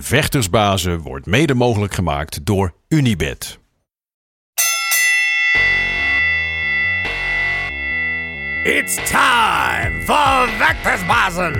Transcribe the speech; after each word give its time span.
Vechtersbazen 0.00 1.00
wordt 1.00 1.26
mede 1.26 1.54
mogelijk 1.54 1.94
gemaakt 1.94 2.46
door 2.46 2.74
Unibed. 2.88 3.58
It's 8.62 8.94
time 8.94 10.02
for 10.04 10.48
Vectorsbazen! 10.48 11.52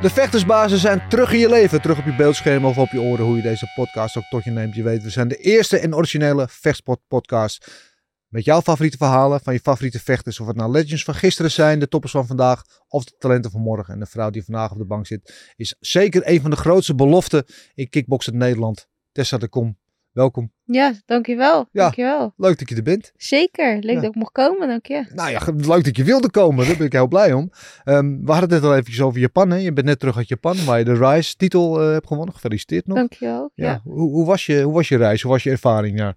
De 0.00 0.10
vechtersbazen 0.10 0.78
zijn 0.78 1.08
terug 1.08 1.32
in 1.32 1.38
je 1.38 1.48
leven, 1.48 1.80
terug 1.82 1.98
op 1.98 2.04
je 2.04 2.16
beeldscherm 2.16 2.64
of 2.64 2.78
op 2.78 2.90
je 2.90 3.00
oren, 3.00 3.24
hoe 3.24 3.36
je 3.36 3.42
deze 3.42 3.72
podcast 3.74 4.16
ook 4.16 4.24
tot 4.30 4.44
je 4.44 4.50
neemt. 4.50 4.74
Je 4.74 4.82
weet, 4.82 5.02
we 5.02 5.10
zijn 5.10 5.28
de 5.28 5.36
eerste 5.36 5.78
en 5.78 5.94
originele 5.94 6.46
vechtspot 6.50 7.00
podcast. 7.08 7.94
Met 8.28 8.44
jouw 8.44 8.60
favoriete 8.60 8.96
verhalen 8.96 9.40
van 9.40 9.52
je 9.52 9.60
favoriete 9.60 10.00
vechters. 10.00 10.40
Of 10.40 10.46
het 10.46 10.56
nou 10.56 10.70
legends 10.70 11.04
van 11.04 11.14
gisteren 11.14 11.50
zijn, 11.50 11.78
de 11.78 11.88
toppers 11.88 12.12
van 12.12 12.26
vandaag 12.26 12.64
of 12.88 13.04
de 13.04 13.14
talenten 13.18 13.50
van 13.50 13.60
morgen. 13.60 13.94
En 13.94 14.00
de 14.00 14.06
vrouw 14.06 14.30
die 14.30 14.44
vandaag 14.44 14.70
op 14.70 14.78
de 14.78 14.84
bank 14.84 15.06
zit, 15.06 15.52
is 15.56 15.76
zeker 15.80 16.22
een 16.24 16.40
van 16.40 16.50
de 16.50 16.56
grootste 16.56 16.94
beloften 16.94 17.44
in 17.74 17.88
kickboksen 17.88 18.36
Nederland. 18.36 18.88
Tessa 19.12 19.38
de 19.38 19.48
Kom, 19.48 19.78
welkom. 20.16 20.52
Ja, 20.64 20.92
dankjewel. 21.06 21.58
Ja. 21.72 21.82
Dankjewel. 21.82 22.32
Leuk 22.36 22.58
dat 22.58 22.68
je 22.68 22.74
er 22.76 22.82
bent. 22.82 23.12
Zeker. 23.16 23.74
Leuk 23.80 23.94
Ja. 23.94 24.00
dat 24.00 24.04
ik 24.10 24.14
mocht 24.14 24.32
komen, 24.32 24.68
dank 24.68 24.86
je. 24.86 25.04
Nou 25.14 25.30
ja, 25.30 25.40
leuk 25.56 25.84
dat 25.84 25.96
je 25.96 26.04
wilde 26.04 26.30
komen. 26.30 26.66
Daar 26.66 26.76
ben 26.76 26.86
ik 26.86 26.92
heel 26.92 27.06
blij 27.08 27.32
om. 27.32 27.50
Ehm, 27.84 28.06
we 28.24 28.30
hadden 28.32 28.50
het 28.50 28.50
net 28.50 28.62
al 28.70 28.76
eventjes 28.76 29.00
over 29.00 29.20
Japan. 29.20 29.50
Hè? 29.50 29.56
Je 29.56 29.72
bent 29.72 29.86
net 29.86 29.98
terug 29.98 30.16
uit 30.16 30.28
Japan, 30.28 30.64
waar 30.64 30.78
je 30.78 30.84
de 30.84 30.94
Rise-titel 30.94 31.80
eh, 31.82 31.92
hebt 31.92 32.06
gewonnen. 32.06 32.34
Gefeliciteerd 32.34 32.86
nog. 32.86 32.96
Dankjewel. 32.96 33.50
Ja. 33.54 33.70
Ja, 33.70 33.80
Hoe, 33.84 34.10
hoe, 34.10 34.26
was 34.26 34.46
je, 34.46 34.62
hoe 34.62 34.72
was 34.74 34.88
je 34.88 34.96
reis? 34.96 35.22
Hoe 35.22 35.32
was 35.32 35.42
je 35.42 35.50
ervaring 35.50 35.98
daar? 35.98 36.14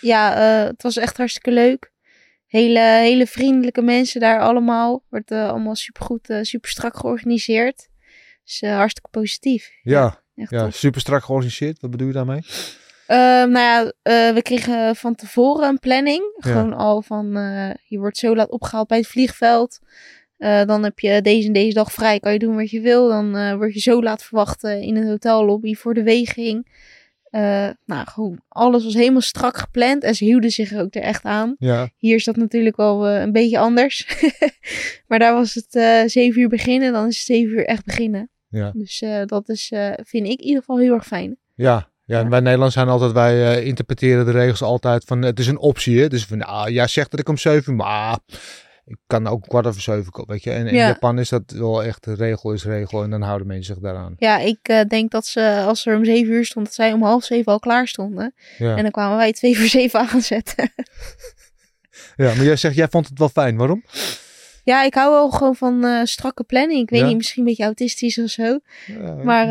ja 0.00 0.34
eh, 0.62 0.66
het 0.68 0.82
was 0.82 0.96
echt 0.96 1.16
hartstikke 1.16 1.50
leuk. 1.52 1.92
Hele, 2.46 2.80
hele 2.80 3.26
vriendelijke 3.26 3.82
mensen 3.82 4.20
daar 4.20 4.40
allemaal. 4.40 5.04
Wordt 5.08 5.30
eh, 5.30 5.48
allemaal 5.48 5.74
supergoed, 5.76 6.38
super 6.42 6.70
strak 6.70 6.96
georganiseerd. 6.96 7.88
Dus 8.44 8.60
hartstikke 8.70 9.08
positief. 9.10 9.70
Ja, 9.82 10.22
Echt 10.34 10.50
ja, 10.50 10.64
tof. 10.64 10.74
super 10.74 11.00
strak 11.00 11.24
georganiseerd. 11.24 11.80
Wat 11.80 11.90
bedoel 11.90 12.06
je 12.06 12.12
daarmee? 12.12 12.40
Ehm, 13.10 13.50
nou 13.50 13.58
ja, 13.58 13.92
eh, 14.02 14.34
we 14.34 14.42
kregen 14.42 14.96
van 14.96 15.14
tevoren 15.14 15.68
een 15.68 15.78
planning. 15.78 16.22
Ja. 16.36 16.50
Gewoon 16.50 16.72
al 16.72 17.02
van, 17.02 17.36
eh, 17.36 17.70
je 17.84 17.98
wordt 17.98 18.16
zo 18.16 18.36
laat 18.36 18.50
opgehaald 18.50 18.88
bij 18.88 18.98
het 18.98 19.06
vliegveld. 19.06 19.78
Eh, 20.36 20.64
dan 20.64 20.84
heb 20.84 20.98
je 20.98 21.22
deze 21.22 21.46
en 21.46 21.52
deze 21.52 21.74
dag 21.74 21.92
vrij, 21.92 22.20
kan 22.20 22.32
je 22.32 22.38
doen 22.38 22.56
wat 22.56 22.70
je 22.70 22.80
wil. 22.80 23.08
Dan 23.08 23.56
word 23.56 23.74
je 23.74 23.80
zo 23.80 24.02
laat 24.02 24.24
verwacht 24.24 24.62
in 24.62 24.96
een 24.96 25.06
hotellobby 25.08 25.74
voor 25.74 25.94
de 25.94 26.02
weging. 26.02 26.66
Nou, 27.84 28.06
gewoon 28.06 28.40
alles 28.48 28.84
was 28.84 28.94
helemaal 28.94 29.20
strak 29.20 29.56
gepland 29.56 30.02
en 30.02 30.14
ze 30.14 30.24
hielden 30.24 30.50
zich 30.50 30.72
er 30.72 30.80
ook 30.80 30.94
er 30.94 31.02
echt 31.02 31.24
aan. 31.24 31.54
Ja, 31.58 31.88
Hier 31.96 32.14
is 32.14 32.24
dat 32.24 32.36
natuurlijk 32.36 32.76
wel 32.76 33.08
een 33.08 33.32
beetje 33.32 33.58
anders. 33.58 34.22
maar 35.08 35.18
daar 35.18 35.34
was 35.34 35.54
het 35.54 35.82
zeven 36.10 36.40
uur 36.40 36.48
beginnen, 36.48 36.92
dan 36.92 37.06
is 37.06 37.16
het 37.16 37.26
zeven 37.26 37.52
uur 37.52 37.66
echt 37.66 37.84
beginnen. 37.84 38.30
ja, 38.48 38.70
Dus 38.74 39.04
dat 39.26 39.48
is, 39.48 39.72
vind 40.02 40.26
ik 40.26 40.40
in 40.40 40.46
ieder 40.46 40.58
geval 40.58 40.78
heel 40.78 40.94
erg 40.94 41.06
fijn. 41.06 41.36
ja. 41.54 41.89
Ja, 42.10 42.18
en 42.20 42.28
wij 42.30 42.38
Nederlanders 42.40 42.74
zijn 42.74 42.88
altijd, 42.88 43.12
wij 43.12 43.56
eh, 43.56 43.66
interpreteren 43.66 44.24
de 44.24 44.30
regels 44.30 44.62
altijd 44.62 45.04
van, 45.04 45.22
het 45.22 45.38
is 45.38 45.46
een 45.46 45.58
optie. 45.58 46.00
Hè? 46.00 46.08
Dus 46.08 46.24
van, 46.24 46.42
ah, 46.42 46.68
jij 46.68 46.86
zegt 46.86 47.10
dat 47.10 47.20
ik 47.20 47.28
om 47.28 47.36
7 47.36 47.72
uur, 47.72 47.76
maar 47.78 48.18
ik 48.84 48.96
kan 49.06 49.26
ook 49.26 49.42
kwart 49.48 49.66
over 49.66 49.80
zeven 49.80 50.12
komen, 50.12 50.30
weet 50.30 50.42
je. 50.44 50.50
En 50.50 50.66
in 50.66 50.74
Ja. 50.74 50.86
Japan 50.86 51.18
is 51.18 51.28
dat 51.28 51.42
wel 51.46 51.84
echt, 51.84 52.04
de 52.04 52.14
regel 52.14 52.52
is 52.52 52.64
regel 52.64 53.02
en 53.02 53.10
dan 53.10 53.22
houden 53.22 53.46
mensen 53.46 53.74
zich 53.74 53.82
daaraan. 53.82 54.14
Ja, 54.18 54.38
ik 54.38 54.58
eh, 54.62 54.80
denk 54.88 55.10
dat 55.10 55.26
ze, 55.26 55.62
als 55.66 55.86
er 55.86 55.96
om 55.96 56.04
zeven 56.04 56.32
uur 56.32 56.44
stond, 56.44 56.66
dat 56.66 56.74
zij 56.74 56.92
om 56.92 57.02
half 57.02 57.24
zeven 57.24 57.52
al 57.52 57.58
klaar 57.58 57.86
stonden. 57.88 58.34
Ja. 58.58 58.76
En 58.76 58.82
dan 58.82 58.90
kwamen 58.90 59.16
wij 59.16 59.32
twee 59.32 59.56
voor 59.58 59.66
zeven 59.66 60.00
aanzetten. 60.12 60.72
ja, 62.16 62.34
maar 62.34 62.44
jij 62.44 62.56
zegt, 62.56 62.74
jij 62.74 62.88
vond 62.88 63.08
het 63.08 63.18
wel 63.18 63.28
fijn. 63.28 63.56
Waarom? 63.56 63.84
ja, 64.64 64.82
ik 64.84 64.94
hou 64.94 65.10
wel 65.12 65.30
gewoon 65.30 65.56
van 65.56 65.84
eh, 65.84 66.00
strakke 66.04 66.44
planning. 66.44 66.80
Ik 66.82 66.90
weet 66.90 67.00
Ja? 67.00 67.06
niet, 67.06 67.16
misschien 67.16 67.42
een 67.42 67.48
beetje 67.48 67.64
autistisch 67.64 68.18
of 68.18 68.30
zo. 68.30 68.58
Ja, 68.86 69.14
Maar 69.22 69.48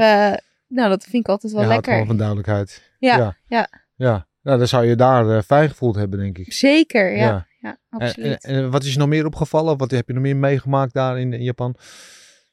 nou, 0.70 0.90
dat 0.90 1.04
vind 1.04 1.24
ik 1.24 1.28
altijd 1.28 1.54
wel 1.54 1.62
je 1.62 1.68
lekker. 1.68 1.92
gewoon 1.92 2.08
van 2.08 2.18
duidelijkheid. 2.18 2.92
Ja, 3.00 3.18
ja. 3.18 3.38
ja. 3.48 3.70
Ja, 3.96 4.28
nou, 4.42 4.58
dan 4.58 4.68
zou 4.68 4.86
je 4.86 4.96
daar 4.96 5.30
eh, 5.30 5.42
fijn 5.42 5.70
gevoeld 5.70 5.96
hebben, 5.96 6.20
denk 6.20 6.38
ik. 6.38 6.54
Zeker, 6.54 7.16
ja. 7.16 7.48
Ja. 7.62 7.78
absoluut. 7.90 8.44
en, 8.44 8.56
en 8.56 8.72
wat 8.72 8.84
is 8.84 8.94
je 8.94 9.00
nog 9.00 9.08
meer 9.08 9.26
opgevallen? 9.26 9.78
Wat 9.78 9.92
heb 9.92 10.08
je 10.08 10.14
nog 10.14 10.24
meer 10.24 10.38
meegemaakt 10.38 10.94
daar 10.94 11.20
in, 11.20 11.34
in 11.34 11.44
Japan? 11.44 11.76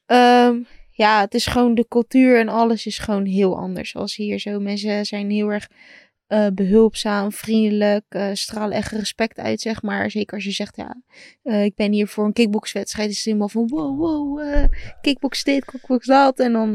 Ehm, 0.05 0.55
ja, 0.91 1.19
het 1.19 1.33
is 1.33 1.45
gewoon 1.45 1.75
de 1.75 1.87
cultuur 1.87 2.39
en 2.39 2.49
alles 2.49 2.85
is 2.85 2.97
gewoon 2.97 3.25
heel 3.25 3.57
anders 3.57 3.95
als 3.95 4.15
hier 4.15 4.39
zo. 4.39 4.59
Mensen 4.59 5.05
zijn 5.05 5.29
heel 5.29 5.51
erg 5.51 5.67
eh, 6.27 6.47
behulpzaam, 6.53 7.31
vriendelijk, 7.31 8.19
stralen 8.33 8.77
echt 8.77 8.91
respect 8.91 9.37
uit, 9.37 9.61
zeg 9.61 9.81
maar. 9.81 10.11
Zeker 10.11 10.35
als 10.35 10.43
je 10.43 10.51
zegt, 10.51 10.75
ja, 10.75 11.01
eh, 11.43 11.63
ik 11.63 11.75
ben 11.75 11.91
hier 11.91 12.07
voor 12.07 12.25
een 12.25 12.33
kickboxwedstrijd. 12.33 13.09
Is 13.09 13.15
het 13.15 13.25
helemaal 13.25 13.49
van, 13.49 13.67
wow, 13.67 13.99
wow, 13.99 14.67
kickbox 15.01 15.43
dit, 15.43 15.65
kickbox 15.65 16.05
dat. 16.05 16.39
En 16.39 16.53
dan 16.53 16.67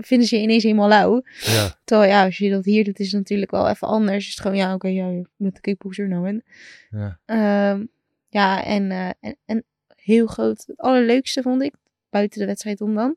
vinden 0.00 0.28
ze 0.28 0.36
je 0.36 0.42
ineens 0.42 0.62
helemaal 0.62 0.88
lauw. 0.88 1.22
Ja, 1.40 1.80
Terwijl 1.84 2.10
ja, 2.10 2.24
als 2.24 2.38
je 2.38 2.50
dat 2.50 2.64
hier 2.64 2.84
doet, 2.84 2.98
is 2.98 3.06
het 3.06 3.20
natuurlijk 3.20 3.50
wel 3.50 3.68
even 3.68 3.88
anders. 3.88 4.26
Is 4.26 4.30
het 4.30 4.40
gewoon, 4.40 4.56
ja, 4.56 4.74
oké, 4.74 4.88
ja, 4.88 5.08
je 5.08 5.28
bent 5.36 5.54
een 5.54 5.60
kickboxer 5.60 6.08
nou 6.08 6.28
en. 6.28 6.44
ja. 6.90 7.20
Ehm, 7.24 7.84
ja, 8.28 8.64
en, 8.64 8.90
en, 9.20 9.36
en 9.44 9.64
heel 9.96 10.26
groot. 10.26 10.64
Het 10.66 10.80
allerleukste 10.80 11.42
vond 11.42 11.62
ik, 11.62 11.74
buiten 12.10 12.40
de 12.40 12.46
wedstrijd 12.46 12.80
om 12.80 12.94
dan. 12.94 13.16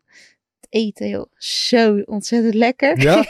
Eten, 0.70 1.08
joh. 1.08 1.32
Zo 1.38 2.00
ontzettend 2.06 2.54
lekker. 2.54 3.02
Ja? 3.02 3.18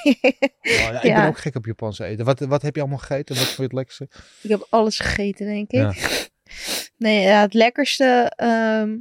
Oh, 0.61 0.75
ja, 0.75 1.01
ik 1.01 1.13
ben 1.13 1.27
ook 1.27 1.37
gek 1.37 1.55
op 1.55 1.65
Japanse 1.65 2.05
eten. 2.05 2.25
Wat, 2.25 2.39
wat 2.39 2.61
heb 2.61 2.75
je 2.75 2.81
allemaal 2.81 2.99
gegeten? 2.99 3.35
Wat 3.35 3.43
vond 3.43 3.57
je 3.57 3.63
het 3.63 3.73
lekkerste? 3.73 4.07
ik 4.41 4.49
heb 4.49 4.67
alles 4.69 4.99
gegeten, 4.99 5.45
denk 5.45 5.71
ik. 5.71 5.79
Ja. 5.79 5.93
Nee, 6.97 7.21
ja, 7.21 7.41
het 7.41 7.53
lekkerste. 7.53 8.33
ehm, 8.35 8.97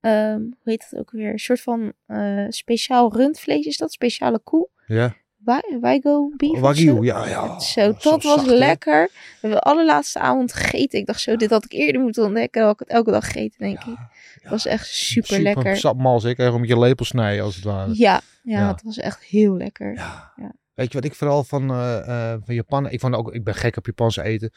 ehm, 0.00 0.40
hoe 0.40 0.56
heet 0.64 0.86
dat 0.90 1.00
ook 1.00 1.10
weer? 1.10 1.30
Een 1.32 1.38
soort 1.38 1.60
van 1.60 1.92
eh, 2.06 2.46
speciaal 2.48 3.16
rundvlees 3.16 3.66
is 3.66 3.76
dat? 3.76 3.92
Speciale 3.92 4.38
koe. 4.38 4.68
Ja. 4.86 5.16
Wagyu 5.46 6.32
beef 6.36 6.58
Wagyu, 6.60 7.04
ja, 7.04 7.26
ja. 7.28 7.60
Zo, 7.60 7.80
Oh, 7.88 8.00
dat 8.02 8.22
was 8.22 8.34
zacht, 8.34 8.46
lekker. 8.46 9.02
We 9.12 9.38
hebben 9.40 9.58
de 9.58 9.64
allerlaatste 9.64 10.18
avond 10.18 10.52
gegeten. 10.52 10.98
Ik 10.98 11.06
dacht 11.06 11.20
zo, 11.20 11.36
dit 11.36 11.50
had 11.50 11.64
ik 11.64 11.72
eerder 11.72 12.00
moeten 12.02 12.24
ontdekken. 12.24 12.60
Dan 12.60 12.70
had 12.70 12.80
ik 12.80 12.86
het 12.88 12.96
elke 12.96 13.10
dag 13.10 13.24
gegeten, 13.24 13.58
denk 13.58 13.78
ik. 13.84 13.96
Het 14.40 14.50
was 14.50 14.66
echt 14.66 14.86
super, 14.86 15.40
lekker. 15.40 15.76
Sapmals, 15.76 16.24
ik 16.24 16.36
kreeg 16.36 16.58
met 16.58 16.68
je 16.68 16.78
lepel 16.78 17.04
snijden 17.04 17.44
als 17.44 17.54
het 17.54 17.64
ware. 17.64 17.90
Ja, 17.94 18.20
ja, 18.42 18.58
Ja. 18.58 18.68
het 18.68 18.82
was 18.82 18.98
echt 18.98 19.22
heel 19.24 19.56
lekker. 19.56 19.94
Ja. 19.94 20.32
Ja. 20.76 20.82
Weet 20.82 20.92
je 20.92 20.98
wat 20.98 21.04
ik 21.04 21.14
vooral 21.14 21.44
van, 21.44 21.70
eh, 21.70 22.32
eh, 22.32 22.38
van 22.44 22.54
Japan... 22.54 22.90
Ik, 22.90 23.00
vond 23.00 23.14
ook, 23.14 23.34
ik 23.34 23.44
ben 23.44 23.54
gek 23.54 23.76
op 23.76 23.86
Japanse 23.86 24.22
eten. 24.22 24.50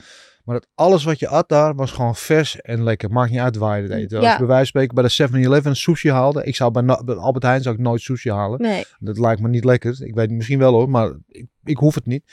Maar 0.44 0.56
dat 0.56 0.68
alles 0.76 1.04
wat 1.04 1.20
je 1.20 1.28
at 1.28 1.50
daar 1.50 1.76
was 1.76 1.92
gewoon 1.92 2.16
vers 2.16 2.62
en 2.62 2.84
lekker. 2.84 3.12
Maakt 3.12 3.32
niet 3.32 3.40
uit 3.40 3.56
waar 3.56 3.78
je 3.78 3.84
het 3.84 3.92
eet. 3.92 4.14
Als 4.14 4.24
Ja. 4.26 4.38
bij 4.38 4.48
wijze 4.48 4.56
van 4.58 4.66
spreken 4.66 4.96
bij 4.96 5.04
de 5.04 5.10
7-Eleven 5.10 5.70
een 5.70 5.76
sushi 5.76 6.12
haalde. 6.12 6.44
Ik 6.44 6.56
zou 6.56 6.72
bij, 6.72 6.96
Albert 7.16 7.44
Heijn 7.44 7.62
zou 7.62 7.76
ik 7.76 7.82
nooit 7.82 8.02
sushi 8.02 8.32
halen. 8.32 8.62
Nee, 8.62 8.86
Dat 9.00 9.18
lijkt 9.18 9.42
me 9.42 9.48
niet 9.48 9.64
lekker. 9.64 9.92
Ik 9.92 10.16
weet 10.16 10.28
het 10.28 10.36
misschien 10.36 10.60
wel 10.60 10.74
hoor, 10.74 10.90
maar 10.90 11.14
ik, 11.28 11.46
ik 11.64 11.78
hoef 11.78 11.96
het 11.96 12.06
niet. 12.06 12.24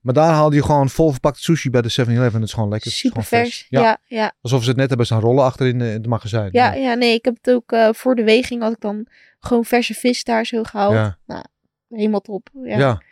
Maar 0.00 0.14
daar 0.14 0.32
haalde 0.32 0.56
je 0.56 0.62
gewoon 0.62 0.88
vol 0.88 1.10
verpakte 1.10 1.40
sushi 1.40 1.70
bij 1.70 1.82
de 1.82 1.90
7-Eleven. 2.00 2.32
Dat 2.32 2.48
is 2.48 2.52
gewoon 2.52 2.68
lekker. 2.68 2.90
Het 2.90 2.98
super 2.98 3.22
gewoon 3.22 3.42
vers. 3.44 3.66
Ja. 3.68 3.80
Ja, 3.82 3.98
ja, 4.06 4.32
Alsof 4.40 4.62
ze 4.62 4.68
het 4.68 4.78
net 4.78 4.88
hebben 4.88 5.06
staan 5.06 5.20
rollen 5.20 5.44
achter 5.44 5.66
in, 5.66 5.80
het 5.80 6.06
magazijn. 6.06 6.48
ja, 6.52 6.94
nee, 6.94 7.14
ik 7.14 7.24
heb 7.24 7.36
het 7.42 7.54
ook 7.54 7.72
eh, 7.72 7.88
voor 7.92 8.14
de 8.14 8.24
weging 8.24 8.62
had 8.62 8.72
ik 8.72 8.80
dan 8.80 9.06
gewoon 9.40 9.64
verse 9.64 9.94
vis 9.94 10.24
daar 10.24 10.46
zo 10.46 10.62
gehaald. 10.62 10.92
Ja. 11.26 11.46
Helemaal 11.88 12.20
top. 12.20 12.48
Ja. 12.62 12.78
Ja. 12.78 13.02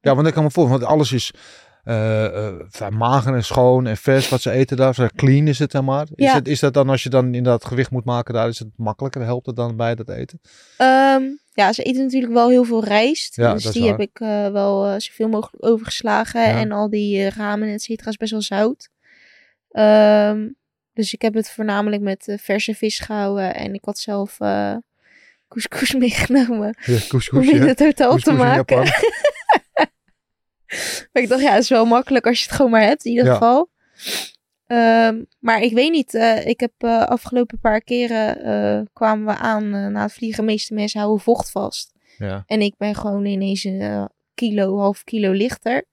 ja. 0.00 0.14
want 0.14 0.26
ik 0.26 0.32
kan 0.32 0.42
me 0.44 0.50
voor, 0.50 0.68
want 0.68 0.84
alles 0.84 1.12
is 1.12 1.32
vrij 2.68 2.90
mager 2.90 3.34
en 3.34 3.44
schoon 3.44 3.86
en 3.86 3.96
vers 3.96 4.28
wat 4.28 4.40
ze 4.40 4.50
eten 4.50 4.76
daar. 4.76 5.10
Clean 5.16 5.46
is 5.46 5.58
het, 5.58 5.70
zeg 5.70 5.82
maar. 5.82 6.06
Is, 6.14 6.26
Ja. 6.26 6.34
het, 6.34 6.48
is 6.48 6.60
dat 6.60 6.74
dan 6.74 6.88
als 6.88 7.02
je 7.02 7.08
dan 7.08 7.24
inderdaad 7.24 7.64
gewicht 7.64 7.90
moet 7.90 8.04
maken 8.04 8.34
daar, 8.34 8.48
is 8.48 8.58
het 8.58 8.68
makkelijker? 8.76 9.22
Helpt 9.22 9.46
het 9.46 9.56
dan 9.56 9.76
bij 9.76 9.94
dat 9.94 10.08
eten? 10.08 10.40
Ehm, 10.76 11.22
ja, 11.52 11.72
ze 11.72 11.82
eten 11.82 12.02
natuurlijk 12.02 12.32
wel 12.32 12.48
heel 12.48 12.64
veel 12.64 12.84
rijst. 12.84 13.36
Ja, 13.36 13.52
dus 13.52 13.62
dat 13.62 13.72
die 13.72 13.82
waar. 13.82 13.90
heb 13.90 14.00
ik 14.00 14.20
eh, 14.20 14.48
wel 14.48 15.00
zoveel 15.00 15.28
mogelijk 15.28 15.64
overgeslagen. 15.66 16.40
Ja. 16.40 16.60
En 16.60 16.72
al 16.72 16.90
die 16.90 17.28
ramen, 17.30 17.68
et 17.68 17.82
cetera, 17.82 18.10
is 18.10 18.16
best 18.16 18.30
wel 18.30 18.42
zout. 18.42 18.88
Ehm, 19.70 20.48
dus 20.92 21.12
ik 21.12 21.22
heb 21.22 21.34
het 21.34 21.50
voornamelijk 21.50 22.02
met 22.02 22.36
verse 22.40 22.74
vis 22.74 22.98
gehouden. 22.98 23.54
En 23.54 23.74
ik 23.74 23.84
had 23.84 23.98
zelf 23.98 24.38
couscous 25.50 25.94
meegenomen. 25.94 26.76
Ja, 26.84 26.94
Om 26.94 27.00
couscous, 27.08 27.48
in 27.48 27.56
ja. 27.60 27.66
het 27.66 27.78
hotel 27.78 28.16
te 28.16 28.22
Couscous 28.22 28.38
in 28.38 28.44
maken. 28.44 28.82
Maar 31.12 31.22
ik 31.22 31.28
dacht, 31.28 31.42
ja, 31.42 31.52
het 31.52 31.62
is 31.62 31.68
wel 31.68 31.84
makkelijk 31.84 32.26
als 32.26 32.38
je 32.40 32.46
het 32.46 32.54
gewoon 32.54 32.70
maar 32.70 32.82
hebt, 32.82 33.04
in 33.04 33.10
ieder 33.10 33.26
Ja. 33.26 33.32
geval. 33.32 33.70
Ehm, 34.66 35.22
maar 35.38 35.60
ik 35.62 35.72
weet 35.72 35.90
niet. 35.90 36.14
eh, 36.14 36.46
ik 36.46 36.60
heb 36.60 36.72
eh, 36.78 37.02
afgelopen 37.02 37.58
paar 37.60 37.80
keren 37.80 38.42
eh, 38.44 38.80
kwamen 38.92 39.26
we 39.26 39.36
aan 39.40 39.92
na 39.92 40.02
het 40.02 40.12
vliegen. 40.12 40.44
De 40.44 40.50
meeste 40.50 40.74
mensen 40.74 41.00
houden 41.00 41.22
vocht 41.24 41.50
vast. 41.50 41.92
Ja. 42.18 42.42
En 42.46 42.60
ik 42.60 42.74
ben 42.78 42.94
gewoon 42.94 43.24
ineens 43.24 43.64
een 43.64 44.08
kilo, 44.34 44.78
half 44.78 45.04
kilo 45.04 45.30
lichter. 45.30 45.84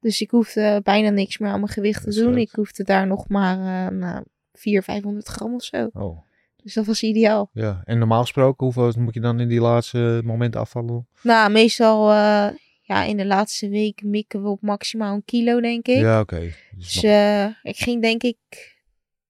Dus 0.00 0.20
ik 0.20 0.30
hoefde 0.30 0.80
bijna 0.82 1.08
niks 1.10 1.38
meer 1.38 1.50
aan 1.50 1.60
mijn 1.60 1.72
gewicht 1.72 2.02
te 2.02 2.14
doen. 2.14 2.32
leuk. 2.34 2.42
Ik 2.48 2.54
hoefde 2.54 2.84
daar 2.84 3.06
nog 3.06 3.28
maar 3.28 3.56
uh, 3.92 3.98
nou, 3.98 4.24
400, 4.52 4.84
500 4.84 5.26
gram 5.28 5.54
of 5.54 5.62
zo. 5.62 5.88
Oh, 5.92 6.18
Dus 6.62 6.74
dat 6.74 6.86
was 6.86 7.02
ideaal. 7.02 7.50
ja. 7.52 7.82
En 7.84 7.98
normaal 7.98 8.20
gesproken, 8.20 8.64
hoeveel 8.64 8.92
moet 8.98 9.14
je 9.14 9.20
dan 9.20 9.40
in 9.40 9.48
die 9.48 9.60
laatste 9.60 10.20
momenten 10.24 10.60
afvallen? 10.60 11.08
Nou, 11.22 11.50
meestal 11.50 12.10
eh, 12.10 12.48
ja, 12.82 13.02
in 13.04 13.16
de 13.16 13.26
laatste 13.26 13.68
week 13.68 14.02
mikken 14.02 14.42
we 14.42 14.48
op 14.48 14.62
maximaal 14.62 15.14
een 15.14 15.24
kilo, 15.24 15.60
denk 15.60 15.86
ik. 15.88 15.96
Ja, 15.98 16.20
oké. 16.20 16.38
Dus 16.40 16.54
Dus 16.70 16.94
nog- 16.94 17.04
eh, 17.04 17.44
ik 17.62 17.76
ging 17.76 18.02
denk 18.02 18.22
ik 18.22 18.36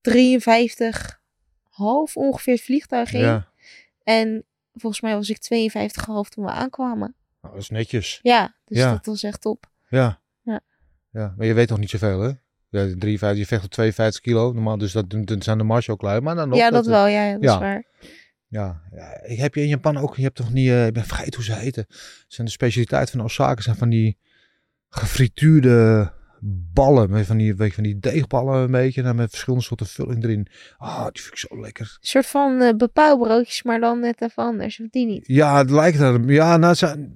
53 0.01 1.21
half 1.69 2.17
ongeveer 2.17 2.55
het 2.55 2.63
vliegtuig 2.63 3.13
in. 3.13 3.21
ja. 3.21 3.49
En 4.03 4.45
volgens 4.75 5.03
mij 5.03 5.15
was 5.15 5.31
ik 5.31 5.39
52 5.39 6.05
half 6.05 6.29
toen 6.29 6.45
we 6.45 6.51
aankwamen. 6.51 7.15
Nou, 7.41 7.55
dat 7.55 7.63
is 7.63 7.71
netjes. 7.71 8.19
Ja, 8.23 8.57
dus 8.65 8.79
Ja. 8.79 8.91
dat 8.93 9.07
was 9.07 9.23
echt 9.23 9.41
top. 9.41 9.67
Ja. 9.89 10.21
Ja. 10.43 10.61
Ja, 11.13 11.35
maar 11.37 11.47
je 11.47 11.55
weet 11.55 11.69
toch 11.69 11.79
niet 11.79 11.91
zoveel, 11.91 12.21
hè? 12.21 12.31
Ja, 12.71 12.87
53, 12.99 13.39
je 13.39 13.47
vecht 13.47 13.65
op 13.65 13.71
52 13.71 14.21
kilo. 14.21 14.53
Normaal, 14.53 14.79
dus 14.79 14.93
dat, 14.93 15.05
dat 15.09 15.45
zijn 15.45 15.59
de 15.59 15.65
mars 15.65 15.89
ook. 15.89 16.03
Maar 16.03 16.35
dan 16.35 16.49
nog. 16.49 16.59
ja, 16.59 16.71
dat 16.71 16.87
wel. 16.87 17.07
Ja, 17.07 17.33
dat 17.33 17.43
ja. 17.43 17.53
is 17.53 17.59
waar. 17.59 17.85
Ja, 18.49 18.83
ja, 18.91 19.23
ik 19.23 19.39
heb 19.39 19.55
je 19.55 19.61
in 19.61 19.69
Japan 19.69 19.97
ook, 19.97 20.17
je 20.17 20.23
hebt 20.23 20.37
toch 20.37 20.53
niet, 20.53 20.69
eh, 20.69 20.87
ik 20.87 20.93
ben 20.93 21.05
vergeten 21.05 21.35
hoe 21.35 21.45
ze 21.45 21.55
heten. 21.55 21.85
Het 21.89 22.25
zijn 22.29 22.47
de 22.47 22.53
specialiteit 22.53 23.11
van 23.11 23.23
Osaka, 23.23 23.63
zijn 23.63 23.77
van 23.77 23.89
die 23.89 24.19
gefrituurde 24.89 26.13
ballen, 26.73 27.11
met 27.11 27.27
van 27.27 27.37
die, 27.37 27.57
weet 27.57 27.69
je, 27.69 27.75
van 27.75 27.83
die 27.83 27.99
deegballen 27.99 28.63
een 28.63 28.71
beetje, 28.71 29.03
en 29.03 29.17
met 29.17 29.31
verschillende 29.31 29.65
soorten 29.65 29.87
vulling 29.87 30.25
erin. 30.25 30.49
Ah, 30.77 31.05
die 31.05 31.23
vind 31.23 31.33
ik 31.33 31.39
zo 31.39 31.61
lekker. 31.61 31.99
Een 32.01 32.07
soort 32.07 32.27
van 32.27 32.61
eh 32.61 32.75
bepaalbroodjes, 32.77 33.63
maar 33.63 33.81
dan 33.81 34.01
net 34.01 34.21
even 34.21 34.43
anders. 34.43 34.81
Of 34.81 34.87
die 34.91 35.07
niet. 35.07 35.27
Ja, 35.27 35.59
het 35.59 35.71
lijkt 35.71 36.01
er, 36.01 36.33
ja, 36.33 36.57
nou, 36.57 36.75
zijn, 36.75 37.15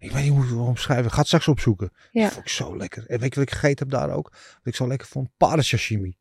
ik 0.00 0.10
weet 0.10 0.22
niet 0.22 0.32
hoe 0.32 0.42
ik 0.44 0.48
het 0.50 0.58
omschrijven, 0.58 1.04
ik 1.06 1.10
ga 1.12 1.18
het 1.18 1.26
straks 1.26 1.48
opzoeken. 1.48 1.90
Ja. 2.10 2.20
Die 2.22 2.30
vond 2.30 2.44
ik 2.44 2.50
zo 2.50 2.76
lekker. 2.76 3.06
En 3.06 3.18
weet 3.18 3.34
je 3.34 3.40
wat 3.40 3.48
ik 3.48 3.54
gegeten 3.54 3.88
heb 3.88 3.98
daar 4.00 4.10
ook? 4.16 4.28
Wat 4.30 4.60
ik 4.62 4.74
zo 4.74 4.88
lekker 4.88 5.06
vond? 5.08 5.28
Paardensashimi. 5.36 6.16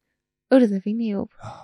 Oh, 0.48 0.60
dat 0.60 0.70
heb 0.70 0.86
ik 0.86 0.96
niet 0.96 1.16
op. 1.16 1.34
Ah, 1.38 1.62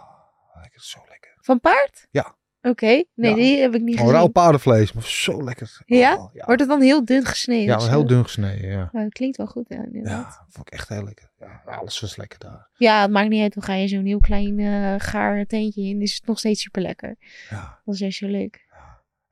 lekker, 0.62 0.82
zo 0.84 1.00
lekker. 1.10 1.34
Van 1.42 1.60
paard? 1.60 2.08
Ja. 2.12 2.36
Oké, 2.62 3.04
nee, 3.14 3.30
Ja. 3.30 3.36
die 3.36 3.60
heb 3.62 3.76
ik 3.76 3.82
niet 3.82 3.96
Gewoon 3.96 4.10
rauw 4.12 4.20
gezien. 4.20 4.34
paardenvlees, 4.34 4.94
maar 4.94 5.04
zo 5.04 5.44
lekker. 5.44 5.82
Ja? 5.86 6.16
Oh, 6.16 6.34
ja. 6.34 6.46
Wordt 6.46 6.62
het 6.62 6.70
dan 6.70 6.82
heel 6.82 7.06
dun 7.06 7.26
gesneden? 7.26 7.80
Ja, 7.80 7.88
heel 7.90 8.06
dun 8.08 8.24
gesneden, 8.24 8.70
ja. 8.70 8.90
Dat 8.92 9.12
klinkt 9.14 9.38
wel 9.38 9.48
goed, 9.48 9.66
ja, 9.68 9.84
inderdaad. 9.86 10.34
Ja, 10.40 10.46
vond 10.50 10.68
ik 10.68 10.74
echt 10.74 10.90
heel 10.90 11.04
lekker. 11.04 11.32
Ja, 11.40 11.62
alles 11.66 12.00
was 12.00 12.16
lekker 12.16 12.40
daar. 12.40 12.70
Ja, 12.78 13.02
het 13.02 13.12
maakt 13.12 13.30
niet 13.30 13.42
uit. 13.42 13.54
Dan 13.54 13.64
ga 13.64 13.74
je 13.74 13.88
zo'n 13.88 14.06
heel 14.06 14.20
klein 14.20 14.60
eh 14.60 14.96
gaar 14.98 15.46
teentje 15.46 15.82
in. 15.82 16.02
Is 16.02 16.14
het 16.16 16.26
nog 16.26 16.40
steeds 16.40 16.62
super 16.62 16.82
lekker. 16.82 17.16
Ja. 17.50 17.80
Dat 17.86 17.96
is 17.96 18.02
echt 18.02 18.16
zo 18.16 18.28
leuk. 18.28 18.65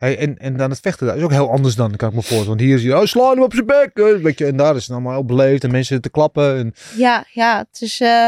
Hey, 0.04 0.18
en, 0.18 0.38
en 0.38 0.58
dan 0.58 0.70
het 0.70 0.80
vechten, 0.80 1.08
dat 1.08 1.16
is 1.16 1.24
ook 1.24 1.32
heel 1.32 1.50
anders 1.52 1.76
dan, 1.76 1.96
kan 1.96 2.10
ik 2.10 2.16
me 2.16 2.22
voorstellen. 2.22 2.48
Want 2.48 2.60
hier 2.60 2.76
is 2.76 2.84
je, 2.84 3.00
oh, 3.00 3.06
sla 3.06 3.30
hem 3.30 3.42
op 3.42 3.54
zijn 3.54 3.66
bek. 3.66 3.92
Weet 4.22 4.38
je, 4.38 4.46
en 4.46 4.58
daar 4.58 4.76
is 4.76 4.82
het 4.82 4.92
allemaal 4.92 5.14
heel 5.14 5.26
beleefd 5.26 5.64
en 5.64 5.72
mensen 5.72 6.02
te 6.02 6.10
klappen. 6.10 6.58
En, 6.58 6.74
Ja, 6.98 7.26
ja. 7.32 7.58
Het, 7.58 7.82
is, 7.82 8.00
eh, 8.00 8.28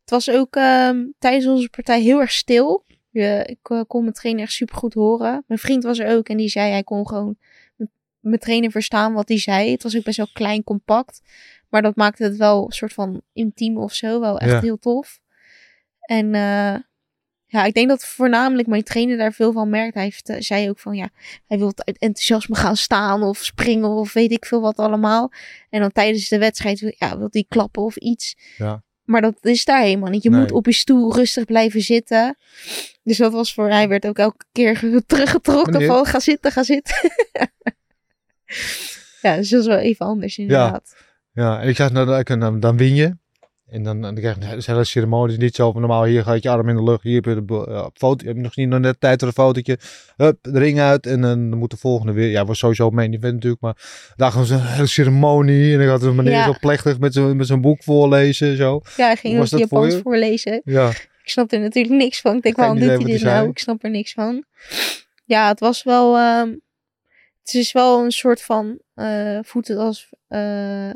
het 0.00 0.10
was 0.10 0.30
ook 0.30 0.56
ehm, 0.56 0.96
tijdens 1.18 1.46
onze 1.46 1.68
partij 1.68 2.00
heel 2.00 2.20
erg 2.20 2.30
stil. 2.32 2.84
Je, 3.10 3.42
ik 3.46 3.70
eh, 3.70 3.80
kon 3.86 4.00
mijn 4.02 4.12
trainer 4.14 4.42
echt 4.42 4.52
super 4.52 4.76
goed 4.76 4.94
horen. 4.94 5.44
Mijn 5.46 5.60
vriend 5.60 5.82
was 5.82 5.98
er 5.98 6.16
ook 6.16 6.28
en 6.28 6.36
die 6.36 6.48
zei 6.48 6.70
hij 6.70 6.82
kon 6.82 7.08
gewoon 7.08 7.36
mijn 8.20 8.38
trainer 8.38 8.70
verstaan 8.70 9.12
wat 9.12 9.28
hij 9.28 9.38
zei. 9.38 9.70
Het 9.70 9.82
was 9.82 9.96
ook 9.96 10.04
best 10.04 10.16
wel 10.16 10.30
klein, 10.32 10.64
compact. 10.64 11.20
Maar 11.68 11.82
dat 11.82 11.96
maakte 11.96 12.22
het 12.22 12.36
wel 12.36 12.64
een 12.64 12.72
soort 12.72 12.92
van 12.92 13.20
intiem 13.32 13.78
of 13.78 13.92
zo. 13.94 14.20
Wel 14.20 14.38
echt 14.38 14.50
Ja. 14.50 14.60
heel 14.60 14.78
tof. 14.78 15.20
En 16.00 16.34
eh, 16.34 16.74
ja, 17.52 17.64
ik 17.64 17.74
denk 17.74 17.88
dat 17.88 18.04
voornamelijk 18.04 18.68
mijn 18.68 18.82
trainer 18.82 19.16
daar 19.16 19.32
veel 19.32 19.52
van 19.52 19.70
merkt. 19.70 19.94
Hij 19.94 20.02
heeft, 20.02 20.28
eh, 20.28 20.36
zei 20.40 20.68
ook 20.68 20.78
van 20.78 20.94
ja, 20.96 21.08
hij 21.46 21.58
wil 21.58 21.72
uit 21.76 21.98
enthousiasme 21.98 22.54
gaan 22.56 22.76
staan 22.76 23.22
of 23.22 23.38
springen 23.38 23.88
of 23.88 24.12
weet 24.12 24.30
ik 24.32 24.44
veel 24.46 24.60
wat 24.60 24.76
allemaal. 24.76 25.32
En 25.70 25.80
dan 25.80 25.92
tijdens 25.92 26.28
de 26.28 26.38
wedstrijd 26.38 26.80
wil, 26.80 26.92
ja, 26.98 27.18
wil 27.18 27.28
hij 27.30 27.44
klappen 27.48 27.82
of 27.82 27.96
iets. 27.96 28.36
Ja. 28.56 28.82
Maar 29.04 29.20
dat 29.20 29.34
is 29.40 29.64
daar 29.64 29.82
helemaal 29.82 30.10
niet. 30.10 30.22
Je 30.22 30.30
Nee. 30.30 30.40
moet 30.40 30.52
op 30.52 30.66
je 30.66 30.72
stoel 30.72 31.14
rustig 31.14 31.44
blijven 31.44 31.80
zitten. 31.80 32.36
Dus 33.02 33.16
dat 33.16 33.32
was 33.32 33.54
voor 33.54 33.68
hij 33.70 33.88
werd 33.88 34.06
ook 34.06 34.18
elke 34.18 34.44
keer 34.52 34.76
ge- 34.76 35.02
teruggetrokken 35.06 35.84
van 35.86 36.06
ga 36.06 36.20
zitten, 36.20 36.52
ga 36.52 36.62
zitten. 36.62 36.96
ja, 39.22 39.36
dus 39.36 39.48
dat 39.48 39.60
is 39.60 39.66
wel 39.66 39.78
even 39.78 40.06
anders 40.06 40.38
inderdaad. 40.38 40.96
ja, 41.32 41.60
en 41.60 41.68
ik 41.68 41.76
zeg, 41.76 41.92
nou, 41.92 42.22
dan, 42.24 42.60
dan 42.60 42.76
win 42.76 42.94
je. 42.94 43.16
En 43.72 43.82
dan, 43.82 44.00
dan 44.00 44.14
krijg 44.14 44.36
je 44.38 44.44
een 44.44 44.62
hele 44.66 44.84
ceremonie. 44.84 45.38
niet 45.38 45.54
zo 45.54 45.72
van 45.72 45.80
normaal, 45.80 46.04
hier 46.04 46.22
gaat 46.22 46.42
je 46.42 46.50
arm 46.50 46.68
in 46.68 46.76
de 46.76 46.82
lucht. 46.82 47.02
Hier 47.02 47.14
heb 47.14 47.24
je 47.24 47.44
de 47.44 47.66
ja, 47.68 47.90
foto. 47.94 48.26
Heb 48.26 48.36
je 48.36 48.42
nog 48.42 48.56
niet 48.56 48.68
nog 48.68 48.80
net 48.80 49.00
tijd 49.00 49.18
voor 49.18 49.28
een 49.28 49.34
fotootje. 49.34 49.78
Hup, 50.16 50.38
de 50.42 50.58
ring 50.58 50.80
uit. 50.80 51.06
En 51.06 51.20
dan, 51.20 51.50
dan 51.50 51.58
moet 51.58 51.70
de 51.70 51.76
volgende 51.76 52.12
weer. 52.12 52.30
Ja, 52.30 52.44
was 52.44 52.58
sowieso 52.58 52.86
op 52.86 52.92
main 52.92 53.14
event 53.14 53.32
natuurlijk. 53.34 53.62
Maar 53.62 53.76
daar 54.16 54.32
gaan 54.32 54.44
ze 54.44 54.54
een 54.54 54.66
hele 54.66 54.86
ceremonie. 54.86 55.72
En 55.72 55.78
dan 55.78 55.88
gaat 55.88 56.02
een 56.02 56.14
meneer 56.14 56.32
Ja. 56.32 56.44
zo 56.44 56.54
plechtig 56.60 56.98
met 56.98 57.12
zijn 57.12 57.36
met 57.36 57.60
boek 57.60 57.82
voorlezen. 57.82 58.56
Zo. 58.56 58.80
Ja, 58.96 59.06
hij 59.06 59.16
ging 59.16 59.48
voor 59.48 59.58
Japans 59.58 59.96
voorlezen. 59.96 60.60
Ja, 60.64 60.88
Ik 60.88 61.28
snapte 61.30 61.56
er 61.56 61.62
natuurlijk 61.62 61.94
niks 61.94 62.20
van. 62.20 62.36
Ik 62.36 62.42
denk, 62.42 62.56
waarom 62.56 62.78
doet 62.78 62.88
hij 62.88 62.98
dit 62.98 63.22
nou? 63.22 63.48
Ik 63.48 63.58
snap 63.58 63.84
er 63.84 63.90
niks 63.90 64.12
van. 64.12 64.44
Ja, 65.24 65.48
het 65.48 65.60
was 65.60 65.82
wel... 65.82 66.16
ehm, 66.16 66.48
het 67.42 67.54
is 67.54 67.72
wel 67.72 68.04
een 68.04 68.10
soort 68.10 68.42
van... 68.42 68.78
eh 68.94 69.38
voelt 69.42 69.68
het 69.68 69.78
als... 69.78 70.08
eh, 70.28 70.90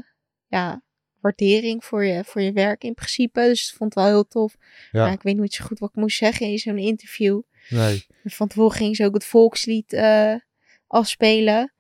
ja, 0.47 0.83
waardering 1.27 1.85
voor 1.85 2.05
je, 2.05 2.25
voor 2.25 2.41
je 2.43 2.53
werk 2.53 2.85
in 2.85 2.95
principe. 2.95 3.41
Dus 3.41 3.69
ik 3.69 3.77
vond 3.77 3.95
het 3.95 4.03
wel 4.05 4.13
heel 4.13 4.27
tof. 4.27 4.57
Ja. 4.93 5.05
Maar 5.05 5.13
ik 5.13 5.23
weet 5.23 5.37
niet 5.37 5.55
zo 5.55 5.65
goed 5.65 5.79
wat 5.79 5.89
ik 5.89 5.95
moest 5.95 6.17
zeggen 6.19 6.47
in 6.47 6.59
zo'n 6.59 6.79
interview. 6.79 7.41
nee. 7.69 8.07
En 8.23 8.31
Van 8.31 8.49
tevoren 8.49 8.77
ging 8.77 8.97
ze 8.97 9.05
ook 9.05 9.15
het 9.15 9.25
volkslied 9.25 9.93
eh, 9.93 10.35
afspelen. 10.87 11.75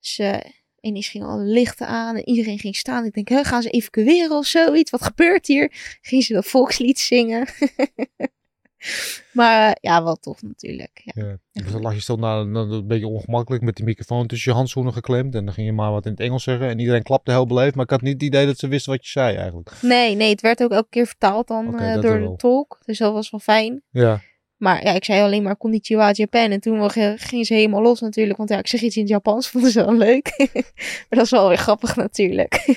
Dus 0.00 0.18
eh 0.18 0.40
ineens 0.80 1.08
gingen 1.08 1.28
alle 1.28 1.42
lichten 1.42 1.86
aan 1.86 2.16
en 2.16 2.28
iedereen 2.28 2.58
ging 2.58 2.76
staan. 2.76 3.04
Ik 3.04 3.12
denk, 3.12 3.28
hè, 3.28 3.44
gaan 3.44 3.62
ze 3.62 3.70
evacueren 3.70 4.36
of 4.36 4.46
zoiets? 4.46 4.90
Wat 4.90 5.02
gebeurt 5.02 5.46
hier? 5.46 5.72
Ging 6.00 6.24
ze 6.24 6.32
dat 6.32 6.46
volkslied 6.46 6.98
zingen. 6.98 7.46
maar 9.32 9.68
eh, 9.68 9.72
ja, 9.80 10.02
wel 10.04 10.16
tof 10.16 10.42
natuurlijk. 10.42 11.00
Ja. 11.04 11.24
Ja. 11.24 11.62
Dus 11.62 11.72
dan 11.72 11.80
lag 11.82 11.94
je 11.94 12.00
stil 12.00 12.16
na, 12.16 12.42
na- 12.42 12.60
een 12.60 12.86
beetje 12.86 13.06
ongemakkelijk 13.06 13.62
met 13.62 13.76
die 13.76 13.84
microfoon 13.84 14.26
tussen 14.26 14.50
je 14.50 14.56
handschoenen 14.56 14.92
geklemd. 14.92 15.34
En 15.34 15.44
dan 15.44 15.54
ging 15.54 15.66
je 15.66 15.72
maar 15.72 15.90
wat 15.92 16.04
in 16.04 16.10
het 16.10 16.20
Engels 16.20 16.42
zeggen. 16.42 16.68
En 16.68 16.78
iedereen 16.78 17.02
klapte 17.02 17.30
heel 17.30 17.46
beleefd. 17.46 17.74
Maar 17.74 17.84
ik 17.84 17.90
had 17.90 18.00
niet 18.02 18.12
het 18.12 18.22
idee 18.22 18.46
dat 18.46 18.58
ze 18.58 18.68
wisten 18.68 18.92
wat 18.92 19.04
je 19.04 19.10
zei 19.10 19.36
eigenlijk. 19.36 19.70
Nee, 19.82 20.14
nee, 20.14 20.30
het 20.30 20.40
werd 20.40 20.62
ook 20.62 20.70
elke 20.72 20.88
keer 20.90 21.06
vertaald 21.06 21.46
dan 21.48 21.78
eh, 21.78 22.00
door 22.00 22.20
de 22.20 22.34
tolk. 22.36 22.78
Dus 22.84 22.98
dat 22.98 23.12
was 23.12 23.30
wel 23.30 23.40
fijn. 23.40 23.82
Ja, 23.90 24.20
Maar 24.56 24.84
ja, 24.84 24.92
ik 24.92 25.04
zei 25.04 25.22
alleen 25.22 25.42
maar 25.42 25.56
konnichiwa 25.56 26.10
Japan. 26.12 26.50
En 26.50 26.60
toen 26.60 26.90
gingen 26.90 27.44
ze 27.44 27.54
helemaal 27.54 27.82
los 27.82 28.00
natuurlijk. 28.00 28.36
Want 28.38 28.50
ja, 28.50 28.58
ik 28.58 28.66
zeg 28.66 28.80
iets 28.80 28.96
in 28.96 29.02
het 29.02 29.10
Japans, 29.10 29.48
vonden 29.50 29.70
ze 29.70 29.84
wel 29.84 29.96
leuk. 29.96 30.34
maar 31.08 31.18
dat 31.18 31.24
is 31.24 31.30
wel 31.30 31.48
weer 31.48 31.56
grappig 31.58 31.96
natuurlijk. 31.96 32.76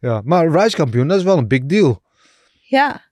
ja. 0.00 0.20
Maar 0.24 0.50
Rise 0.62 0.76
kampioen, 0.76 1.08
dat 1.08 1.18
is 1.18 1.24
wel 1.24 1.38
een 1.38 1.48
big 1.48 1.64
deal. 1.66 2.02
ja. 2.62 3.08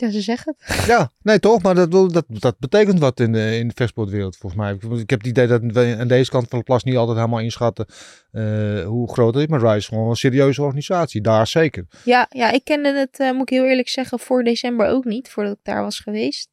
Ja, 0.00 0.10
ze 0.10 0.20
zeggen 0.20 0.56
het. 0.58 0.84
Ja, 0.86 1.10
nee 1.22 1.38
toch? 1.38 1.62
Maar 1.62 1.74
dat, 1.74 1.90
dat, 1.90 2.24
dat 2.28 2.58
betekent 2.58 2.98
wat 2.98 3.20
in 3.20 3.32
de, 3.32 3.56
in 3.56 3.68
de 3.68 3.74
vechtsportwereld 3.74 4.36
volgens 4.36 4.62
mij. 4.62 4.72
Ik, 4.72 4.82
ik 4.82 5.10
heb 5.10 5.18
het 5.18 5.28
idee 5.28 5.46
dat 5.46 5.60
we 5.62 5.96
aan 5.98 6.08
deze 6.08 6.30
kant 6.30 6.48
van 6.48 6.58
de 6.58 6.64
plas 6.64 6.84
niet 6.84 6.96
altijd 6.96 7.16
helemaal 7.16 7.40
inschatten 7.40 7.86
eh, 8.30 8.84
hoe 8.84 9.12
groot 9.12 9.34
het 9.34 9.42
is. 9.42 9.48
Maar 9.48 9.60
Rise 9.60 9.76
is 9.76 9.86
gewoon 9.86 10.08
een 10.08 10.16
serieuze 10.16 10.62
organisatie. 10.62 11.20
Daar 11.20 11.46
zeker. 11.46 11.86
Ja, 12.04 12.26
ja, 12.30 12.50
ik 12.50 12.64
kende 12.64 12.92
het, 12.92 13.18
eh, 13.18 13.30
moet 13.30 13.50
ik 13.50 13.58
heel 13.58 13.66
eerlijk 13.66 13.88
zeggen, 13.88 14.18
voor 14.18 14.44
december 14.44 14.86
ook 14.86 15.04
niet. 15.04 15.28
Voordat 15.30 15.52
ik 15.52 15.60
daar 15.62 15.82
was 15.82 15.98
geweest. 15.98 16.48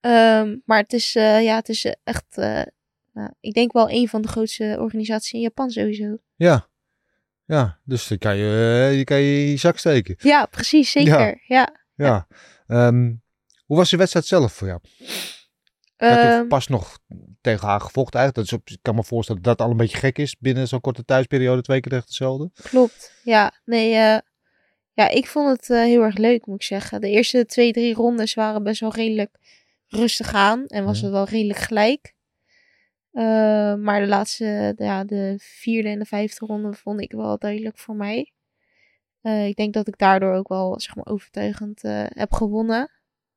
Ehm, 0.00 0.56
maar 0.64 0.78
het 0.78 0.92
is, 0.92 1.14
eh, 1.14 1.42
ja, 1.42 1.56
het 1.56 1.68
is 1.68 1.94
echt, 2.04 2.36
nou, 3.12 3.30
ik 3.40 3.54
denk 3.54 3.72
wel 3.72 3.90
een 3.90 4.08
van 4.08 4.22
de 4.22 4.28
grootste 4.28 4.76
organisaties 4.80 5.32
in 5.32 5.40
Japan 5.40 5.70
sowieso. 5.70 6.16
Ja. 6.36 6.70
Ja, 7.44 7.78
dus 7.84 8.08
dan 8.08 8.18
kan 8.18 8.36
je, 8.36 8.92
je, 8.96 9.04
kan 9.04 9.20
je 9.20 9.56
zak 9.56 9.78
steken. 9.78 10.14
Ja, 10.18 10.46
precies, 10.46 10.90
zeker. 10.90 11.40
Ja. 11.46 11.56
Ja. 11.56 11.81
Ehm, 11.96 13.14
hoe 13.66 13.76
was 13.76 13.90
de 13.90 13.96
wedstrijd 13.96 14.26
zelf 14.26 14.52
voor 14.52 14.66
jou? 14.66 14.80
Ehm, 15.96 16.38
toch 16.38 16.46
pas 16.46 16.66
nog 16.68 16.98
tegen 17.40 17.68
haar 17.68 17.80
gevochten 17.80 18.20
eigenlijk. 18.20 18.50
Dat 18.50 18.60
is 18.66 18.74
ik 18.74 18.82
kan 18.82 18.94
me 18.94 19.04
voorstellen 19.04 19.42
dat 19.42 19.56
dat 19.58 19.66
al 19.66 19.72
een 19.72 19.78
beetje 19.78 19.98
gek 19.98 20.18
is 20.18 20.36
binnen 20.38 20.68
zo'n 20.68 20.80
korte 20.80 21.04
thuisperiode. 21.04 21.62
Twee 21.62 21.80
keer 21.80 21.92
echt 21.92 22.04
hetzelfde. 22.04 22.50
Klopt. 22.62 23.12
Ja, 23.24 23.52
nee, 23.64 23.94
eh, 23.94 24.18
ja, 24.92 25.08
ik 25.08 25.26
vond 25.26 25.48
het 25.56 25.70
eh, 25.70 25.82
heel 25.82 26.02
erg 26.02 26.16
leuk, 26.16 26.46
moet 26.46 26.56
ik 26.56 26.62
zeggen. 26.62 27.00
De 27.00 27.10
eerste 27.10 27.46
twee, 27.46 27.72
drie 27.72 27.94
rondes 27.94 28.34
waren 28.34 28.62
best 28.62 28.80
wel 28.80 28.92
redelijk 28.94 29.36
rustig 29.88 30.34
aan 30.34 30.66
en 30.66 30.84
was 30.84 30.98
Ja. 30.98 31.04
het 31.04 31.12
wel 31.12 31.24
redelijk 31.24 31.58
gelijk. 31.58 32.14
Eh, 33.12 33.74
maar 33.74 34.00
de 34.00 34.06
laatste, 34.06 34.74
ja, 34.76 35.04
de 35.04 35.34
vierde 35.38 35.88
en 35.88 35.98
de 35.98 36.04
vijfde 36.04 36.46
ronde 36.46 36.72
vond 36.72 37.00
ik 37.00 37.12
wel 37.12 37.38
duidelijk 37.38 37.78
voor 37.78 37.94
mij. 37.96 38.32
Eh, 39.22 39.46
ik 39.46 39.56
denk 39.56 39.74
dat 39.74 39.88
ik 39.88 39.98
daardoor 39.98 40.34
ook 40.34 40.48
wel, 40.48 40.80
zeg 40.80 40.94
maar, 40.94 41.06
overtuigend 41.06 41.84
eh, 41.84 42.04
heb 42.08 42.32
gewonnen. 42.32 42.90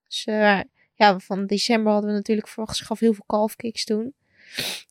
Dus 0.07 0.25
eh, 0.25 0.59
ja, 0.93 1.19
van 1.19 1.45
december 1.45 1.91
hadden 1.91 2.09
we 2.09 2.15
natuurlijk 2.15 2.47
verwacht, 2.47 2.81
gaf 2.81 2.99
heel 2.99 3.13
veel 3.13 3.25
calf 3.27 3.55
kicks 3.55 3.83
toen. 3.83 4.13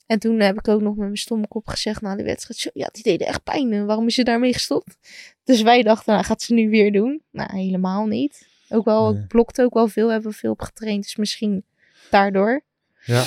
En 0.07 0.19
toen 0.19 0.41
heb 0.41 0.59
ik 0.59 0.69
ook 0.69 0.81
nog 0.81 0.95
met 0.95 1.05
mijn 1.05 1.17
stomme 1.17 1.49
kop 1.49 1.69
gezegd 1.69 2.01
na 2.01 2.17
de 2.17 2.23
wedstrijd. 2.23 2.59
Zo, 2.61 2.71
ja, 2.73 2.89
die 2.93 3.03
deden 3.03 3.27
echt 3.27 3.43
pijn. 3.43 3.73
En 3.73 3.87
waarom 3.87 4.07
is 4.07 4.15
ze 4.15 4.23
daarmee 4.23 4.53
gestopt? 4.53 4.97
Dus 5.45 5.63
wij 5.63 5.83
dachten, 5.83 6.13
nou 6.13 6.25
gaat 6.25 6.43
ze 6.43 6.55
nu 6.55 6.71
weer 6.71 6.93
doen. 6.93 7.23
Nou, 7.31 7.59
helemaal 7.59 8.07
niet. 8.07 8.49
Ook 8.69 8.85
wel, 8.85 9.11
Nee. 9.11 9.19
het 9.21 9.29
blokte 9.29 9.63
ook 9.63 9.75
wel 9.75 9.89
veel. 9.89 10.11
Hebben 10.11 10.31
we 10.31 10.37
veel 10.37 10.51
op 10.51 10.61
getraind. 10.61 11.03
Dus 11.03 11.17
misschien 11.17 11.65
daardoor. 12.11 12.65
Ja. 13.05 13.25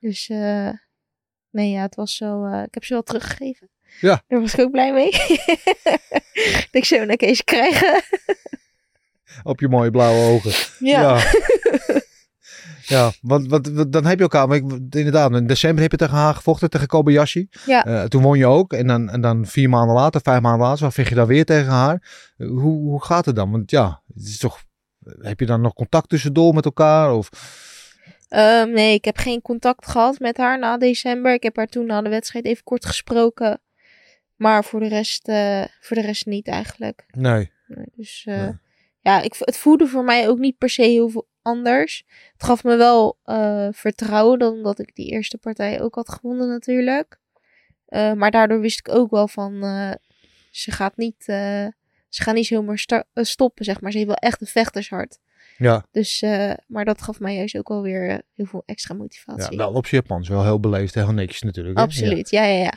Dus 0.00 0.28
nee, 1.50 1.70
ja, 1.70 1.82
het 1.82 1.94
was 1.94 2.16
zo. 2.16 2.46
ik 2.46 2.74
heb 2.74 2.84
ze 2.84 2.92
wel 2.92 3.02
teruggegeven. 3.02 3.68
Ja. 4.00 4.22
Daar 4.28 4.40
was 4.40 4.54
ik 4.54 4.60
ook 4.60 4.70
blij 4.70 4.92
mee. 4.92 5.10
ik 6.70 6.84
zo, 6.84 6.96
je 6.96 7.34
ze 7.34 7.44
krijgen. 7.44 8.02
Op 9.42 9.60
je 9.60 9.68
mooie 9.68 9.90
blauwe 9.90 10.32
ogen. 10.32 10.52
Ja. 10.78 11.00
Ja. 11.00 11.22
Ja, 12.82 13.12
want, 13.20 13.46
want, 13.46 13.92
dan 13.92 14.06
heb 14.06 14.16
je 14.16 14.22
elkaar. 14.22 14.48
Maar 14.48 14.56
ik, 14.56 14.64
inderdaad, 14.90 15.32
in 15.32 15.46
december 15.46 15.82
heb 15.82 15.90
je 15.90 15.96
tegen 15.96 16.16
haar 16.16 16.34
gevochten, 16.34 16.70
tegen 16.70 16.86
Kobayashi. 16.86 17.48
Ja. 17.66 17.84
Eh, 17.84 18.04
toen 18.04 18.22
won 18.22 18.38
je 18.38 18.46
ook. 18.46 18.72
En 18.72 18.86
dan, 18.86 19.10
en 19.10 19.20
dan 19.20 19.46
vier 19.46 19.68
maanden 19.68 19.94
later, 19.94 20.20
vijf 20.20 20.40
maanden 20.40 20.66
later, 20.66 20.80
dan 20.80 20.92
vecht 20.92 21.08
je 21.08 21.14
dan 21.14 21.26
weer 21.26 21.44
tegen 21.44 21.72
haar. 21.72 22.32
Hoe, 22.36 22.60
hoe 22.60 23.04
gaat 23.04 23.24
het 23.24 23.36
dan? 23.36 23.50
Want 23.50 23.70
ja, 23.70 24.02
het 24.14 24.26
is 24.26 24.38
toch. 24.38 24.62
Heb 25.20 25.40
je 25.40 25.46
dan 25.46 25.60
nog 25.60 25.72
contact 25.72 26.08
tussendoor 26.08 26.54
met 26.54 26.64
elkaar? 26.64 27.12
Of, 27.12 27.28
Ehm, 28.30 28.70
nee, 28.70 28.94
ik 28.94 29.04
heb 29.04 29.16
geen 29.16 29.42
contact 29.42 29.86
gehad 29.86 30.18
met 30.18 30.36
haar 30.36 30.58
na 30.58 30.78
december. 30.78 31.32
Ik 31.32 31.42
heb 31.42 31.56
haar 31.56 31.66
toen 31.66 31.86
na 31.86 32.02
de 32.02 32.08
wedstrijd 32.08 32.44
even 32.44 32.64
kort 32.64 32.86
gesproken. 32.86 33.60
Maar 34.40 34.64
voor 34.64 34.80
de 34.80 34.88
rest, 34.88 35.28
eh, 35.28 35.64
voor 35.80 35.96
de 35.96 36.02
rest 36.02 36.26
niet 36.26 36.48
eigenlijk. 36.48 37.04
nee. 37.10 37.50
Nee, 37.66 37.86
Dus 37.94 38.24
eh, 38.26 38.42
Nee. 38.42 38.58
ja, 39.00 39.20
ik, 39.20 39.34
het 39.38 39.56
voelde 39.56 39.86
voor 39.86 40.04
mij 40.04 40.28
ook 40.28 40.38
niet 40.38 40.58
per 40.58 40.70
se 40.70 40.82
heel 40.82 41.08
veel 41.08 41.28
anders. 41.42 42.04
Het 42.32 42.42
gaf 42.42 42.64
me 42.64 42.76
wel 42.76 43.18
eh, 43.24 43.68
vertrouwen, 43.70 44.38
dan 44.38 44.52
omdat 44.52 44.78
ik 44.78 44.94
die 44.94 45.10
eerste 45.10 45.38
partij 45.38 45.80
ook 45.80 45.94
had 45.94 46.08
gewonnen 46.08 46.48
natuurlijk. 46.48 47.18
Maar 47.90 48.30
daardoor 48.30 48.60
wist 48.60 48.78
ik 48.78 48.88
ook 48.88 49.10
wel 49.10 49.28
van, 49.28 49.62
ze 50.50 50.70
gaat 50.70 50.96
niet, 50.96 51.24
ze 51.24 51.72
gaat 52.08 52.34
niet 52.34 52.46
zomaar 52.46 52.86
stoppen, 53.14 53.64
zeg 53.64 53.80
maar. 53.80 53.90
Ze 53.90 53.96
heeft 53.96 54.10
wel 54.10 54.16
echt 54.16 54.40
een 54.40 54.46
vechtershart. 54.46 55.18
Ja, 55.60 55.86
Dus, 55.90 56.22
eh, 56.22 56.52
maar 56.66 56.84
dat 56.84 57.02
gaf 57.02 57.20
mij 57.20 57.34
juist 57.34 57.56
ook 57.56 57.68
wel 57.68 57.82
weer 57.82 58.08
eh, 58.08 58.18
heel 58.34 58.46
veel 58.46 58.62
extra 58.66 58.94
ja, 58.94 59.00
motivatie. 59.00 59.56
wel 59.56 59.72
op 59.72 59.86
Japans. 59.86 60.28
Wel 60.28 60.44
heel 60.44 60.60
beleefd, 60.60 60.94
heel 60.94 61.12
netjes 61.12 61.42
natuurlijk. 61.42 61.76
hè? 61.76 61.82
Absoluut, 61.82 62.30
ja, 62.30 62.44
ja, 62.44 62.62
ja. 62.62 62.72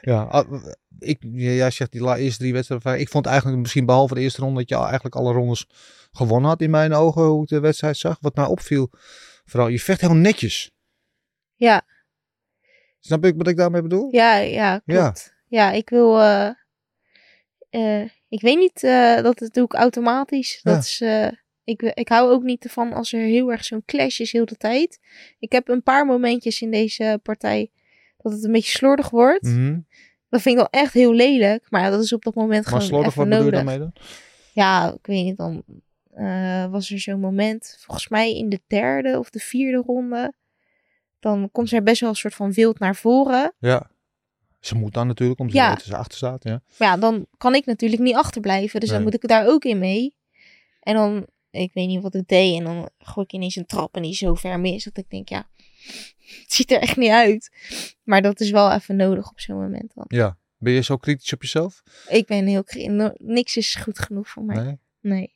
Ja, 0.00 0.22
ah, 0.38 0.64
ik, 0.98 1.22
jij 1.32 1.70
zegt 1.70 1.92
die 1.92 2.16
eerste 2.16 2.38
drie 2.38 2.52
wedstrijden. 2.52 3.00
Ik 3.00 3.08
vond 3.08 3.26
eigenlijk 3.26 3.58
misschien 3.58 3.86
behalve 3.86 4.14
de 4.14 4.20
eerste 4.20 4.40
ronde 4.40 4.58
dat 4.58 4.68
je 4.68 4.76
eigenlijk 4.84 5.14
alle 5.14 5.32
rondes 5.32 5.66
gewonnen 6.12 6.48
had 6.50 6.60
in 6.60 6.70
mijn 6.70 6.92
ogen. 6.92 7.22
Hoe 7.22 7.42
ik 7.42 7.48
de 7.48 7.60
wedstrijd 7.60 7.96
zag. 7.96 8.16
Wat 8.20 8.36
mij 8.36 8.44
opviel. 8.46 8.90
Vooral, 9.44 9.68
je 9.68 9.80
vecht 9.80 10.00
heel 10.00 10.14
netjes. 10.14 10.70
Ja. 11.54 11.82
Snap 13.00 13.24
ik 13.24 13.36
wat 13.36 13.48
ik 13.48 13.56
daarmee 13.56 13.82
bedoel? 13.82 14.08
Ja, 14.10 14.36
ja, 14.36 14.78
klopt. 14.78 15.34
Ja, 15.46 15.70
ik 15.70 15.88
wil. 15.90 16.20
eh, 16.20 18.02
ik 18.28 18.40
weet 18.40 18.58
niet, 18.58 18.82
eh, 18.82 19.22
dat 19.22 19.48
doe 19.52 19.64
ik 19.64 19.74
automatisch. 19.74 20.60
Ja. 20.62 20.72
Dat 20.74 20.82
is, 20.82 21.02
ik, 21.64 21.82
ik 21.82 22.08
hou 22.08 22.30
ook 22.30 22.42
niet 22.42 22.64
ervan 22.64 22.92
als 22.92 23.12
er 23.12 23.20
heel 23.20 23.50
erg 23.50 23.64
zo'n 23.64 23.82
clash 23.86 24.20
is 24.20 24.32
heel 24.32 24.44
de 24.44 24.56
tijd. 24.56 25.00
Ik 25.38 25.52
heb 25.52 25.68
een 25.68 25.82
paar 25.82 26.06
momentjes 26.06 26.62
in 26.62 26.70
deze 26.70 27.20
partij 27.22 27.70
dat 28.18 28.32
het 28.32 28.44
een 28.44 28.52
beetje 28.52 28.70
slordig 28.76 29.10
wordt. 29.10 29.42
Mhm. 29.42 29.78
Dat 30.28 30.42
vind 30.42 30.54
ik 30.58 30.60
dan 30.70 30.80
echt 30.80 30.92
heel 30.92 31.12
lelijk. 31.12 31.66
Maar 31.70 31.82
ja, 31.82 31.90
dat 31.90 32.02
is 32.02 32.12
op 32.12 32.22
dat 32.22 32.34
moment 32.34 32.62
Maar 32.64 32.72
gewoon 32.72 32.82
slordig, 32.88 33.14
wat 33.14 33.28
bedoel 33.28 33.44
je 33.44 33.50
nodig. 33.50 33.78
dan? 33.78 33.92
Ja, 34.52 34.92
ik 34.92 35.06
weet 35.06 35.24
niet, 35.24 35.36
dan 35.36 35.62
eh, 36.14 36.66
was 36.70 36.90
er 36.90 36.98
zo'n 37.00 37.20
moment, 37.20 37.76
volgens 37.80 38.08
mij 38.08 38.36
in 38.36 38.48
de 38.48 38.60
derde 38.66 39.18
of 39.18 39.30
de 39.30 39.38
vierde 39.38 39.76
ronde. 39.86 40.32
Dan 41.20 41.48
komt 41.52 41.68
ze 41.68 41.76
er 41.76 41.82
best 41.82 42.00
wel 42.00 42.08
een 42.10 42.14
soort 42.16 42.34
van 42.34 42.52
wild 42.52 42.78
naar 42.78 42.96
voren. 42.96 43.52
Ja. 43.58 43.90
Ze 44.60 44.74
moet 44.74 44.94
dan 44.94 45.06
natuurlijk, 45.06 45.40
omdat 45.40 45.54
Ja. 45.56 45.78
ze 45.78 45.96
achter 45.96 46.16
staat. 46.16 46.44
Ja. 46.44 46.62
Maar 46.78 46.88
ja, 46.88 46.96
dan 46.96 47.26
kan 47.38 47.54
ik 47.54 47.66
natuurlijk 47.66 48.02
niet 48.02 48.14
achterblijven. 48.14 48.80
Dus 48.80 48.88
dan 48.88 49.02
moet 49.02 49.14
ik 49.14 49.28
daar 49.28 49.46
ook 49.46 49.64
in 49.64 49.78
mee. 49.78 50.16
En 50.80 50.94
dan, 50.94 51.26
ik 51.60 51.72
weet 51.72 51.86
niet 51.86 52.02
wat 52.02 52.14
ik 52.14 52.28
deed. 52.28 52.58
En 52.58 52.64
dan 52.64 52.90
gooi 52.98 53.26
ik 53.26 53.32
ineens 53.32 53.56
een 53.56 53.66
trap 53.66 53.94
en 53.96 54.02
die 54.02 54.14
zo 54.14 54.34
ver 54.34 54.60
mis. 54.60 54.84
Dat 54.84 54.96
ik 54.96 55.10
denk, 55.10 55.28
ja, 55.28 55.48
het 56.42 56.52
ziet 56.52 56.70
er 56.70 56.80
echt 56.80 56.96
niet 56.96 57.10
uit. 57.10 57.50
Maar 58.02 58.22
dat 58.22 58.40
is 58.40 58.50
wel 58.50 58.72
even 58.72 58.96
nodig 58.96 59.30
op 59.30 59.40
zo'n 59.40 59.60
moment 59.60 59.92
dan. 59.94 60.04
ja. 60.08 60.36
Ben 60.58 60.72
je 60.72 60.80
zo 60.82 60.96
kritisch 60.96 61.32
op 61.32 61.42
jezelf? 61.42 61.82
Ik 62.08 62.26
ben 62.26 62.46
heel... 62.46 62.64
no- 62.72 63.14
Niks 63.16 63.56
is 63.56 63.74
goed 63.74 63.98
genoeg 63.98 64.28
voor 64.28 64.42
mij. 64.44 64.62
Nee. 64.64 64.78
Nee. 65.00 65.34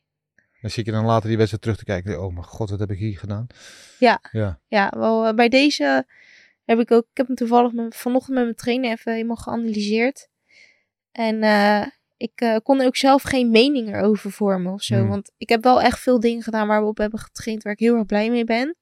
Dan 0.61 0.70
zit 0.70 0.87
je 0.87 0.92
dan 0.92 1.04
later 1.04 1.28
die 1.28 1.37
wedstrijd 1.37 1.62
terug 1.62 1.78
te 1.78 1.85
kijken. 1.85 2.23
Oh 2.23 2.32
mijn 2.32 2.44
god, 2.44 2.70
wat 2.70 2.78
heb 2.78 2.90
ik 2.90 2.99
hier 2.99 3.18
gedaan? 3.18 3.46
Ja. 3.99 4.20
Ja. 4.32 4.61
Ja, 4.68 4.92
wel 4.96 5.26
eh, 5.26 5.35
bij 5.35 5.49
deze 5.49 6.06
heb 6.64 6.78
ik 6.78 6.90
ook... 6.90 7.02
Ik 7.11 7.16
heb 7.16 7.26
hem 7.26 7.37
toevallig 7.37 7.73
met, 7.73 7.96
vanochtend 7.96 8.35
met 8.35 8.44
mijn 8.44 8.56
trainer 8.56 8.90
even 8.90 9.12
helemaal 9.12 9.37
geanalyseerd. 9.37 10.28
En 11.12 11.42
eh, 11.42 11.87
ik 12.16 12.40
eh, 12.40 12.56
kon 12.62 12.80
ook 12.80 12.96
zelf 12.96 13.23
geen 13.23 13.50
mening 13.50 13.94
erover 13.94 14.30
vormen 14.30 14.73
of 14.73 14.82
zo. 14.82 14.96
Hmm. 14.96 15.08
Want 15.08 15.32
ik 15.37 15.49
heb 15.49 15.62
wel 15.62 15.82
echt 15.82 16.00
veel 16.00 16.20
dingen 16.20 16.42
gedaan 16.42 16.66
waar 16.66 16.82
we 16.82 16.88
op 16.88 16.99
hebben 16.99 17.18
getraind 17.18 17.62
waar 17.62 17.73
ik 17.73 17.78
heel 17.78 17.96
erg 17.96 18.06
blij 18.06 18.30
mee 18.30 18.44
ben. 18.44 18.76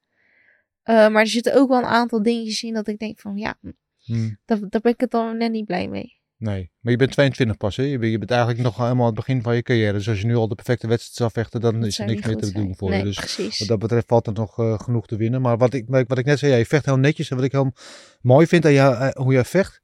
Eh, 0.83 1.09
maar 1.09 1.23
er 1.23 1.27
zitten 1.27 1.55
ook 1.55 1.69
wel 1.69 1.79
een 1.79 1.85
aantal 1.85 2.23
dingetjes 2.23 2.63
in 2.63 2.75
dat 2.75 2.89
ik 2.89 2.99
denk 2.99 3.21
van 3.21 3.37
ja, 3.37 3.59
Hm. 4.05 4.31
daar, 4.45 4.59
daar 4.69 4.81
ben 4.81 4.93
ik 4.93 5.01
het 5.01 5.11
dan 5.11 5.37
net 5.37 5.51
niet 5.51 5.67
blij 5.67 5.89
mee. 5.89 6.23
Nee, 6.37 6.71
maar 6.81 6.93
je 6.93 6.99
bent 6.99 7.11
22 7.11 7.57
pas, 7.57 7.77
hè? 7.77 7.83
Je 7.83 7.99
bent, 7.99 8.13
je 8.13 8.19
bent 8.19 8.31
eigenlijk 8.31 8.63
nog 8.63 8.77
helemaal 8.77 9.01
aan 9.01 9.07
het 9.07 9.15
begin 9.15 9.43
van 9.43 9.55
je 9.55 9.63
carrière. 9.63 9.93
Dus 9.93 10.09
als 10.09 10.21
je 10.21 10.27
nu 10.27 10.35
al 10.35 10.49
de 10.49 10.55
perfecte 10.55 10.87
wedstrijd 10.87 11.17
zou 11.17 11.31
vechten, 11.31 11.61
dan 11.61 11.81
Dat 11.81 11.89
is 11.89 11.99
er 11.99 12.07
niks 12.07 12.27
meer 12.27 12.37
te 12.37 12.53
doen 12.53 12.77
voor 12.77 12.91
nee, 12.91 12.99
je. 12.99 13.05
Dus 13.05 13.17
precies. 13.17 13.59
wat 13.59 13.69
dat 13.69 13.79
betreft 13.79 14.07
valt 14.07 14.27
er 14.27 14.33
nog 14.33 14.59
eh, 14.59 14.79
genoeg 14.79 15.07
te 15.07 15.17
winnen. 15.17 15.41
Maar 15.41 15.59
wat 15.59 15.75
ik, 15.75 15.85
wat 15.89 16.19
ik 16.19 16.25
net 16.25 16.39
zei, 16.39 16.53
ja, 16.53 16.59
je 16.59 16.67
vecht 16.67 16.85
heel 16.85 16.97
netjes. 16.97 17.31
En 17.31 17.37
wat 17.37 17.45
ik 17.45 17.53
heel 17.53 17.73
mooi 18.21 18.47
vind 18.47 18.65
aan 18.65 18.73
jou, 18.73 19.13
hoe 19.15 19.33
jij 19.33 19.45
vecht, 19.45 19.81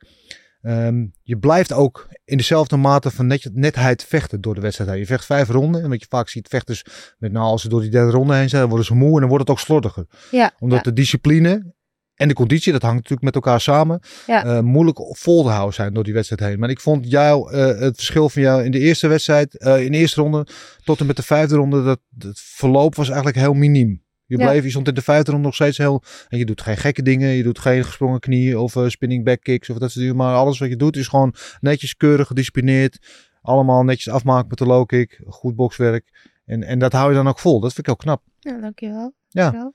ehm, 0.63 1.07
je 1.23 1.39
blijft 1.39 1.73
ook 1.73 2.09
in 2.25 2.37
dezelfde 2.37 2.77
mate 2.77 3.11
van 3.11 3.27
net, 3.27 3.51
netheid 3.53 4.05
vechten 4.05 4.41
door 4.41 4.55
de 4.55 4.61
wedstrijd 4.61 4.91
heen. 4.91 4.99
Je 4.99 5.07
vecht 5.07 5.25
vijf 5.25 5.49
ronden. 5.49 5.83
En 5.83 5.89
wat 5.89 6.01
je 6.01 6.07
vaak 6.09 6.29
ziet, 6.29 6.49
vechters, 6.49 6.85
met 7.19 7.33
nou, 7.33 7.45
als 7.45 7.63
ze 7.63 7.69
door 7.69 7.81
die 7.81 7.91
derde 7.91 8.11
ronde 8.13 8.35
heen 8.35 8.49
zijn, 8.49 8.67
worden 8.69 8.87
ze 8.87 8.95
moe 8.95 9.15
en 9.15 9.21
dan 9.21 9.29
wordt 9.29 9.49
het 9.49 9.51
ook 9.51 9.63
slordiger. 9.65 10.07
ja, 10.31 10.53
Omdat 10.59 10.79
ja, 10.85 10.91
de 10.91 10.93
discipline 10.93 11.73
en 12.15 12.29
de 12.29 12.35
conditie, 12.35 12.73
dat 12.73 12.83
hangt 12.83 12.97
natuurlijk 12.97 13.23
met 13.23 13.35
elkaar 13.35 13.61
samen, 13.61 14.01
Ja. 14.27 14.45
eh, 14.45 14.61
moeilijk 14.61 14.99
vol 15.11 15.43
te 15.43 15.49
houden 15.49 15.75
zijn 15.75 15.95
door 15.95 16.05
die 16.05 16.13
wedstrijd 16.15 16.51
heen. 16.51 16.59
Maar 16.59 16.71
ik 16.71 16.81
vond 16.81 17.11
jou, 17.11 17.53
eh, 17.53 17.67
het 17.79 17.97
verschil 17.97 18.29
van 18.29 18.43
jou 18.43 18.65
in 18.65 18.71
de 18.71 18.79
eerste 18.79 19.09
wedstrijd, 19.09 19.59
eh, 19.59 19.85
in 19.85 19.93
de 19.93 19.99
eerste 19.99 20.21
ronde 20.21 20.47
tot 20.85 21.01
en 21.01 21.07
met 21.07 21.17
de 21.17 21.23
vijfde 21.23 21.57
ronde, 21.57 21.83
dat 21.85 22.01
het 22.19 22.41
verloop 22.41 22.95
was 22.95 23.07
eigenlijk 23.07 23.39
heel 23.39 23.55
miniem. 23.55 24.03
Je 24.31 24.39
Ja. 24.39 24.51
bleef, 24.51 24.63
je 24.65 24.71
stond 24.71 24.89
in 24.89 24.95
de 24.95 25.03
vijfde 25.03 25.37
nog 25.39 25.55
steeds 25.55 25.79
heel, 25.79 26.03
en 26.29 26.39
je 26.39 26.45
doet 26.45 26.61
geen 26.61 26.77
gekke 26.77 27.03
dingen, 27.03 27.29
je 27.29 27.43
doet 27.43 27.59
geen 27.59 27.85
gesprongen 27.85 28.21
knieën 28.21 28.57
of 28.59 28.77
eh, 28.77 28.89
spinning 28.89 29.25
back 29.25 29.43
kicks 29.43 29.71
of 29.71 29.79
dat 29.79 29.91
soort 29.91 30.01
dingen, 30.05 30.17
maar 30.17 30.35
alles 30.35 30.59
wat 30.59 30.69
je 30.69 30.77
doet 30.77 30.97
is 30.97 31.09
gewoon 31.09 31.35
netjes, 31.61 31.97
keurig, 31.97 32.27
gedisciplineerd, 32.27 32.99
allemaal 33.43 33.83
netjes 33.85 34.13
afmaken 34.13 34.49
met 34.49 34.59
de 34.59 34.67
low 34.67 34.87
kick, 34.87 35.21
goed 35.27 35.55
bokswerk. 35.57 36.29
En, 36.47 36.63
en 36.63 36.79
dat 36.79 36.93
hou 36.93 37.09
je 37.11 37.17
dan 37.17 37.29
ook 37.29 37.39
vol. 37.39 37.61
Dat 37.61 37.73
vind 37.73 37.79
ik 37.79 37.87
heel 37.87 37.97
knap. 37.97 38.23
ja, 38.39 38.61
dankjewel. 38.61 39.15
Ja. 39.29 39.43
Dankjewel. 39.43 39.75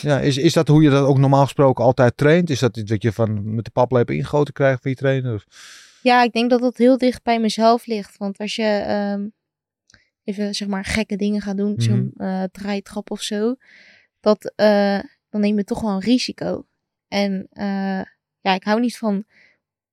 Ja, 0.00 0.20
is, 0.20 0.36
is 0.36 0.52
dat 0.52 0.68
hoe 0.68 0.82
je 0.82 0.90
dat 0.90 1.06
ook 1.06 1.18
normaal 1.18 1.42
gesproken 1.42 1.84
altijd 1.84 2.16
traint? 2.16 2.50
Is 2.50 2.58
dat 2.58 2.76
iets 2.76 2.90
wat 2.90 3.02
je 3.02 3.12
van 3.12 3.54
met 3.54 3.64
de 3.64 3.70
paplepel 3.70 4.14
ingegoten 4.14 4.54
krijgt 4.54 4.82
van 4.82 4.90
je 4.90 4.96
trainer? 4.96 5.44
Ja, 6.02 6.22
ik 6.22 6.32
denk 6.32 6.50
dat 6.50 6.60
dat 6.60 6.76
heel 6.76 6.98
dicht 6.98 7.22
bij 7.22 7.40
mezelf 7.40 7.86
ligt. 7.86 8.16
Want 8.16 8.38
als 8.38 8.54
je 8.56 8.62
ehm, 8.86 9.26
even 10.26 10.54
zeg 10.54 10.68
maar 10.68 10.84
gekke 10.84 11.16
dingen 11.16 11.40
gaat 11.40 11.56
doen, 11.56 11.74
zo'n 11.76 12.12
eh, 12.16 12.42
draaitrap 12.52 13.10
of 13.10 13.20
zo, 13.20 13.56
dat, 14.20 14.52
eh, 14.56 14.98
dan 15.30 15.40
neem 15.40 15.56
je 15.56 15.64
toch 15.64 15.80
wel 15.80 15.90
een 15.90 16.00
risico. 16.00 16.66
En 17.08 17.46
eh, 17.50 18.02
ja, 18.40 18.54
ik 18.54 18.64
hou 18.64 18.80
niet 18.80 18.98
van 18.98 19.24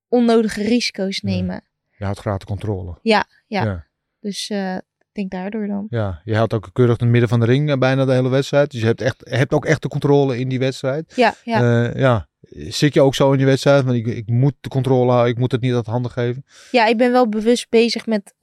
onnodige 0.07 0.63
risico's 0.63 1.21
nemen. 1.21 1.63
Je 1.97 2.03
houdt 2.03 2.19
graag 2.19 2.37
de 2.37 2.45
controle. 2.45 2.97
Ja, 3.01 3.25
ja. 3.47 3.63
Ja. 3.63 3.87
Dus 4.19 4.49
ik 4.49 5.11
denk 5.11 5.31
daardoor 5.31 5.67
dan. 5.67 5.85
Ja, 5.89 6.21
je 6.23 6.35
houdt 6.35 6.53
ook 6.53 6.69
keurig 6.73 6.97
in 6.97 7.03
het 7.03 7.11
midden 7.11 7.29
van 7.29 7.39
de 7.39 7.45
ring 7.45 7.79
bijna 7.79 8.05
de 8.05 8.13
hele 8.13 8.29
wedstrijd. 8.29 8.71
Dus 8.71 8.79
je 8.79 8.85
hebt, 8.85 9.01
echt, 9.01 9.15
je 9.29 9.35
hebt 9.35 9.53
ook 9.53 9.65
echt 9.65 9.81
de 9.81 9.87
controle 9.87 10.39
in 10.39 10.49
die 10.49 10.59
wedstrijd. 10.59 11.13
Ja, 11.15 11.35
ja. 11.43 11.61
Ja. 11.61 11.91
ja. 11.95 12.27
Zit 12.49 12.93
je 12.93 13.01
ook 13.01 13.15
zo 13.15 13.31
in 13.31 13.37
die 13.37 13.45
wedstrijd? 13.45 13.83
Want 13.83 13.97
ik, 13.97 14.07
ik 14.07 14.27
moet 14.27 14.55
de 14.61 14.69
controle 14.69 15.11
houden, 15.11 15.31
ik 15.31 15.39
moet 15.39 15.51
het 15.51 15.61
niet 15.61 15.73
uit 15.73 15.85
handen 15.85 16.11
geven. 16.11 16.45
ja, 16.71 16.85
ik 16.85 16.97
ben 16.97 17.11
wel 17.11 17.29
bewust 17.29 17.69
bezig 17.69 18.05
met 18.05 18.33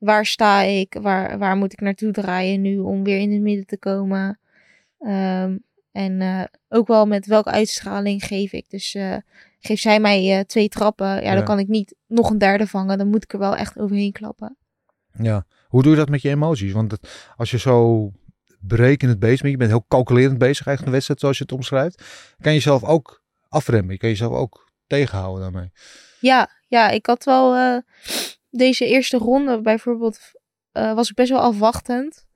waar 0.00 0.26
sta 0.26 0.60
ik, 0.60 0.96
waar, 1.00 1.38
waar 1.38 1.56
moet 1.56 1.72
ik 1.72 1.80
naartoe 1.80 2.12
draaien 2.12 2.60
nu 2.60 2.78
om 2.78 3.04
weer 3.04 3.18
in 3.18 3.32
het 3.32 3.40
midden 3.40 3.66
te 3.66 3.78
komen. 3.78 4.38
Ehm, 4.98 5.56
en 5.92 6.20
eh, 6.20 6.44
ook 6.68 6.86
wel 6.86 7.06
met 7.06 7.26
welke 7.26 7.50
uitstraling 7.50 8.24
geef 8.24 8.52
ik. 8.52 8.70
Dus 8.70 8.94
eh 8.94 9.16
geef 9.62 9.80
zij 9.80 10.00
mij 10.00 10.38
eh, 10.38 10.44
twee 10.44 10.68
trappen, 10.68 11.06
ja, 11.06 11.20
Ja. 11.20 11.34
dan 11.34 11.44
kan 11.44 11.58
ik 11.58 11.68
niet 11.68 11.94
nog 12.06 12.30
een 12.30 12.38
derde 12.38 12.66
vangen. 12.66 12.98
Dan 12.98 13.08
moet 13.08 13.24
ik 13.24 13.32
er 13.32 13.38
wel 13.38 13.56
echt 13.56 13.78
overheen 13.78 14.12
klappen. 14.12 14.56
Ja. 15.12 15.46
Hoe 15.68 15.82
doe 15.82 15.92
je 15.92 15.98
dat 15.98 16.08
met 16.08 16.22
je 16.22 16.28
emoties? 16.28 16.72
Want 16.72 16.96
als 17.36 17.50
je 17.50 17.58
zo 17.58 18.10
berekenend 18.58 19.18
bezig 19.18 19.40
bent, 19.40 19.52
je 19.52 19.58
bent 19.58 19.70
heel 19.70 19.84
calculerend 19.88 20.38
bezig 20.38 20.66
eigenlijk 20.66 20.86
een 20.86 20.92
wedstrijd 20.92 21.20
zoals 21.20 21.36
je 21.38 21.42
het 21.42 21.52
omschrijft, 21.52 21.96
kan 22.40 22.52
je 22.52 22.58
jezelf 22.58 22.84
ook 22.84 23.22
afremmen. 23.48 23.92
Je 23.92 23.98
kan 23.98 24.08
jezelf 24.08 24.32
ook 24.32 24.70
tegenhouden 24.86 25.42
daarmee. 25.42 25.70
Ja, 26.20 26.50
ja, 26.68 26.88
ik 26.88 27.06
had 27.06 27.24
wel 27.24 27.54
deze 28.50 28.86
eerste 28.86 29.16
ronde 29.16 29.60
bijvoorbeeld, 29.60 30.18
eh, 30.72 30.94
was 30.94 31.10
ik 31.10 31.16
best 31.16 31.30
wel 31.30 31.40
afwachtend. 31.40 32.26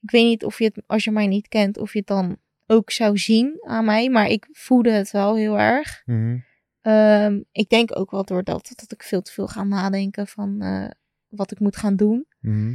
Ik 0.00 0.10
weet 0.10 0.24
niet 0.24 0.44
of 0.44 0.58
je 0.58 0.64
het, 0.64 0.82
als 0.86 1.04
je 1.04 1.10
mij 1.10 1.26
niet 1.26 1.48
kent, 1.48 1.78
of 1.78 1.92
je 1.92 1.98
het 1.98 2.08
dan 2.08 2.38
ook 2.66 2.90
zou 2.90 3.18
zien 3.18 3.56
aan 3.66 3.84
mij. 3.84 4.10
Maar 4.10 4.26
ik 4.26 4.48
voelde 4.52 4.90
het 4.90 5.10
wel 5.10 5.36
heel 5.36 5.58
erg. 5.58 6.02
Mhm. 6.04 6.38
Ehm, 6.80 7.40
ik 7.52 7.68
denk 7.68 7.98
ook 7.98 8.10
wel 8.10 8.24
door 8.24 8.44
dat, 8.44 8.72
dat 8.74 8.92
ik 8.92 9.02
veel 9.02 9.22
te 9.22 9.32
veel 9.32 9.46
ga 9.46 9.64
nadenken 9.64 10.26
van 10.26 10.60
eh, 10.60 10.90
wat 11.28 11.50
ik 11.50 11.60
moet 11.60 11.76
gaan 11.76 11.96
doen. 11.96 12.26
Mhm. 12.40 12.74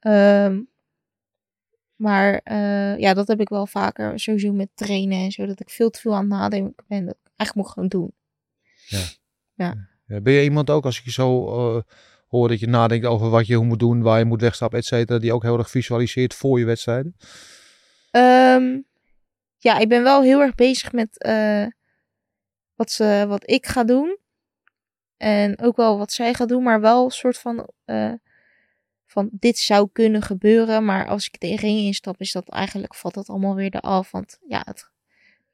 Ehm, 0.00 0.60
maar 1.94 2.40
eh, 2.44 2.98
ja, 2.98 3.14
dat 3.14 3.28
heb 3.28 3.40
ik 3.40 3.48
wel 3.48 3.66
vaker. 3.66 4.20
Sowieso 4.20 4.52
met 4.52 4.68
trainen 4.74 5.18
en 5.18 5.30
zo. 5.30 5.46
Dat 5.46 5.60
ik 5.60 5.70
veel 5.70 5.90
te 5.90 6.00
veel 6.00 6.14
aan 6.14 6.20
het 6.20 6.28
nadenken 6.28 6.84
ben. 6.86 7.04
Dat 7.04 7.16
ik 7.22 7.30
eigenlijk 7.36 7.54
moet 7.54 7.74
gewoon 7.74 7.88
doen. 7.88 8.12
Ja, 9.54 10.20
ben 10.22 10.32
je 10.32 10.42
iemand 10.42 10.70
ook, 10.70 10.84
als 10.84 10.98
ik 10.98 11.04
je 11.04 11.10
zo 11.10 11.82
hoor 12.30 12.48
dat 12.48 12.60
je 12.60 12.66
nadenkt 12.66 13.06
over 13.06 13.30
wat 13.30 13.46
je 13.46 13.58
moet 13.58 13.78
doen, 13.78 14.02
waar 14.02 14.18
je 14.18 14.24
moet 14.24 14.40
wegstappen, 14.40 14.78
et 14.78 14.84
cetera, 14.84 15.18
die 15.18 15.32
ook 15.32 15.42
heel 15.42 15.58
erg 15.58 15.70
visualiseert 15.70 16.34
voor 16.34 16.58
je 16.58 16.64
wedstrijden? 16.64 17.16
Ehm, 18.10 18.78
ja, 19.58 19.78
ik 19.78 19.88
ben 19.88 20.02
wel 20.02 20.22
heel 20.22 20.40
erg 20.40 20.54
bezig 20.54 20.92
met 20.92 21.18
eh, 21.22 21.66
wat, 22.74 22.90
ze, 22.90 23.24
wat 23.28 23.50
ik 23.50 23.66
ga 23.66 23.84
doen. 23.84 24.18
En 25.16 25.60
ook 25.60 25.76
wel 25.76 25.98
wat 25.98 26.12
zij 26.12 26.34
gaat 26.34 26.48
doen. 26.48 26.62
Maar 26.62 26.80
wel 26.80 27.04
een 27.04 27.10
soort 27.10 27.38
van... 27.38 27.68
eh, 27.84 28.12
van 29.06 29.28
dit 29.32 29.58
zou 29.58 29.88
kunnen 29.92 30.22
gebeuren. 30.22 30.84
Maar 30.84 31.06
als 31.06 31.26
ik 31.26 31.40
de 31.40 31.56
ring 31.56 31.78
instap, 31.78 32.20
is 32.20 32.32
dat 32.32 32.48
eigenlijk... 32.48 32.94
Valt 32.94 33.14
dat 33.14 33.28
allemaal 33.28 33.54
weer 33.54 33.74
eraf. 33.74 34.10
Want 34.10 34.38
ja, 34.48 34.62
het 34.64 34.90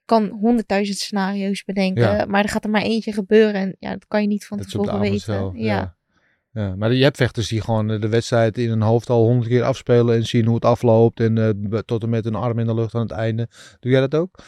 kan 0.05 0.29
honderdduizend 0.29 0.99
scenario's 0.99 1.65
bedenken. 1.65 2.03
Ja. 2.17 2.25
Maar 2.25 2.43
er 2.43 2.49
gaat 2.49 2.65
er 2.65 2.71
maar 2.71 2.83
eentje 2.83 3.13
gebeuren. 3.13 3.55
En 3.61 3.77
ja, 3.79 3.91
dat 3.91 4.07
kan 4.07 4.23
je 4.23 4.29
niet 4.29 4.47
van 4.47 4.59
Dat 4.59 4.71
tevoren 4.71 5.01
weten. 5.01 5.21
zelf. 5.21 5.55
ja. 5.57 5.65
Ja. 5.77 5.96
Ja, 6.57 6.77
maar 6.77 6.93
je 6.93 7.03
hebt 7.03 7.17
vechters 7.17 7.49
die 7.49 7.61
gewoon 7.61 7.91
eh, 7.91 8.01
de 8.01 8.09
wedstrijd 8.09 8.59
in 8.59 8.69
hun 8.69 8.83
hoofd 8.83 9.11
al 9.11 9.25
honderd 9.25 9.49
keer 9.49 9.63
afspelen 9.63 10.17
en 10.17 10.27
zien 10.27 10.45
hoe 10.45 10.55
het 10.55 10.65
afloopt 10.65 11.21
en 11.21 11.39
eh, 11.39 11.79
tot 11.79 12.03
en 12.03 12.09
met 12.09 12.27
een 12.27 12.35
arm 12.35 12.59
in 12.59 12.67
de 12.67 12.75
lucht 12.75 12.95
aan 12.95 13.01
het 13.01 13.11
einde. 13.11 13.49
Doe 13.81 13.93
jij 13.93 14.01
dat 14.01 14.15
ook? 14.15 14.39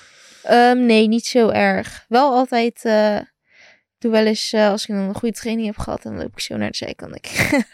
Ehm, 0.42 0.86
nee, 0.86 1.08
niet 1.08 1.26
zo 1.26 1.48
erg. 1.48 2.04
Wel 2.08 2.32
altijd. 2.32 2.84
ik 2.84 3.98
doe 3.98 4.10
wel 4.12 4.26
eens 4.26 4.54
als 4.54 4.86
ik 4.86 4.94
een 4.94 5.14
goede 5.14 5.34
training 5.34 5.66
heb 5.66 5.78
gehad, 5.78 6.02
dan 6.02 6.16
loop 6.16 6.32
ik 6.32 6.40
zo 6.40 6.56
naar 6.56 6.70
de 6.70 6.76
zijkant. 6.76 7.14
Ik 7.14 7.26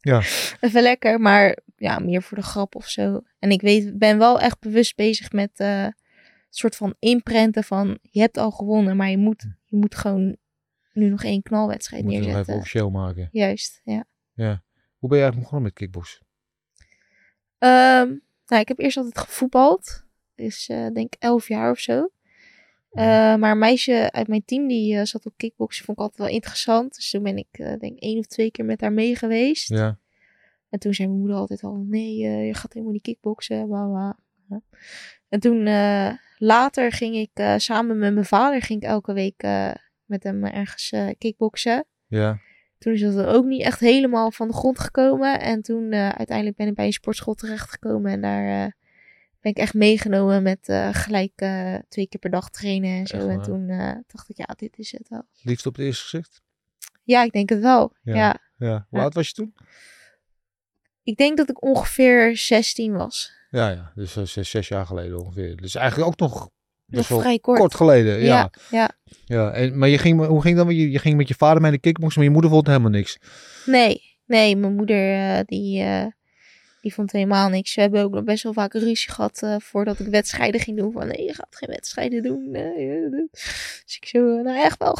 Ja. 0.00 0.22
Even 0.60 0.82
lekker, 0.82 1.20
maar 1.20 1.58
ja, 1.76 1.98
meer 1.98 2.22
voor 2.22 2.36
de 2.36 2.44
grap 2.44 2.74
of 2.74 2.88
zo. 2.88 3.20
En 3.38 3.50
ik 3.50 3.60
weet, 3.60 3.98
ben 3.98 4.18
wel 4.18 4.40
echt 4.40 4.60
bewust 4.60 4.96
bezig 4.96 5.32
met 5.32 5.50
een 5.54 5.94
soort 6.50 6.76
van 6.76 6.94
imprenten 6.98 7.64
van 7.64 7.98
je 8.02 8.20
hebt 8.20 8.38
al 8.38 8.50
gewonnen, 8.50 8.96
maar 8.96 9.10
je 9.10 9.18
moet, 9.18 9.46
je 9.64 9.76
moet 9.76 9.94
gewoon 9.94 10.36
nu 10.92 11.08
nog 11.08 11.24
één 11.24 11.42
knalwedstrijd 11.42 12.02
Moet 12.02 12.12
je 12.12 12.18
nog 12.18 12.26
even 12.26 12.36
neerzetten. 12.36 12.62
officieel 12.62 12.90
maken. 12.90 13.28
Juist, 13.32 13.80
ja. 13.84 14.04
Hoe 14.98 15.08
ben 15.08 15.18
jij 15.18 15.26
eigenlijk 15.28 15.36
begonnen 15.36 15.62
met 15.62 15.72
kickboksen? 15.72 16.26
Ehm, 17.58 18.08
nou, 18.46 18.62
ik 18.62 18.68
heb 18.68 18.78
eerst 18.78 18.96
altijd 18.96 19.18
gevoetbald. 19.18 20.04
Dus 20.34 20.68
eh 20.68 20.86
denk 20.86 21.14
elf 21.18 21.48
jaar 21.48 21.70
of 21.70 21.78
zo. 21.78 22.10
Eh, 22.90 23.36
maar 23.36 23.50
een 23.50 23.58
meisje 23.58 24.12
uit 24.12 24.28
mijn 24.28 24.44
team 24.44 24.68
die 24.68 24.96
eh, 24.96 25.04
zat 25.04 25.26
op 25.26 25.32
kickboksen, 25.36 25.84
vond 25.84 25.98
ik 25.98 26.02
altijd 26.02 26.22
wel 26.22 26.36
interessant. 26.36 26.94
Dus 26.94 27.10
toen 27.10 27.22
ben 27.22 27.36
ik 27.36 27.48
eh, 27.50 27.78
denk 27.78 27.98
één 27.98 28.18
of 28.18 28.26
twee 28.26 28.50
keer 28.50 28.64
met 28.64 28.80
haar 28.80 28.92
mee 28.92 29.16
geweest. 29.16 29.68
Ja. 29.68 29.98
En 30.68 30.78
toen 30.78 30.94
zei 30.94 31.08
mijn 31.08 31.20
moeder 31.20 31.38
altijd 31.38 31.62
al, 31.62 31.84
nee, 31.86 32.16
je 32.16 32.54
gaat 32.54 32.72
helemaal 32.72 32.92
niet 32.92 33.02
kickboksen. 33.02 33.66
Bla, 33.66 33.86
bla. 33.86 34.18
Ja. 34.48 34.62
En 35.28 35.40
toen 35.40 35.62
later 36.38 36.92
ging 36.92 37.16
ik 37.16 37.54
samen 37.56 37.98
met 37.98 38.12
mijn 38.14 38.26
vader 38.26 38.62
ging 38.62 38.82
ik 38.82 38.88
elke 38.88 39.12
week 39.12 39.42
met 40.10 40.22
hem 40.22 40.44
ergens 40.44 40.90
eh 40.90 41.08
kickboksen. 41.18 41.86
Ja. 42.06 42.40
Toen 42.78 42.92
is 42.92 43.00
dat 43.00 43.26
ook 43.26 43.44
niet 43.44 43.62
echt 43.62 43.80
helemaal 43.80 44.30
van 44.30 44.48
de 44.48 44.54
grond 44.54 44.78
gekomen. 44.78 45.40
En 45.40 45.62
toen 45.62 45.92
eh, 45.92 46.08
uiteindelijk 46.08 46.56
ben 46.56 46.66
ik 46.66 46.74
bij 46.74 46.86
een 46.86 46.92
sportschool 46.92 47.34
terechtgekomen. 47.34 48.12
En 48.12 48.20
daar 48.20 48.64
eh, 48.64 48.72
ben 49.40 49.52
ik 49.52 49.56
echt 49.56 49.74
meegenomen 49.74 50.42
met 50.42 50.72
gelijk 50.92 51.32
twee 51.88 52.06
keer 52.08 52.20
per 52.20 52.30
dag 52.30 52.50
trainen 52.50 52.98
en 52.98 53.06
zo. 53.06 53.16
Echt 53.16 53.26
En 53.28 53.42
toen 53.42 53.66
dacht 54.06 54.28
ik, 54.28 54.36
ja, 54.36 54.54
dit 54.56 54.78
is 54.78 54.92
het 54.92 55.08
wel. 55.08 55.22
Liefde 55.42 55.68
op 55.68 55.76
het 55.76 55.84
eerste 55.84 56.02
gezicht? 56.02 56.42
Ja, 57.02 57.22
ik 57.22 57.32
denk 57.32 57.48
het 57.48 57.60
wel. 57.60 57.96
Ja. 58.02 58.14
Ja. 58.14 58.38
Ja. 58.58 58.86
Hoe 58.88 59.00
oud 59.00 59.14
was 59.14 59.28
je 59.28 59.34
toen? 59.34 59.54
Ik 61.02 61.16
denk 61.16 61.36
dat 61.36 61.50
ik 61.50 61.62
ongeveer 61.62 62.36
16 62.36 62.92
was. 62.92 63.32
Ja, 63.50 63.70
ja. 63.70 63.92
Dus 63.94 64.12
zes, 64.12 64.50
zes 64.50 64.68
jaar 64.68 64.86
geleden 64.86 65.18
ongeveer. 65.18 65.56
Dus 65.56 65.74
eigenlijk 65.74 66.10
ook 66.10 66.18
nog 66.18 66.50
Wel 66.90 67.02
vrij 67.02 67.38
kort. 67.38 67.58
kort 67.58 67.74
geleden. 67.74 68.20
Ja. 68.20 68.50
ja, 68.70 68.90
ja. 69.24 69.50
En, 69.50 69.78
maar 69.78 69.88
je 69.88 69.98
ging, 69.98 70.26
hoe 70.26 70.42
ging 70.42 70.56
dat? 70.56 70.68
Je, 70.68 70.90
je 70.90 70.98
ging 70.98 71.16
met 71.16 71.28
je 71.28 71.34
vader 71.34 71.60
mee 71.60 71.70
naar 71.70 71.80
de 71.80 71.86
kickboksen, 71.86 72.18
maar 72.18 72.28
je 72.28 72.34
moeder 72.34 72.50
vond 72.50 72.66
helemaal 72.66 72.90
niks. 72.90 73.18
Nee, 73.66 74.02
nee, 74.26 74.56
mijn 74.56 74.74
moeder 74.74 75.14
eh, 75.14 75.40
die, 75.44 75.82
eh, 75.82 76.06
die 76.80 76.94
vond 76.94 77.12
helemaal 77.12 77.48
niks. 77.48 77.74
We 77.74 77.80
hebben 77.80 78.02
ook 78.02 78.12
nog 78.12 78.24
best 78.24 78.42
wel 78.42 78.52
vaak 78.52 78.72
ruzie 78.72 79.10
gehad 79.10 79.42
eh, 79.42 79.56
voordat 79.58 79.98
ik 79.98 80.06
wedstrijden 80.06 80.60
ging 80.60 80.76
doen. 80.76 80.92
Van 80.92 81.06
nee, 81.06 81.24
je 81.24 81.34
gaat 81.34 81.56
geen 81.56 81.68
wedstrijden 81.68 82.22
doen. 82.22 82.50
Nee, 82.50 83.10
dus 83.84 83.96
ik 84.00 84.04
zo, 84.06 84.18
nou 84.18 84.58
echt 84.58 84.78
wel. 84.78 84.98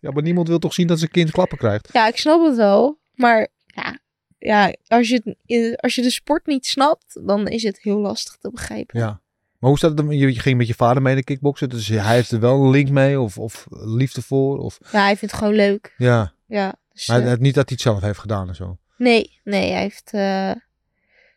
Ja, 0.00 0.10
maar 0.10 0.22
niemand 0.22 0.48
wil 0.48 0.58
toch 0.58 0.74
zien 0.74 0.86
dat 0.86 0.98
zijn 0.98 1.10
kind 1.10 1.30
klappen 1.30 1.58
krijgt? 1.58 1.88
ja, 1.92 2.08
ik 2.08 2.16
snap 2.16 2.46
het 2.46 2.56
wel. 2.56 2.98
Maar 3.14 3.48
ja, 3.66 3.98
ja 4.38 4.74
als, 4.86 5.08
je, 5.08 5.76
als 5.80 5.94
je 5.94 6.02
de 6.02 6.10
sport 6.10 6.46
niet 6.46 6.66
snapt, 6.66 7.26
dan 7.26 7.48
is 7.48 7.62
het 7.62 7.80
heel 7.80 7.98
lastig 7.98 8.36
te 8.36 8.50
begrijpen. 8.50 9.00
Ja. 9.00 9.21
Maar 9.62 9.70
hoe 9.70 9.78
staat 9.78 9.98
het? 9.98 10.10
Je, 10.18 10.40
ging 10.40 10.56
met 10.58 10.66
je 10.66 10.74
vader 10.74 11.02
mee 11.02 11.14
naar 11.14 11.22
kickboksen, 11.22 11.68
dus 11.68 11.88
hij 11.88 12.14
heeft 12.14 12.30
er 12.30 12.40
wel 12.40 12.64
een 12.64 12.70
link 12.70 12.88
mee 12.88 13.20
of, 13.20 13.38
of 13.38 13.66
liefde 13.70 14.22
voor? 14.22 14.58
Of, 14.58 14.78
Ja, 14.92 15.02
hij 15.02 15.16
vindt 15.16 15.20
het 15.20 15.42
gewoon 15.42 15.54
leuk. 15.56 15.94
ja, 15.96 16.34
Ja, 16.46 16.74
dus, 16.92 17.06
maar 17.06 17.22
het- 17.22 17.40
niet 17.40 17.54
dat 17.54 17.68
hij 17.68 17.72
het 17.78 17.80
zelf 17.80 18.00
heeft 18.00 18.18
gedaan 18.18 18.48
en 18.48 18.54
zo. 18.54 18.78
nee, 18.96 19.40
nee, 19.44 19.70
hij 19.72 19.80
heeft 19.80 20.10
eh, 20.12 20.52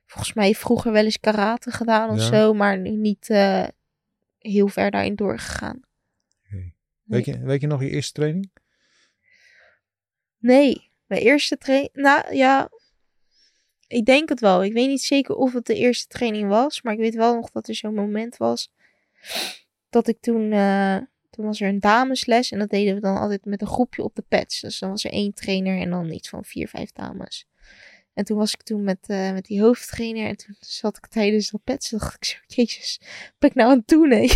volgens 0.05 0.33
mij 0.33 0.53
vroeger 0.53 0.91
wel 0.91 1.03
eens 1.03 1.19
karate 1.19 1.71
gedaan 1.71 2.09
of 2.09 2.17
Ja. 2.19 2.25
zo, 2.25 2.53
maar 2.53 2.77
nu 2.79 2.89
niet 2.89 3.29
eh, 3.29 3.63
heel 4.39 4.67
ver 4.67 4.91
daarin 4.91 5.15
doorgegaan. 5.15 5.79
Weet 7.03 7.25
je, 7.25 7.39
weet 7.39 7.61
je 7.61 7.67
nog 7.67 7.81
je 7.81 7.89
eerste 7.89 8.13
training? 8.13 8.51
Nee, 10.37 10.89
mijn 11.05 11.21
eerste 11.21 11.57
training. 11.57 11.93
Nou 11.93 12.35
ja, 12.35 12.69
ik 13.87 14.05
denk 14.05 14.29
het 14.29 14.39
wel. 14.39 14.63
Ik 14.63 14.73
weet 14.73 14.87
niet 14.87 15.01
zeker 15.01 15.35
of 15.35 15.53
het 15.53 15.65
de 15.65 15.75
eerste 15.75 16.07
training 16.07 16.49
was, 16.49 16.81
maar 16.81 16.93
ik 16.93 16.99
weet 16.99 17.15
wel 17.15 17.35
nog 17.35 17.51
dat 17.51 17.67
er 17.67 17.75
zo'n 17.75 17.93
moment 17.93 18.37
was 18.37 18.71
dat 19.89 20.07
ik 20.07 20.17
toen. 20.21 20.51
eh, 20.51 20.97
toen 21.35 21.45
was 21.45 21.61
er 21.61 21.67
een 21.67 21.79
damesles 21.79 22.51
en 22.51 22.59
dat 22.59 22.69
deden 22.69 22.95
we 22.95 23.01
dan 23.01 23.17
altijd 23.17 23.45
met 23.45 23.61
een 23.61 23.67
groepje 23.67 24.03
op 24.03 24.15
de 24.15 24.21
pads. 24.21 24.59
Dus 24.61 24.79
dan 24.79 24.89
was 24.89 25.03
er 25.03 25.11
één 25.11 25.33
trainer 25.33 25.79
en 25.79 25.89
dan 25.89 26.11
iets 26.11 26.29
van 26.29 26.43
vier, 26.45 26.67
vijf 26.67 26.91
dames. 26.91 27.47
En 28.13 28.23
toen 28.25 28.37
was 28.37 28.53
ik 28.53 28.63
toen 28.63 28.83
met, 28.83 28.97
eh, 29.07 29.31
met 29.31 29.45
die 29.45 29.61
hoofdtrainer 29.61 30.27
en 30.27 30.37
toen 30.37 30.55
zat 30.59 30.97
ik 30.97 31.07
tijdens 31.07 31.49
dat 31.49 31.63
pads 31.63 31.91
en 31.91 31.97
dacht 31.97 32.15
ik 32.15 32.25
zo, 32.25 32.37
jezus, 32.47 32.97
wat 33.01 33.33
ben 33.39 33.49
ik 33.49 33.55
nou 33.55 33.71
aan 33.71 33.77
het 33.77 33.87
doen? 33.87 34.11
hè? 34.11 34.29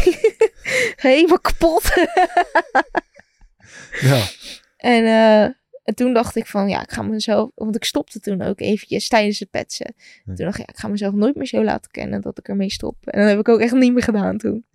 Helemaal 1.09 1.39
kapot. 1.39 1.83
Ja. 4.01 4.27
En, 4.77 5.05
eh, 5.05 5.49
en 5.89 5.95
toen 5.95 6.13
dacht 6.13 6.35
ik 6.35 6.45
van, 6.45 6.69
ja, 6.69 6.81
ik 6.81 6.91
ga 6.91 7.01
mezelf... 7.01 7.49
Want 7.55 7.75
ik 7.75 7.83
stopte 7.83 8.19
toen 8.19 8.41
ook 8.41 8.59
eventjes 8.59 9.07
tijdens 9.07 9.39
het 9.39 9.49
petsen. 9.49 9.93
Hm. 10.23 10.35
Toen 10.35 10.45
dacht 10.45 10.57
ik, 10.59 10.65
ja, 10.67 10.73
ik 10.73 10.79
ga 10.79 10.87
mezelf 10.87 11.13
nooit 11.13 11.35
meer 11.35 11.45
zo 11.47 11.63
laten 11.63 11.91
kennen 11.91 12.21
dat 12.21 12.37
ik 12.37 12.47
ermee 12.47 12.71
stop. 12.71 12.95
En 13.05 13.19
dat 13.21 13.29
heb 13.29 13.39
ik 13.39 13.49
ook 13.49 13.59
echt 13.59 13.73
niet 13.73 13.93
meer 13.93 14.03
gedaan 14.03 14.37
toen. 14.37 14.65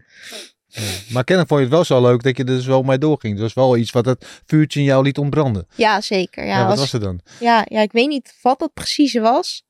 Ja. 0.67 0.81
Maar 1.13 1.25
kennelijk 1.25 1.49
vond 1.49 1.61
je 1.61 1.67
het 1.67 1.75
wel 1.75 1.85
zo 1.85 2.03
leuk 2.03 2.23
dat 2.23 2.37
je 2.37 2.43
er 2.45 2.49
dus 2.57 2.67
wel 2.67 2.83
mee 2.83 2.99
doorging. 2.99 3.33
Het 3.33 3.43
was 3.43 3.55
wel 3.55 3.77
iets 3.77 3.91
wat 3.91 4.05
het 4.05 4.43
vuurtje 4.47 4.79
in 4.81 4.87
jou 4.87 5.05
liet 5.05 5.19
ontbranden. 5.19 5.67
Ja, 5.75 6.01
zeker. 6.01 6.45
Ja, 6.45 6.51
Ja, 6.59 6.61
wat 6.63 6.71
als- 6.71 6.81
was 6.81 6.93
het 6.93 7.03
dan? 7.03 7.21
ja, 7.41 7.65
ja, 7.69 7.81
ik 7.81 7.93
weet 7.93 8.09
niet 8.09 8.39
wat 8.43 8.59
dat 8.59 8.73
precies 8.75 9.15
was. 9.15 9.65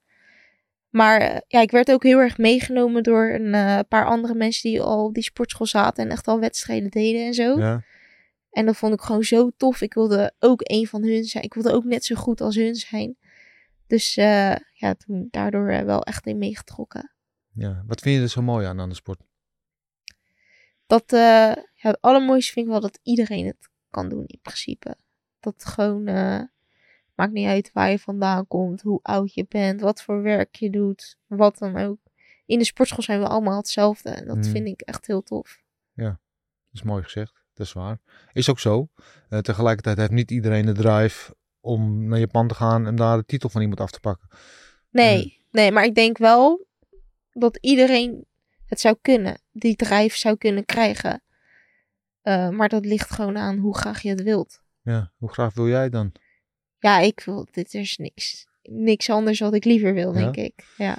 Maar 0.90 1.20
eh, 1.20 1.36
ja, 1.48 1.60
ik 1.60 1.70
werd 1.70 1.90
ook 1.92 2.02
heel 2.02 2.18
erg 2.18 2.38
meegenomen 2.38 3.02
door 3.02 3.30
een 3.30 3.54
eh, 3.54 3.78
paar 3.88 4.06
andere 4.06 4.34
mensen 4.34 4.70
die 4.70 4.80
al 4.80 5.04
op 5.04 5.14
die 5.14 5.22
sportschool 5.22 5.66
zaten 5.66 6.04
en 6.04 6.10
echt 6.10 6.26
al 6.28 6.40
wedstrijden 6.40 6.90
deden 6.90 7.26
en 7.26 7.34
zo. 7.34 7.58
Ja. 7.58 7.82
En 8.54 8.66
dat 8.66 8.76
vond 8.76 8.94
ik 8.94 9.00
gewoon 9.00 9.22
zo 9.22 9.50
tof. 9.56 9.80
Ik 9.80 9.94
wilde 9.94 10.32
ook 10.38 10.60
een 10.62 10.86
van 10.86 11.02
hun 11.02 11.24
zijn. 11.24 11.44
Ik 11.44 11.54
wilde 11.54 11.72
ook 11.72 11.84
net 11.84 12.04
zo 12.04 12.14
goed 12.14 12.40
als 12.40 12.54
hun 12.56 12.74
zijn. 12.74 13.16
Dus 13.86 14.16
eh, 14.16 14.56
ja, 14.72 14.94
toen 14.94 15.28
daardoor 15.30 15.68
eh, 15.68 15.84
wel 15.84 16.02
echt 16.02 16.26
in 16.26 16.38
meegetrokken. 16.38 17.12
ja. 17.52 17.82
Wat 17.86 18.00
vind 18.00 18.16
je 18.16 18.22
er 18.22 18.28
zo 18.28 18.42
mooi 18.42 18.66
aan 18.66 18.80
aan 18.80 18.88
de 18.88 18.94
sport? 18.94 19.20
Dat, 20.86 21.12
eh, 21.12 21.18
ja, 21.74 21.90
het 21.90 22.00
allermooiste 22.00 22.52
vind 22.52 22.66
ik 22.66 22.72
wel 22.72 22.80
dat 22.80 22.98
iedereen 23.02 23.46
het 23.46 23.68
kan 23.90 24.08
doen 24.08 24.24
in 24.26 24.38
principe. 24.42 24.96
Dat 25.40 25.64
gewoon, 25.64 26.06
eh, 26.06 26.40
maakt 27.14 27.32
niet 27.32 27.46
uit 27.46 27.70
waar 27.72 27.90
je 27.90 27.98
vandaan 27.98 28.46
komt, 28.46 28.82
hoe 28.82 28.98
oud 29.02 29.34
je 29.34 29.46
bent, 29.48 29.80
wat 29.80 30.02
voor 30.02 30.22
werk 30.22 30.54
je 30.54 30.70
doet, 30.70 31.16
wat 31.26 31.58
dan 31.58 31.76
ook. 31.76 31.98
In 32.46 32.58
de 32.58 32.64
sportschool 32.64 33.02
zijn 33.02 33.20
we 33.20 33.26
allemaal 33.28 33.56
hetzelfde 33.56 34.10
en 34.10 34.26
dat 34.26 34.36
Mhm. 34.36 34.50
vind 34.50 34.66
ik 34.66 34.80
echt 34.80 35.06
heel 35.06 35.22
tof. 35.22 35.62
Dat 35.94 36.16
is 36.72 36.82
mooi 36.82 37.02
gezegd. 37.02 37.43
Dat 37.54 37.66
is 37.66 37.72
waar. 37.72 37.98
Is 38.32 38.50
ook 38.50 38.58
zo. 38.60 38.88
Eh, 39.28 39.38
tegelijkertijd 39.38 39.96
heeft 39.96 40.10
niet 40.10 40.30
iedereen 40.30 40.66
de 40.66 40.72
drive 40.72 41.34
om 41.60 42.08
naar 42.08 42.18
Japan 42.18 42.48
te 42.48 42.54
gaan 42.54 42.86
en 42.86 42.96
daar 42.96 43.16
de 43.16 43.24
titel 43.24 43.48
van 43.48 43.60
iemand 43.60 43.80
af 43.80 43.90
te 43.90 44.00
pakken. 44.00 44.28
Nee, 44.90 45.40
nee, 45.50 45.72
maar 45.72 45.84
ik 45.84 45.94
denk 45.94 46.18
wel 46.18 46.66
dat 47.32 47.56
iedereen 47.60 48.24
het 48.66 48.80
zou 48.80 48.96
kunnen, 49.02 49.40
die 49.52 49.76
drijf 49.76 50.16
zou 50.16 50.36
kunnen 50.36 50.64
krijgen. 50.64 51.22
Eh, 52.22 52.48
maar 52.48 52.68
dat 52.68 52.84
ligt 52.84 53.10
gewoon 53.10 53.38
aan 53.38 53.58
hoe 53.58 53.76
graag 53.76 54.02
je 54.02 54.08
het 54.08 54.22
wilt. 54.22 54.62
Ja, 54.82 55.12
hoe 55.16 55.32
graag 55.32 55.54
wil 55.54 55.68
jij 55.68 55.88
dan? 55.88 56.12
Ja, 56.78 56.98
ik 56.98 57.22
wil, 57.24 57.46
dit 57.50 57.74
is 57.74 57.96
niks. 57.96 58.46
Niks 58.62 59.10
anders 59.10 59.40
wat 59.40 59.54
ik 59.54 59.64
liever 59.64 59.94
wil, 59.94 60.14
Ja? 60.14 60.20
denk 60.20 60.36
ik. 60.36 60.66
Ja. 60.76 60.96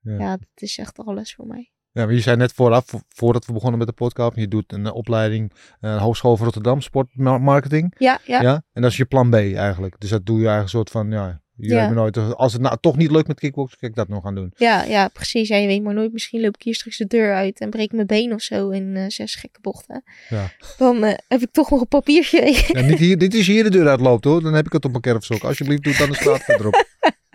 Ja. 0.00 0.18
ja, 0.18 0.36
dat 0.36 0.62
is 0.62 0.78
echt 0.78 0.98
alles 0.98 1.34
voor 1.34 1.46
mij. 1.46 1.71
Ja, 1.92 2.04
maar 2.04 2.14
je 2.14 2.20
zei 2.20 2.36
net 2.36 2.52
vooraf, 2.52 2.84
vo- 2.86 3.00
voordat 3.08 3.46
we 3.46 3.52
begonnen 3.52 3.78
met 3.78 3.88
de 3.88 3.94
podcast, 3.94 4.36
je 4.36 4.48
doet 4.48 4.72
een 4.72 4.86
eh, 4.86 4.94
opleiding, 4.94 5.52
een 5.80 5.98
Hogeschool 5.98 6.36
van 6.36 6.44
Rotterdam, 6.44 6.80
sportmarketing. 6.80 7.94
Ja, 7.98 8.18
ja. 8.24 8.40
Ja. 8.42 8.62
En 8.72 8.82
dat 8.82 8.90
is 8.90 8.96
je 8.96 9.04
plan 9.04 9.30
B 9.30 9.34
eigenlijk. 9.34 9.94
Dus 10.00 10.10
dat 10.10 10.26
doe 10.26 10.38
je 10.40 10.46
eigenlijk 10.46 10.62
een 10.62 10.78
soort 10.78 10.90
van, 10.90 11.10
ja, 11.10 11.40
je 11.56 11.74
Ja. 11.74 11.90
nooit, 11.90 12.16
als 12.16 12.52
het 12.52 12.62
nou 12.62 12.76
toch 12.80 12.96
niet 12.96 13.10
lukt 13.10 13.26
met 13.28 13.38
kickboksen, 13.40 13.78
kan 13.78 13.88
ik 13.88 13.94
dat 13.94 14.08
nog 14.08 14.22
gaan 14.22 14.34
doen. 14.34 14.52
Ja, 14.56 14.82
ja, 14.84 15.08
precies. 15.08 15.48
Ja, 15.48 15.56
je 15.56 15.66
weet 15.66 15.82
maar 15.82 15.94
nooit. 15.94 16.12
Misschien 16.12 16.40
loop 16.40 16.54
ik 16.54 16.62
hier 16.62 16.74
straks 16.74 16.96
de 16.96 17.06
deur 17.06 17.34
uit 17.34 17.60
en 17.60 17.70
breek 17.70 17.92
mijn 17.92 18.06
been 18.06 18.32
of 18.32 18.42
zo 18.42 18.68
in 18.70 18.96
eh, 18.96 19.04
zes 19.08 19.34
gekke 19.34 19.60
bochten. 19.60 20.02
Ja. 20.28 20.50
Dan 20.78 21.04
eh, 21.04 21.14
heb 21.28 21.40
ik 21.40 21.52
toch 21.52 21.70
nog 21.70 21.80
een 21.80 21.88
papiertje. 21.88 22.64
Ja, 22.72 22.80
niet 22.80 22.98
hier, 22.98 23.18
dit 23.18 23.34
is 23.34 23.46
hier 23.46 23.62
de 23.64 23.70
deur 23.70 23.88
uitloopt 23.88 24.24
hoor, 24.24 24.42
dan 24.42 24.54
heb 24.54 24.66
ik 24.66 24.72
het 24.72 24.84
op 24.84 24.90
mijn 24.90 25.02
kerfstok. 25.02 25.42
Alsjeblieft, 25.42 25.82
doe 25.82 25.96
aan 26.00 26.08
de 26.08 26.14
straat 26.14 26.42
verderop. 26.42 26.84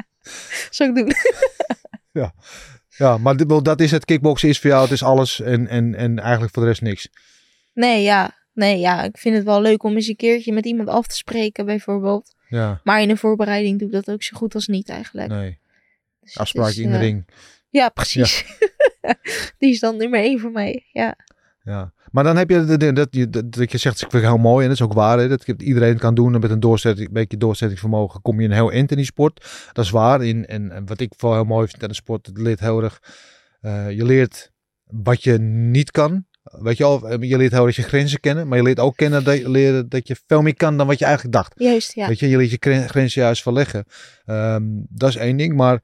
Zou 0.70 0.90
ik 0.90 0.96
doen. 0.96 1.14
Ja, 2.12 2.34
maar 3.18 3.38
dit, 3.38 3.48
wel, 3.48 3.64
dat 3.64 3.80
is 3.80 3.92
het. 3.92 4.06
Kickboksen 4.06 4.50
is 4.50 4.60
voor 4.60 4.70
jou, 4.70 4.84
het 4.84 4.92
is 4.92 5.04
alles 5.04 5.42
en, 5.42 5.68
en, 5.68 5.96
en 5.96 6.20
eigenlijk 6.20 6.54
voor 6.54 6.64
de 6.64 6.70
rest 6.70 6.82
niks. 6.82 7.10
Nee, 7.74 8.04
ja. 8.04 8.36
Nee, 8.54 8.80
ja. 8.80 9.04
Ik 9.04 9.18
vind 9.18 9.36
het 9.36 9.44
wel 9.44 9.62
leuk 9.62 9.84
om 9.84 9.96
eens 9.96 10.08
een 10.08 10.16
keertje 10.16 10.54
met 10.54 10.66
iemand 10.66 10.90
af 10.90 11.08
te 11.08 11.16
spreken, 11.16 11.66
bijvoorbeeld. 11.66 12.36
Ja, 12.50 12.82
Maar 12.84 13.02
in 13.02 13.08
de 13.08 13.18
voorbereiding 13.18 13.80
doe 13.80 13.88
ik 13.88 13.94
dat 13.94 14.12
ook 14.12 14.24
zo 14.24 14.38
goed 14.38 14.56
als 14.56 14.68
niet 14.68 14.90
eigenlijk. 14.90 15.30
nee. 15.30 15.60
Dus 16.22 16.54
is, 16.54 16.78
in 16.78 16.90
de 16.90 16.96
eh, 16.96 17.02
ring. 17.02 17.26
Ja, 17.70 17.90
precies. 17.90 18.46
Die 19.60 19.72
is 19.72 19.80
dan 19.80 19.98
nummer 19.98 20.20
één 20.20 20.40
voor 20.40 20.52
mij. 20.52 20.86
Ja. 20.92 21.16
Ja. 21.64 21.94
Maar 22.12 22.24
dan 22.24 22.38
heb 22.38 22.50
je 22.50 22.66
dat, 22.94 23.08
je, 23.12 23.30
dat, 23.30 23.52
dat 23.52 23.72
je 23.72 23.78
zegt, 23.78 23.96
ik 24.02 24.10
vind 24.12 24.24
het 24.24 24.32
heel 24.32 24.42
mooi 24.42 24.64
en 24.64 24.70
dat 24.70 24.80
is 24.80 24.86
ook 24.86 24.94
waar. 24.94 25.20
Hè, 25.20 25.28
dat 25.28 25.48
iedereen 25.48 25.90
het 25.90 26.00
kan 26.00 26.16
doen 26.16 26.34
en 26.34 26.40
met 26.40 26.52
een, 26.52 26.60
doorzetting, 26.60 27.08
een 27.08 27.14
beetje 27.14 27.38
doorzettingsvermogen 27.38 28.22
kom 28.22 28.40
je 28.40 28.46
een 28.48 28.54
heel 28.54 28.72
eind 28.72 28.92
in 28.92 28.98
die 28.98 29.06
sport. 29.06 29.46
Dat 29.74 29.86
is 29.86 29.92
waar. 29.92 30.24
In, 30.26 30.46
en, 30.46 30.72
en 30.72 30.86
wat 30.86 31.00
ik 31.00 31.14
vooral 31.18 31.38
heel 31.38 31.48
mooi 31.48 31.68
vind 31.68 31.82
aan 31.84 31.90
de 31.90 31.96
sport, 31.96 32.26
het 32.26 32.38
leert 32.38 32.60
heel 32.60 32.84
erg, 32.84 33.00
eh, 33.62 33.92
je 33.92 34.06
leert 34.06 34.52
wat 34.84 35.24
je 35.24 35.38
niet 35.40 35.92
kan. 35.92 36.26
Weet 36.44 36.78
je 36.78 36.84
al, 36.84 37.22
je 37.24 37.38
leert 37.38 37.52
heel 37.52 37.66
erg 37.66 37.76
je 37.76 37.82
grenzen 37.82 38.20
kennen, 38.20 38.48
maar 38.48 38.58
je 38.58 38.64
leert 38.64 38.80
ook 38.80 38.96
kennen 38.96 39.24
dat, 39.24 39.38
je- 39.38 39.50
leren 39.50 39.90
dat 39.90 40.08
je 40.08 40.16
veel 40.28 40.42
meer 40.42 40.56
kan 40.56 40.78
dan 40.78 40.88
wat 40.88 41.00
je 41.00 41.06
eigenlijk 41.06 41.36
dacht. 41.36 41.54
Juist, 41.56 41.94
ja. 41.96 42.08
Weet 42.08 42.20
je, 42.20 42.30
je 42.30 42.38
leert 42.38 42.52
je 42.52 42.58
gren- 42.60 42.90
grenzen 42.90 43.22
juist 43.22 43.42
verleggen. 43.42 43.86
Ehm, 44.26 44.64
dat 44.90 45.10
is 45.10 45.16
één 45.16 45.38
ding, 45.38 45.54
maar 45.56 45.82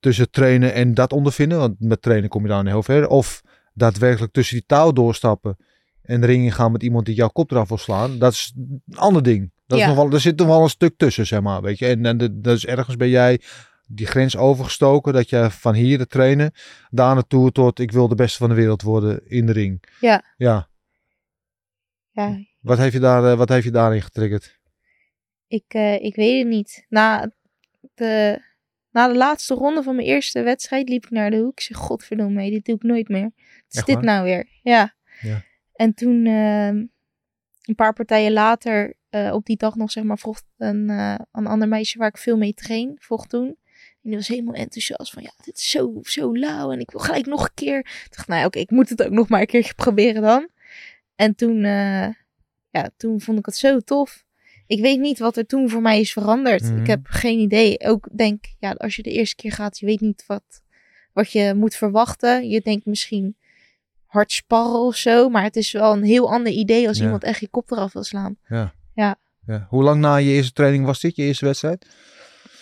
tussen 0.00 0.30
trainen 0.30 0.74
en 0.74 0.94
dat 0.94 1.12
ondervinden, 1.12 1.58
want 1.58 1.74
met 1.80 2.02
trainen 2.02 2.28
kom 2.28 2.42
je 2.42 2.48
dan 2.48 2.66
heel 2.66 2.82
ver. 2.82 3.08
Of 3.08 3.42
daadwerkelijk 3.74 4.32
tussen 4.32 4.56
die 4.56 4.66
touw 4.66 4.92
doorstappen 4.92 5.56
en 6.02 6.20
de 6.20 6.26
ring 6.26 6.44
ingaan 6.44 6.72
met 6.72 6.82
iemand 6.82 7.06
die 7.06 7.14
jouw 7.14 7.28
kop 7.28 7.50
eraf 7.50 7.68
wil 7.68 7.78
slaan. 7.78 8.18
Dat 8.18 8.32
is 8.32 8.52
een 8.56 8.82
ander 8.94 9.22
ding. 9.22 9.52
Dat 9.66 9.78
is 9.78 9.84
nog 9.86 9.96
wel, 9.96 10.12
er 10.12 10.20
zit 10.20 10.38
nog 10.38 10.46
wel 10.46 10.62
een 10.62 10.68
stuk 10.68 10.96
tussen, 10.96 11.26
zeg 11.26 11.40
maar. 11.40 11.62
Weet 11.62 11.78
je, 11.78 11.86
en, 11.86 12.06
en 12.06 12.18
de- 12.18 12.40
dat 12.40 12.56
is 12.56 12.66
ergens 12.66 12.96
ben 12.96 13.08
jij 13.08 13.40
die 13.86 14.06
grens 14.06 14.36
overgestoken, 14.36 15.12
dat 15.12 15.28
je 15.30 15.50
van 15.50 15.74
hier 15.74 15.98
te 15.98 16.06
trainen, 16.06 16.52
daar 16.90 17.14
naartoe 17.14 17.52
tot 17.52 17.78
ik 17.78 17.90
wil 17.92 18.08
de 18.08 18.14
beste 18.14 18.38
van 18.38 18.48
de 18.48 18.54
wereld 18.54 18.82
worden 18.82 19.26
in 19.28 19.46
de 19.46 19.52
ring. 19.52 19.82
Ja. 20.00 20.24
Ja. 20.36 20.68
ja. 22.10 22.38
Wat 22.60 22.78
heeft 22.78 22.92
je, 22.92 23.00
daar, 23.00 23.24
eh, 23.32 23.36
wat 23.36 23.48
heeft 23.48 23.64
je 23.64 23.70
daarin 23.70 24.02
getriggerd? 24.02 24.60
Ik, 25.46 25.64
eh, 25.68 25.94
ik 26.04 26.14
weet 26.14 26.38
het 26.38 26.48
niet. 26.48 26.86
Na 26.88 27.32
de, 27.94 28.42
na 28.92 29.08
de 29.08 29.14
laatste 29.14 29.54
ronde 29.54 29.82
van 29.82 29.94
mijn 29.94 30.06
eerste 30.06 30.42
wedstrijd 30.42 30.88
liep 30.88 31.04
ik 31.04 31.10
naar 31.10 31.30
de 31.30 31.36
hoek. 31.36 31.52
Ik 31.52 31.60
zeg, 31.60 31.76
godverdomme, 31.76 32.32
mee, 32.34 32.50
dit 32.50 32.64
doe 32.64 32.74
ik 32.74 32.82
nooit 32.82 33.08
meer. 33.08 33.30
Wat 33.34 33.64
is 33.68 33.76
Echt 33.76 33.86
dit 33.86 33.94
waar? 33.94 34.04
nou 34.04 34.24
weer? 34.24 34.48
Ja. 34.62 34.94
Ja. 35.20 35.44
En 35.72 35.94
toen, 35.94 36.26
ehm, 36.26 36.76
een 37.62 37.74
paar 37.76 37.92
partijen 37.92 38.32
later, 38.32 38.94
eh, 39.10 39.32
op 39.32 39.46
die 39.46 39.56
dag 39.56 39.74
nog, 39.74 39.90
zeg 39.90 40.04
maar, 40.04 40.18
vroeg 40.18 40.42
een, 40.58 40.90
eh, 40.90 41.18
een 41.32 41.46
ander 41.46 41.68
meisje 41.68 41.98
waar 41.98 42.08
ik 42.08 42.18
veel 42.18 42.36
mee 42.36 42.54
train, 42.54 42.96
vroeg 42.98 43.26
toen. 43.26 43.46
En 44.02 44.10
die 44.10 44.16
was 44.16 44.28
helemaal 44.28 44.54
enthousiast 44.54 45.12
van, 45.12 45.22
ja, 45.22 45.32
dit 45.44 45.56
is 45.56 45.70
zo, 45.70 45.98
zo 46.02 46.36
lauw 46.36 46.72
en 46.72 46.80
ik 46.80 46.90
wil 46.90 47.00
gelijk 47.00 47.26
nog 47.26 47.44
een 47.44 47.54
keer. 47.54 47.78
Ik 47.78 48.06
dacht, 48.10 48.28
nou 48.28 48.46
oké, 48.46 48.58
ik 48.58 48.70
moet 48.70 48.88
het 48.88 49.02
ook 49.02 49.12
nog 49.12 49.28
maar 49.28 49.40
een 49.40 49.46
keertje 49.46 49.74
proberen 49.84 50.22
dan. 50.22 50.48
En 51.14 51.34
toen, 51.34 51.64
eh, 51.64 52.08
ja, 52.70 52.90
toen 52.96 53.20
vond 53.20 53.38
ik 53.38 53.46
het 53.46 53.56
zo 53.56 53.80
tof. 53.80 54.24
Ik 54.72 54.80
weet 54.80 55.00
niet 55.00 55.18
wat 55.18 55.36
er 55.36 55.46
toen 55.46 55.68
voor 55.70 55.82
mij 55.82 56.00
is 56.00 56.12
veranderd. 56.12 56.62
Mhm. 56.62 56.80
Ik 56.80 56.86
heb 56.86 57.00
geen 57.02 57.38
idee. 57.38 57.80
Ook 57.80 58.08
denk, 58.16 58.44
ja, 58.58 58.70
als 58.70 58.96
je 58.96 59.02
de 59.02 59.10
eerste 59.10 59.34
keer 59.36 59.52
gaat, 59.52 59.78
je 59.78 59.86
weet 59.86 60.00
niet 60.00 60.24
wat, 60.26 60.62
wat 61.12 61.32
je 61.32 61.54
moet 61.56 61.74
verwachten. 61.74 62.48
Je 62.48 62.60
denkt 62.60 62.86
misschien 62.86 63.36
hard 64.06 64.32
sparren 64.32 64.80
of 64.80 64.96
zo. 64.96 65.28
Maar 65.28 65.42
het 65.42 65.56
is 65.56 65.72
wel 65.72 65.92
een 65.92 66.02
heel 66.02 66.30
ander 66.32 66.52
idee 66.52 66.88
als 66.88 66.98
Ja. 66.98 67.04
iemand 67.04 67.22
echt 67.24 67.40
je 67.40 67.48
kop 67.48 67.70
eraf 67.70 67.92
wil 67.92 68.02
slaan. 68.02 68.36
Ja. 68.48 68.74
Hoe 69.68 69.82
lang 69.82 70.00
na 70.00 70.16
je 70.16 70.30
eerste 70.30 70.52
training 70.52 70.84
was 70.84 71.00
dit, 71.00 71.16
je 71.16 71.22
eerste 71.22 71.44
wedstrijd? 71.44 71.86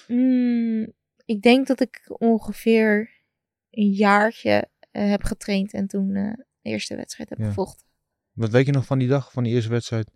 Mm, 0.09 0.92
ik 1.25 1.42
denk 1.42 1.66
dat 1.66 1.81
ik 1.81 2.05
ongeveer 2.18 3.11
een 3.70 3.90
jaartje 3.90 4.68
eh, 4.90 5.11
heb 5.11 5.23
getraind 5.25 5.73
en 5.73 5.87
toen 5.87 6.14
eh, 6.14 6.33
de 6.33 6.70
eerste 6.70 6.96
wedstrijd 6.96 7.29
heb 7.29 7.38
Ja. 7.38 7.44
gevochten. 7.46 7.87
Wat 8.33 8.51
weet 8.51 8.66
je 8.66 8.73
nog 8.73 8.85
van 8.87 8.99
die 8.99 9.09
dag, 9.09 9.33
van 9.33 9.42
die 9.44 9.53
eerste 9.53 9.70
wedstrijd? 9.70 10.11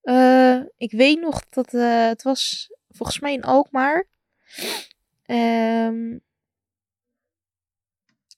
Eh, 0.00 0.60
ik 0.84 0.90
weet 0.90 1.20
nog 1.20 1.48
dat 1.48 1.74
eh, 1.74 2.06
het 2.06 2.22
was 2.22 2.72
volgens 2.90 3.20
mij 3.20 3.32
in 3.32 3.42
Alkmaar. 3.42 4.06
Ehm, 5.26 6.12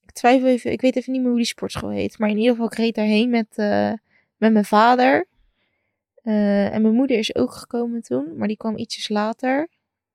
ik 0.05 0.13
twijfel 0.13 0.49
even, 0.49 0.73
ik 0.73 0.81
weet 0.81 0.97
even 0.97 1.13
niet 1.13 1.21
meer 1.21 1.31
hoe 1.31 1.39
die 1.39 1.47
sportschool 1.47 1.91
heet. 1.91 2.19
Maar 2.19 2.29
in 2.29 2.37
ieder 2.37 2.51
geval, 2.51 2.67
ik 2.67 2.75
reed 2.75 2.95
daarheen 2.95 3.31
met, 3.31 3.47
eh, 3.55 3.93
met 4.37 4.53
mijn 4.53 4.65
vader. 4.65 5.27
Eh, 6.23 6.75
en 6.75 6.83
mijn 6.83 6.95
moeder 6.95 7.19
is 7.19 7.35
ook 7.35 7.53
gekomen 7.53 8.03
toen, 8.03 8.37
maar 8.37 8.49
die 8.49 8.57
kwam 8.57 8.77
ietsjes 8.77 9.09
later. 9.09 9.69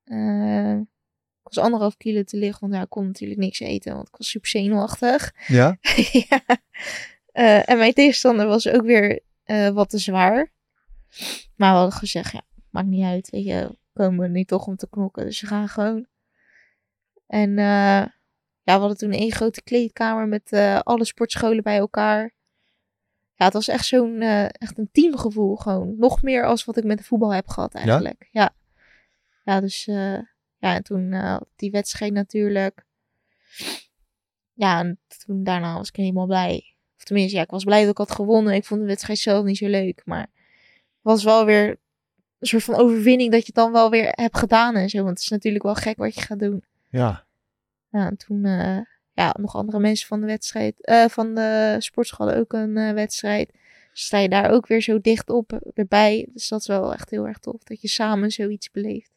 Ik 0.04 1.48
was 1.54 1.58
anderhalf 1.58 1.96
kilo 1.96 2.22
te 2.22 2.36
licht, 2.36 2.60
want 2.60 2.74
ja, 2.74 2.82
ik 2.82 2.88
kon 2.88 3.06
natuurlijk 3.06 3.40
niks 3.40 3.60
eten, 3.60 3.94
want 3.94 4.08
ik 4.08 4.16
was 4.16 4.28
super 4.28 4.48
zenuwachtig. 4.48 5.32
Ja? 5.46 5.78
ja. 6.28 6.42
En 7.64 7.78
mijn 7.78 7.92
tegenstander 7.92 8.46
was 8.46 8.68
ook 8.68 8.82
weer 8.82 9.20
wat 9.72 9.90
te 9.90 9.98
zwaar. 9.98 10.51
Maar 11.56 11.72
we 11.72 11.78
hadden 11.78 11.98
gezegd, 11.98 12.32
ja, 12.32 12.42
maakt 12.70 12.86
niet 12.86 13.04
uit, 13.04 13.30
weet 13.30 13.44
je, 13.44 13.68
we 13.68 14.02
komen 14.02 14.24
er 14.24 14.30
niet 14.30 14.48
toch 14.48 14.66
om 14.66 14.76
te 14.76 14.88
knokken, 14.88 15.24
dus 15.24 15.40
we 15.40 15.46
gaan 15.46 15.68
gewoon. 15.68 16.06
En 17.26 17.58
eh, 17.58 18.06
ja, 18.62 18.74
we 18.74 18.80
hadden 18.80 18.96
toen 18.96 19.12
één 19.12 19.32
grote 19.32 19.62
kleedkamer 19.62 20.28
met 20.28 20.52
eh, 20.52 20.78
alle 20.78 21.04
sportscholen 21.04 21.62
bij 21.62 21.76
elkaar. 21.76 22.34
Ja, 23.34 23.44
het 23.44 23.52
was 23.52 23.68
echt 23.68 23.84
zo'n, 23.84 24.20
eh, 24.20 24.44
echt 24.44 24.78
een 24.78 24.88
teamgevoel 24.92 25.56
gewoon. 25.56 25.94
Nog 25.98 26.22
meer 26.22 26.46
als 26.46 26.64
wat 26.64 26.76
ik 26.76 26.84
met 26.84 26.98
de 26.98 27.04
voetbal 27.04 27.34
heb 27.34 27.48
gehad 27.48 27.74
eigenlijk. 27.74 28.28
Ja, 28.30 28.54
ja. 29.44 29.60
dus 29.60 29.84
ja, 30.58 30.74
en 30.74 30.82
toen 30.82 31.14
die 31.56 31.70
wedstrijd 31.70 32.12
natuurlijk. 32.12 32.86
Ja, 34.52 34.78
en 34.78 35.00
toen 35.24 35.44
daarna 35.44 35.76
was 35.76 35.88
ik 35.88 35.96
helemaal 35.96 36.26
blij. 36.26 36.76
Of 36.96 37.04
tenminste, 37.04 37.36
ja, 37.36 37.42
ik 37.42 37.50
was 37.50 37.64
blij 37.64 37.80
dat 37.80 37.90
ik 37.90 37.98
had 37.98 38.10
gewonnen. 38.10 38.54
Ik 38.54 38.64
vond 38.64 38.80
de 38.80 38.86
wedstrijd 38.86 39.18
zelf 39.18 39.44
niet 39.44 39.56
zo 39.56 39.68
leuk. 39.68 40.02
Maar 40.04 40.26
was 41.02 41.24
wel 41.24 41.44
weer 41.44 41.68
een 42.38 42.48
soort 42.48 42.64
van 42.64 42.74
overwinning 42.74 43.30
dat 43.30 43.40
je 43.40 43.46
het 43.46 43.54
dan 43.54 43.72
wel 43.72 43.90
weer 43.90 44.08
hebt 44.10 44.38
gedaan 44.38 44.74
en 44.74 44.88
zo. 44.88 44.98
Want 44.98 45.08
het 45.08 45.18
is 45.18 45.28
natuurlijk 45.28 45.64
wel 45.64 45.74
gek 45.74 45.96
wat 45.96 46.14
je 46.14 46.20
gaat 46.20 46.38
doen. 46.38 46.64
Ja. 46.90 47.24
Ja, 47.88 48.06
en 48.06 48.16
toen, 48.16 48.44
eh, 48.44 48.78
ja, 49.12 49.34
nog 49.38 49.54
andere 49.54 49.78
mensen 49.78 50.06
van 50.06 50.20
de 50.20 50.26
wedstrijd, 50.26 50.84
eh, 50.84 51.04
van 51.04 51.34
de 51.34 51.76
sportschool 51.78 52.32
ook 52.32 52.52
een 52.52 52.76
eh, 52.76 52.92
wedstrijd. 52.92 53.52
Dus 53.90 54.04
sta 54.04 54.18
je 54.18 54.28
daar 54.28 54.50
ook 54.50 54.66
weer 54.66 54.80
zo 54.80 55.00
dicht 55.00 55.30
op 55.30 55.52
erbij. 55.74 56.28
Dus 56.32 56.48
dat 56.48 56.60
is 56.60 56.66
wel 56.66 56.92
echt 56.92 57.10
heel 57.10 57.26
erg 57.26 57.38
tof, 57.38 57.62
dat 57.64 57.80
je 57.80 57.88
samen 57.88 58.30
zoiets 58.30 58.70
beleeft. 58.70 59.10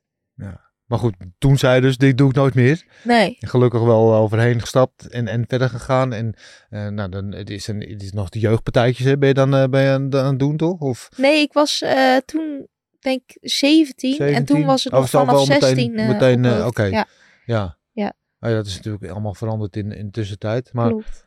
Maar 0.86 1.00
goed, 1.00 1.16
toen 1.38 1.58
zei 1.58 1.82
dus, 1.82 1.98
dit 1.98 2.18
doe 2.18 2.30
ik 2.30 2.36
nooit 2.36 2.54
meer. 2.54 2.86
Nee, 3.04 3.36
gelukkig 3.40 3.82
wel 3.82 4.16
overheen 4.16 4.60
gestapt 4.62 5.08
en, 5.10 5.28
en 5.28 5.44
verder 5.48 5.70
gegaan. 5.70 6.14
En 6.14 6.34
eh, 6.70 6.88
nou, 6.88 7.10
dan, 7.10 7.32
het, 7.32 7.50
is 7.50 7.68
een, 7.68 7.80
het 7.82 8.04
is 8.04 8.12
nog 8.12 8.30
de 8.30 8.40
jeugdpartijtjes, 8.40 9.06
hè? 9.06 9.18
ben 9.18 9.28
je 9.28 9.34
dan 9.34 9.56
eh, 9.56 9.64
ben 9.70 9.82
je 9.82 9.90
aan, 9.90 10.16
aan 10.16 10.26
het 10.30 10.40
doen, 10.40 10.58
toch? 10.58 10.80
Of 10.80 11.10
nee, 11.18 11.42
ik 11.42 11.54
was 11.54 11.82
eh, 11.82 12.16
toen, 12.26 12.68
denk 13.00 13.22
ik, 13.26 13.38
17, 13.50 14.12
En 14.12 14.18
17? 14.18 14.46
toen 14.46 14.66
was 14.66 14.84
het 14.84 14.94
Oh, 14.94 15.00
nog 15.00 15.10
vanaf 15.10 15.32
wel 15.32 15.46
meteen- 15.46 15.62
16 15.76 15.98
eh, 15.98 16.08
meteen, 16.08 16.46
eh, 16.46 16.52
ophoofd. 16.52 16.68
oké. 16.68 16.84
Ja, 16.84 17.06
ja. 17.46 17.78
Ja. 17.92 18.14
Oh 18.40 18.50
ja, 18.50 18.56
dat 18.56 18.66
is 18.66 18.76
natuurlijk 18.76 19.12
allemaal 19.12 19.34
veranderd 19.34 19.76
in, 19.76 19.92
in 19.92 20.06
de 20.06 20.12
tussentijd. 20.12 20.70
Maar 20.74 20.90
klopt. 20.90 21.25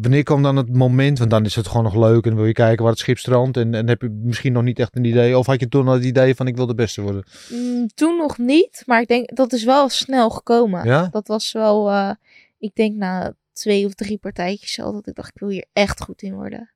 Wanneer 0.00 0.22
kwam 0.22 0.42
dan 0.42 0.56
het 0.56 0.72
moment, 0.72 1.18
want 1.18 1.30
dan 1.30 1.44
is 1.44 1.54
het 1.54 1.66
gewoon 1.66 1.82
nog 1.82 1.94
leuk 1.94 2.26
en 2.26 2.34
wil 2.34 2.46
je 2.46 2.52
kijken 2.52 2.82
waar 2.82 2.92
het 2.92 3.00
schip 3.00 3.18
strandt. 3.18 3.56
En, 3.56 3.74
en 3.74 3.88
heb 3.88 4.02
je 4.02 4.08
misschien 4.08 4.52
nog 4.52 4.62
niet 4.62 4.78
echt 4.78 4.96
een 4.96 5.04
idee. 5.04 5.38
Of 5.38 5.46
had 5.46 5.60
je 5.60 5.68
toen 5.68 5.88
al 5.88 5.94
het 5.94 6.04
idee 6.04 6.34
van 6.34 6.46
ik 6.46 6.56
wil 6.56 6.66
de 6.66 6.74
beste 6.74 7.02
worden? 7.02 7.24
Mm, 7.50 7.86
toen 7.94 8.16
nog 8.16 8.38
niet, 8.38 8.82
maar 8.86 9.00
ik 9.00 9.08
denk 9.08 9.36
dat 9.36 9.52
is 9.52 9.64
wel 9.64 9.88
snel 9.88 10.30
gekomen. 10.30 10.84
Ja? 10.84 11.08
Dat 11.10 11.28
was 11.28 11.52
wel, 11.52 11.90
eh, 11.90 12.10
ik 12.58 12.74
denk 12.74 12.96
na 12.96 13.34
twee 13.52 13.86
of 13.86 13.94
drie 13.94 14.18
partijtjes 14.18 14.80
al 14.80 14.92
dat 14.92 15.06
ik 15.06 15.14
dacht 15.14 15.28
ik 15.28 15.40
wil 15.40 15.48
hier 15.48 15.66
echt 15.72 16.00
goed 16.00 16.22
in 16.22 16.34
worden. 16.34 16.70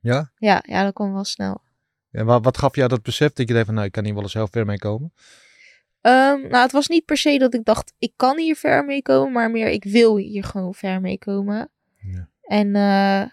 Ja? 0.00 0.30
Ja, 0.36 0.62
ja, 0.66 0.84
dat 0.84 0.92
kwam 0.92 1.12
wel 1.12 1.24
snel. 1.24 1.60
En 2.10 2.26
wat, 2.26 2.44
wat 2.44 2.58
gaf 2.58 2.76
jou 2.76 2.88
dat 2.88 3.02
besef 3.02 3.32
dat 3.32 3.48
je 3.48 3.54
dacht 3.54 3.66
van 3.66 3.74
nou 3.74 3.86
ik 3.86 3.92
kan 3.92 4.04
hier 4.04 4.14
wel 4.14 4.22
eens 4.22 4.34
heel 4.34 4.48
ver 4.50 4.66
mee 4.66 4.78
komen? 4.78 5.12
Ehm, 6.00 6.40
nou, 6.40 6.62
het 6.62 6.72
was 6.72 6.88
niet 6.88 7.04
per 7.04 7.16
se 7.16 7.38
dat 7.38 7.54
ik 7.54 7.64
dacht 7.64 7.92
ik 7.98 8.12
kan 8.16 8.38
hier 8.38 8.56
ver 8.56 8.84
mee 8.84 9.02
komen, 9.02 9.32
maar 9.32 9.50
meer 9.50 9.68
ik 9.68 9.84
wil 9.84 10.16
hier 10.16 10.44
gewoon 10.44 10.74
ver 10.74 11.00
mee 11.00 11.18
komen. 11.18 11.70
En 12.40 12.74
eh, 12.74 13.26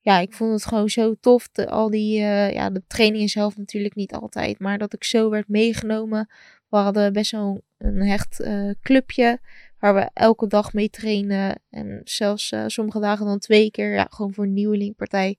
ja, 0.00 0.18
ik 0.18 0.32
vond 0.32 0.52
het 0.52 0.64
gewoon 0.64 0.88
zo 0.88 1.14
tof. 1.20 1.48
De, 1.48 1.68
al 1.68 1.90
die, 1.90 2.20
eh, 2.20 2.52
ja, 2.52 2.70
de 2.70 2.82
trainingen 2.86 3.28
zelf 3.28 3.56
natuurlijk 3.56 3.94
niet 3.94 4.12
altijd, 4.12 4.58
maar 4.58 4.78
dat 4.78 4.92
ik 4.92 5.04
zo 5.04 5.30
werd 5.30 5.48
meegenomen. 5.48 6.30
We 6.68 6.76
hadden 6.76 7.12
best 7.12 7.30
wel 7.30 7.62
een 7.78 8.02
hecht 8.02 8.40
eh, 8.40 8.70
clubje 8.82 9.40
Waar 9.78 9.94
we 9.94 10.10
elke 10.12 10.46
dag 10.46 10.72
mee 10.72 10.90
trainen. 10.90 11.62
En 11.70 12.00
zelfs 12.04 12.54
sommige 12.66 13.00
dagen 13.00 13.26
dan 13.26 13.38
twee 13.38 13.70
keer. 13.70 13.92
Ja, 13.92 14.06
gewoon 14.10 14.34
voor 14.34 14.44
een 14.44 14.52
nieuwelingpartij. 14.52 15.36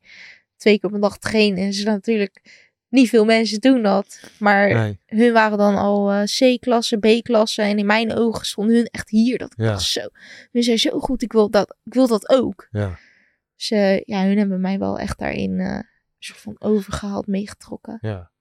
Twee 0.56 0.80
keer 0.80 0.90
op 0.90 0.96
een 0.96 1.02
dag 1.02 1.18
trainen. 1.18 1.64
En 1.64 1.74
ze 1.74 1.84
natuurlijk 1.84 2.42
niet 2.92 3.10
veel 3.10 3.26
mensen 3.26 3.60
doen 3.60 3.82
dat. 3.82 4.20
Maar 4.40 4.74
Nee. 4.74 5.00
hun 5.06 5.34
waren 5.34 5.58
dan 5.58 5.76
al 5.76 6.12
eh, 6.12 6.24
C-klasse, 6.24 6.98
B-klasse. 6.98 7.62
En 7.62 7.78
in 7.78 7.86
mijn 7.86 8.14
ogen 8.16 8.46
stonden 8.46 8.76
hun 8.76 8.86
echt 8.86 9.10
hier. 9.10 9.38
Dat 9.38 9.52
ik 9.52 9.58
Ja. 9.66 9.78
zo. 9.78 10.02
Hun 10.52 10.64
zijn 10.64 10.80
zo 10.80 11.00
goed. 11.00 11.22
Ik 11.22 11.32
wil 11.32 11.50
dat, 11.50 11.76
ik 11.84 11.94
wil 11.94 12.08
dat 12.08 12.30
ook. 12.30 12.68
Ja. 12.72 13.00
Dus 13.56 13.72
eh, 13.72 14.00
ja, 14.02 14.24
hun 14.26 14.38
hebben 14.38 14.62
mij 14.62 14.80
wel 14.80 15.00
echt 15.00 15.20
daarin 15.20 15.60
een 15.60 15.86
soort 16.20 16.40
van 16.40 16.56
overgehaald, 16.60 17.28
meegetrokken. 17.28 17.98
Ja. 18.02 18.32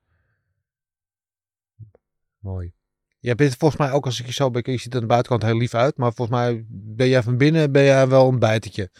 Mooi. 2.38 2.72
Jij 3.18 3.34
bent 3.34 3.56
volgens 3.56 3.80
mij 3.80 3.90
ook 3.90 4.04
als 4.04 4.20
ik 4.20 4.26
je 4.26 4.32
zo 4.32 4.50
bekijk, 4.50 4.76
je 4.76 4.82
ziet 4.82 4.94
aan 4.94 5.00
de 5.00 5.06
buitenkant 5.06 5.42
heel 5.42 5.56
lief 5.56 5.74
uit, 5.74 5.96
maar 5.96 6.12
volgens 6.12 6.38
mij 6.38 6.64
ben 6.68 7.08
jij 7.08 7.22
van 7.22 7.36
binnen 7.36 7.72
ben 7.72 7.84
jij 7.84 8.08
wel 8.08 8.28
een 8.28 8.38
bijtertje. 8.38 8.90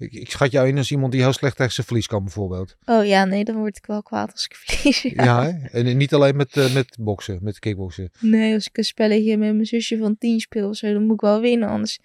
Ik, 0.00 0.12
ik 0.12 0.30
schat 0.30 0.50
jou 0.50 0.68
in 0.68 0.76
als 0.76 0.90
iemand 0.90 1.12
die 1.12 1.20
heel 1.20 1.32
slecht 1.32 1.56
tegen 1.56 1.72
zijn 1.72 1.86
verlies 1.86 2.06
kan 2.06 2.24
bijvoorbeeld. 2.24 2.76
Oh 2.84 3.06
ja, 3.06 3.24
nee, 3.24 3.44
dan 3.44 3.56
word 3.56 3.76
ik 3.76 3.86
wel 3.86 4.02
kwaad 4.02 4.32
als 4.32 4.44
ik 4.44 4.54
verlies. 4.54 5.02
Ja. 5.02 5.58
En 5.72 5.96
niet 5.96 6.14
alleen 6.14 6.36
met, 6.36 6.56
eh, 6.56 6.74
met 6.74 6.96
boksen, 7.00 7.38
met 7.42 7.58
kickboksen. 7.58 8.10
Nee, 8.20 8.54
als 8.54 8.66
ik 8.66 8.78
een 8.78 8.84
spelletje 8.84 9.36
met 9.36 9.54
mijn 9.54 9.66
zusje 9.66 9.98
van 9.98 10.18
tien 10.18 10.40
speel 10.40 10.68
of 10.68 10.76
zo, 10.76 10.92
dan 10.92 11.02
moet 11.02 11.14
ik 11.14 11.20
wel 11.20 11.40
winnen. 11.40 11.68
Anders 11.68 11.98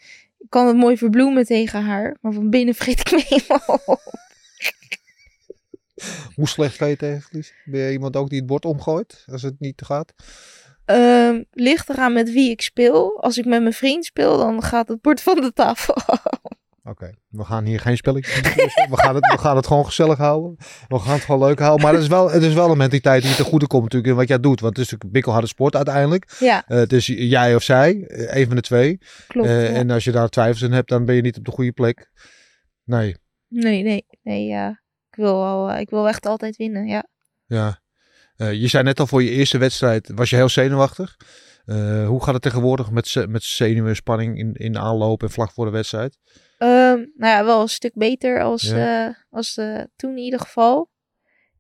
ik 0.46 0.52
kan 0.52 0.68
het 0.68 0.76
mooi 0.76 0.98
verbloemen 0.98 1.46
tegen 1.46 1.84
haar, 1.84 2.18
maar 2.22 2.34
van 2.34 2.50
binnen 2.50 2.76
vreet 2.82 3.00
ik 3.00 3.12
me 3.12 3.24
helemaal 3.28 3.80
op. 3.86 4.14
Hoe 6.36 6.48
slecht 6.48 6.76
ga 6.76 6.86
je 6.86 6.96
tegen 6.96 7.22
verlies? 7.22 7.54
Ben 7.66 7.82
je 7.82 7.92
iemand 7.92 8.16
ook 8.16 8.30
die 8.30 8.38
het 8.38 8.48
bord 8.48 8.66
omgooit 8.66 9.24
als 9.32 9.42
het 9.42 9.60
niet 9.60 9.82
gaat? 9.82 10.14
Ehm, 10.86 11.44
ligt 11.52 11.90
eraan 11.90 12.14
met 12.14 12.32
wie 12.32 12.50
ik 12.50 12.62
speel. 12.62 13.22
Als 13.22 13.38
ik 13.38 13.46
met 13.46 13.62
mijn 13.62 13.74
vriend 13.74 14.06
speel, 14.06 14.38
dan 14.38 14.64
gaat 14.64 14.88
het 14.88 15.02
bord 15.02 15.22
van 15.22 15.42
de 15.42 15.54
tafel. 15.54 15.96
Oké, 16.90 17.14
we 17.28 17.44
gaan 17.44 17.66
hier 17.66 17.80
geen 17.80 17.98
spelletjes 17.98 18.42
we, 18.42 18.98
gaan 18.98 19.16
het, 19.16 19.32
we 19.32 19.38
gaan 19.38 19.56
het 19.56 19.68
gewoon 19.68 19.86
gezellig 19.86 20.18
houden. 20.18 20.56
We 20.88 21.00
gaan 21.00 21.14
het 21.14 21.24
gewoon 21.24 21.48
leuk 21.48 21.60
houden. 21.60 21.86
Maar 21.86 21.94
het 21.94 22.02
is 22.02 22.08
wel, 22.08 22.32
het 22.32 22.44
is 22.44 22.54
wel 22.54 22.72
een 22.72 22.78
mentaliteit 22.78 23.24
die 23.24 23.36
te 23.36 23.44
goede 23.44 23.68
komt 23.68 23.84
natuurlijk 23.84 24.12
in 24.12 24.18
wat 24.18 24.28
jij 24.28 24.40
doet. 24.40 24.60
Want 24.60 24.76
het 24.76 24.86
is 24.86 24.92
natuurlijk 24.92 25.14
bikkelharde 25.14 25.48
sport 25.48 25.76
uiteindelijk. 25.76 26.36
ja, 26.40 26.64
Eh, 26.68 26.78
het 26.78 26.94
is 26.94 27.06
jij 27.06 27.56
of 27.56 27.64
zij, 27.64 28.06
eh, 28.08 28.40
een 28.40 28.46
van 28.48 28.56
de 28.56 28.62
twee. 28.62 28.98
klopt. 29.28 29.48
Eh, 29.48 29.64
ja. 29.64 29.76
En 29.76 29.90
als 29.90 30.04
je 30.04 30.12
daar 30.12 30.30
twijfels 30.30 30.62
in 30.62 30.72
hebt, 30.72 30.90
dan 30.90 31.06
ben 31.06 31.16
je 31.16 31.22
niet 31.22 31.38
op 31.38 31.46
de 31.46 31.52
goede 31.52 31.72
plek. 31.72 32.12
Nee, 32.84 33.16
Nee, 33.48 33.84
nee, 33.84 34.06
nee, 34.22 34.46
ja. 34.46 34.70
Ik 35.10 35.16
wil, 35.16 35.40
wel, 35.40 35.72
ik 35.72 35.90
wil 35.90 36.08
echt 36.08 36.26
altijd 36.26 36.56
winnen, 36.56 36.88
ja. 36.88 37.04
ja. 37.46 37.80
Je 38.38 38.68
zei 38.68 38.84
net 38.84 39.00
al 39.00 39.08
voor 39.08 39.24
je 39.24 39.30
eerste 39.30 39.58
wedstrijd 39.58 40.12
was 40.16 40.30
je 40.30 40.36
heel 40.36 40.50
zenuwachtig. 40.50 41.16
Hoe 42.08 42.24
gaat 42.24 42.34
het 42.34 42.42
tegenwoordig 42.42 42.92
met, 42.92 43.26
met 43.30 43.44
zenuwen, 43.44 43.96
spanning 43.96 44.38
in, 44.38 44.54
in 44.54 44.78
aanloop 44.78 45.24
en 45.24 45.30
vlak 45.30 45.52
voor 45.52 45.66
de 45.66 45.72
wedstrijd? 45.72 46.18
Ehm, 46.58 46.98
nou 47.16 47.34
ja, 47.34 47.46
wel 47.46 47.62
een 47.62 47.68
stuk 47.70 47.94
beter 47.94 48.42
als, 48.44 48.62
Ja. 48.62 49.08
eh, 49.08 49.16
als 49.30 49.58
eh, 49.58 49.82
toen 49.96 50.12
in 50.12 50.24
ieder 50.24 50.40
geval. 50.40 50.90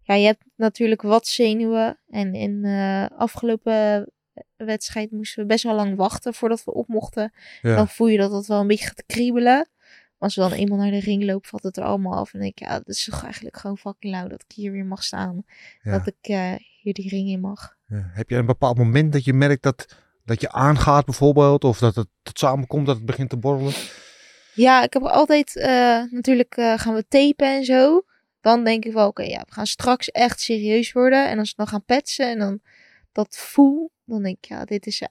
Ja, 0.01 0.13
je 0.15 0.25
hebt 0.25 0.43
natuurlijk 0.55 1.01
wat 1.01 1.27
zenuwen. 1.27 1.99
En 2.10 2.34
in 2.34 2.62
de 2.62 3.10
afgelopen 3.17 4.10
wedstrijd 4.55 5.12
moesten 5.12 5.41
we 5.41 5.47
best 5.47 5.63
wel 5.63 5.75
lang 5.75 5.95
wachten 5.95 6.34
voordat 6.34 6.63
we 6.63 6.73
op 6.73 6.88
mochten. 6.88 7.34
Ja, 7.62 7.75
Dan 7.75 7.88
voel 7.88 8.08
je 8.08 8.17
dat 8.17 8.31
het 8.31 8.47
wel 8.47 8.60
een 8.60 8.67
beetje 8.67 8.86
gaat 8.88 9.03
kriebelen. 9.05 9.69
Als 10.17 10.36
we 10.36 10.41
dan 10.41 10.51
eenmaal 10.51 10.77
naar 10.77 10.91
de 10.91 10.99
ring 10.99 11.23
lopen, 11.23 11.49
valt 11.49 11.63
het 11.63 11.77
er 11.77 11.84
allemaal 11.84 12.13
af. 12.19 12.34
En 12.34 12.39
denk 12.39 12.51
ik, 12.60 12.67
ja, 12.67 12.77
dat 12.77 12.88
is 12.88 13.03
toch 13.03 13.23
eigenlijk 13.23 13.58
gewoon 13.58 13.77
fucking 13.77 14.13
lauw 14.13 14.27
dat 14.27 14.43
ik 14.47 14.51
hier 14.55 14.71
weer 14.71 14.86
mag 14.86 15.03
staan. 15.03 15.43
ja. 15.81 15.91
Dat 15.97 16.08
ik 16.08 16.15
eh, 16.29 16.53
hier 16.81 16.93
die 16.93 17.10
ring 17.10 17.29
in 17.29 17.39
mag. 17.39 17.75
Heb 17.88 18.29
je 18.29 18.36
een 18.36 18.45
bepaald 18.45 18.77
moment 18.77 19.13
dat 19.13 19.23
je 19.23 19.34
merkt 19.34 19.63
dat, 19.63 19.95
dat 20.25 20.41
je 20.41 20.51
aangaat 20.51 21.05
bijvoorbeeld? 21.05 21.63
Of 21.63 21.79
dat 21.79 21.95
het 21.95 22.08
tot 22.23 22.39
samenkomt, 22.39 22.86
dat 22.86 22.95
het 22.95 23.05
begint 23.05 23.29
te 23.29 23.38
borrelen? 23.38 23.73
Ja, 24.55 24.83
ik 24.83 24.93
heb 24.93 25.03
altijd, 25.03 25.55
eh, 25.55 26.01
natuurlijk 26.09 26.55
eh, 26.57 26.79
gaan 26.79 26.93
we 26.93 27.07
tapen 27.07 27.47
en 27.47 27.63
zo. 27.65 28.05
Dan 28.41 28.63
denk 28.63 28.85
ik 28.85 28.93
wel, 28.93 29.07
oké, 29.07 29.23
ja, 29.23 29.43
we 29.47 29.53
gaan 29.53 29.67
straks 29.67 30.11
echt 30.11 30.39
serieus 30.39 30.91
worden. 30.91 31.29
En 31.29 31.39
als 31.39 31.49
we 31.49 31.55
dan 31.57 31.67
gaan 31.67 31.85
petsen 31.85 32.29
en 32.29 32.39
dan 32.39 32.59
dat 33.11 33.37
voel, 33.37 33.91
dan 34.05 34.23
denk 34.23 34.37
ik, 34.37 34.45
ja, 34.45 34.65
dit 34.65 34.85
is 34.85 35.01
eh, 35.01 35.07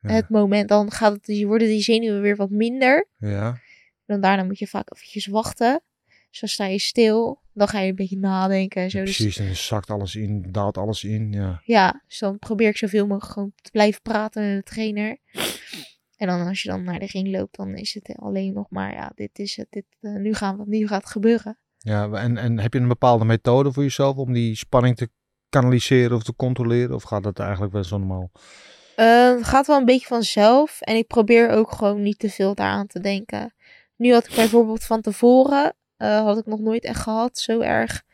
Ja. 0.00 0.10
het 0.10 0.28
moment. 0.28 0.68
Dan 0.68 0.90
gaat 0.90 1.12
het, 1.12 1.24
die, 1.24 1.46
worden 1.46 1.68
die 1.68 1.82
zenuwen 1.82 2.20
weer 2.20 2.36
wat 2.36 2.50
minder. 2.50 3.08
Ja, 3.18 3.58
Dan 4.06 4.20
daarna 4.20 4.42
moet 4.44 4.58
je 4.58 4.66
vaak 4.66 4.92
eventjes 4.94 5.26
wachten. 5.26 5.82
Dus 6.30 6.40
dan 6.40 6.48
sta 6.48 6.64
je 6.66 6.78
stil. 6.78 7.40
Dan 7.52 7.68
ga 7.68 7.80
je 7.80 7.88
een 7.88 7.94
beetje 7.94 8.18
nadenken 8.18 8.82
en 8.82 8.90
zo. 8.90 9.04
Dus 9.04 9.16
precies. 9.16 9.38
En 9.38 9.46
dan 9.46 9.54
zakt 9.56 9.90
alles 9.90 10.14
in, 10.14 10.46
daalt 10.50 10.76
alles 10.78 11.04
in. 11.04 11.32
Ja. 11.32 11.60
ja, 11.64 12.02
dus 12.08 12.18
dan 12.18 12.38
probeer 12.38 12.68
ik 12.68 12.76
zoveel 12.76 13.06
mogelijk 13.06 13.32
gewoon 13.32 13.52
te 13.62 13.70
blijven 13.70 14.02
praten 14.02 14.42
met 14.54 14.56
de 14.66 14.70
trainer. 14.72 15.18
En 16.20 16.26
dan 16.26 16.46
als 16.46 16.62
je 16.62 16.68
dan 16.68 16.84
naar 16.84 16.98
de 16.98 17.06
ring 17.06 17.28
loopt, 17.30 17.56
dan 17.56 17.74
is 17.74 17.94
het 17.94 18.16
alleen 18.18 18.52
nog 18.52 18.66
maar, 18.70 18.92
ja, 18.92 19.12
dit 19.14 19.38
is 19.38 19.56
het. 19.56 19.66
Dit, 19.70 19.84
eh, 20.00 20.12
nu, 20.14 20.34
gaan 20.34 20.56
we, 20.56 20.64
nu 20.66 20.86
gaat 20.86 21.02
het 21.02 21.10
gebeuren. 21.10 21.58
Ja, 21.78 22.10
en, 22.10 22.36
en 22.36 22.58
heb 22.58 22.72
je 22.72 22.78
een 22.78 22.88
bepaalde 22.88 23.24
methode 23.24 23.72
voor 23.72 23.82
jezelf 23.82 24.16
om 24.16 24.32
die 24.32 24.56
spanning 24.56 24.96
te 24.96 25.08
kanaliseren 25.48 26.16
of 26.16 26.22
te 26.22 26.34
controleren? 26.36 26.94
Of 26.94 27.02
gaat 27.02 27.22
dat 27.22 27.38
eigenlijk 27.38 27.72
wel 27.72 27.84
zo 27.84 27.98
normaal? 27.98 28.30
Eh, 28.96 29.28
het 29.36 29.44
gaat 29.44 29.66
wel 29.66 29.78
een 29.78 29.84
beetje 29.84 30.06
vanzelf. 30.06 30.80
En 30.80 30.96
ik 30.96 31.06
probeer 31.06 31.48
ook 31.50 31.72
gewoon 31.72 32.02
niet 32.02 32.18
te 32.18 32.30
veel 32.30 32.54
daaraan 32.54 32.86
te 32.86 33.00
denken. 33.00 33.54
Nu 33.96 34.12
had 34.12 34.28
ik 34.28 34.34
bijvoorbeeld 34.34 34.84
van 34.84 35.00
tevoren, 35.00 35.74
eh, 35.96 36.20
had 36.22 36.38
ik 36.38 36.46
nog 36.46 36.60
nooit 36.60 36.84
echt 36.84 37.00
gehad, 37.00 37.38
zo 37.38 37.60
erg. 37.60 38.08